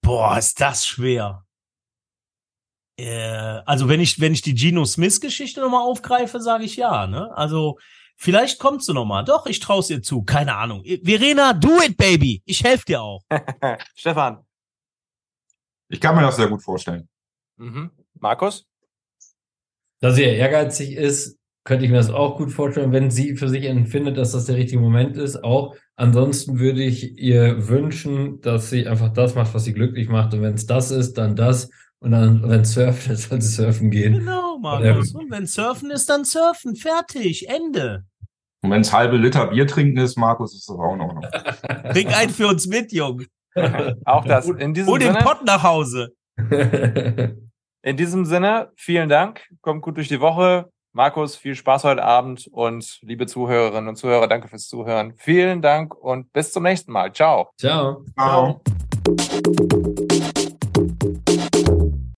Boah, 0.00 0.38
ist 0.38 0.60
das 0.60 0.86
schwer. 0.86 1.44
Äh, 2.98 3.62
also 3.66 3.88
wenn 3.88 4.00
ich 4.00 4.20
wenn 4.20 4.32
ich 4.32 4.42
die 4.42 4.54
Geno 4.54 4.84
Smith 4.84 5.20
Geschichte 5.20 5.60
nochmal 5.60 5.82
aufgreife, 5.82 6.40
sage 6.40 6.64
ich 6.64 6.76
ja. 6.76 7.06
Ne? 7.06 7.30
Also 7.36 7.78
vielleicht 8.16 8.58
kommt 8.58 8.84
sie 8.84 8.94
nochmal. 8.94 9.24
Doch, 9.24 9.46
ich 9.46 9.60
traue 9.60 9.84
ihr 9.88 10.02
zu. 10.02 10.22
Keine 10.22 10.54
Ahnung. 10.54 10.82
Verena, 11.02 11.52
do 11.52 11.80
it, 11.82 11.96
baby. 11.96 12.42
Ich 12.46 12.64
helfe 12.64 12.84
dir 12.86 13.02
auch. 13.02 13.22
Stefan. 13.94 14.46
Ich 15.88 16.00
kann 16.00 16.16
mir 16.16 16.22
das 16.22 16.36
sehr 16.36 16.48
gut 16.48 16.62
vorstellen. 16.62 17.08
Mhm. 17.56 17.90
Markus? 18.14 18.66
Da 20.00 20.10
sie 20.10 20.22
ja 20.22 20.32
ehrgeizig 20.32 20.92
ist, 20.92 21.38
könnte 21.66 21.84
ich 21.84 21.90
mir 21.90 21.96
das 21.96 22.10
auch 22.10 22.36
gut 22.36 22.52
vorstellen, 22.52 22.92
wenn 22.92 23.10
sie 23.10 23.36
für 23.36 23.48
sich 23.48 23.64
empfindet, 23.64 24.16
dass 24.16 24.32
das 24.32 24.46
der 24.46 24.56
richtige 24.56 24.80
Moment 24.80 25.16
ist. 25.16 25.42
Auch 25.42 25.74
ansonsten 25.96 26.60
würde 26.60 26.82
ich 26.82 27.18
ihr 27.18 27.68
wünschen, 27.68 28.40
dass 28.40 28.70
sie 28.70 28.86
einfach 28.86 29.12
das 29.12 29.34
macht, 29.34 29.52
was 29.52 29.64
sie 29.64 29.74
glücklich 29.74 30.08
macht. 30.08 30.32
Und 30.32 30.42
wenn 30.42 30.54
es 30.54 30.66
das 30.66 30.92
ist, 30.92 31.18
dann 31.18 31.34
das. 31.34 31.68
Und 31.98 32.12
dann, 32.12 32.48
wenn 32.48 32.64
Surfen 32.64 33.12
ist, 33.12 33.28
soll 33.28 33.42
sie 33.42 33.48
surfen 33.48 33.90
gehen. 33.90 34.20
Genau, 34.20 34.58
Markus. 34.58 35.12
Und 35.12 35.30
wenn 35.30 35.46
Surfen 35.46 35.90
ist, 35.90 36.08
dann 36.08 36.24
Surfen. 36.24 36.76
Fertig. 36.76 37.48
Ende. 37.48 38.04
Und 38.62 38.70
wenn 38.70 38.82
es 38.82 38.92
halbe 38.92 39.16
Liter 39.16 39.48
Bier 39.48 39.66
trinken 39.66 39.98
ist, 39.98 40.16
Markus, 40.16 40.54
ist 40.54 40.68
das 40.68 40.76
auch 40.76 40.94
in 40.94 41.00
Ordnung. 41.00 41.26
Trink 41.92 42.16
einen 42.16 42.30
für 42.30 42.46
uns 42.46 42.68
mit, 42.68 42.92
Junge. 42.92 43.26
Auch 44.04 44.24
das. 44.24 44.48
In 44.48 44.72
diesem 44.72 44.88
Hol 44.88 44.98
den 44.98 45.14
Sinne. 45.14 45.24
Pott 45.24 45.44
nach 45.44 45.62
Hause. 45.62 46.12
In 47.82 47.96
diesem 47.96 48.24
Sinne, 48.24 48.72
vielen 48.76 49.08
Dank. 49.08 49.48
Kommt 49.62 49.82
gut 49.82 49.96
durch 49.96 50.08
die 50.08 50.20
Woche. 50.20 50.70
Markus, 50.96 51.36
viel 51.36 51.54
Spaß 51.54 51.84
heute 51.84 52.02
Abend 52.02 52.48
und 52.50 53.00
liebe 53.02 53.26
Zuhörerinnen 53.26 53.86
und 53.86 53.96
Zuhörer, 53.96 54.28
danke 54.28 54.48
fürs 54.48 54.66
Zuhören. 54.66 55.12
Vielen 55.18 55.60
Dank 55.60 55.94
und 55.94 56.32
bis 56.32 56.52
zum 56.52 56.62
nächsten 56.62 56.90
Mal. 56.90 57.12
Ciao. 57.12 57.50
Ciao. 57.58 58.02
Ciao. 58.14 58.62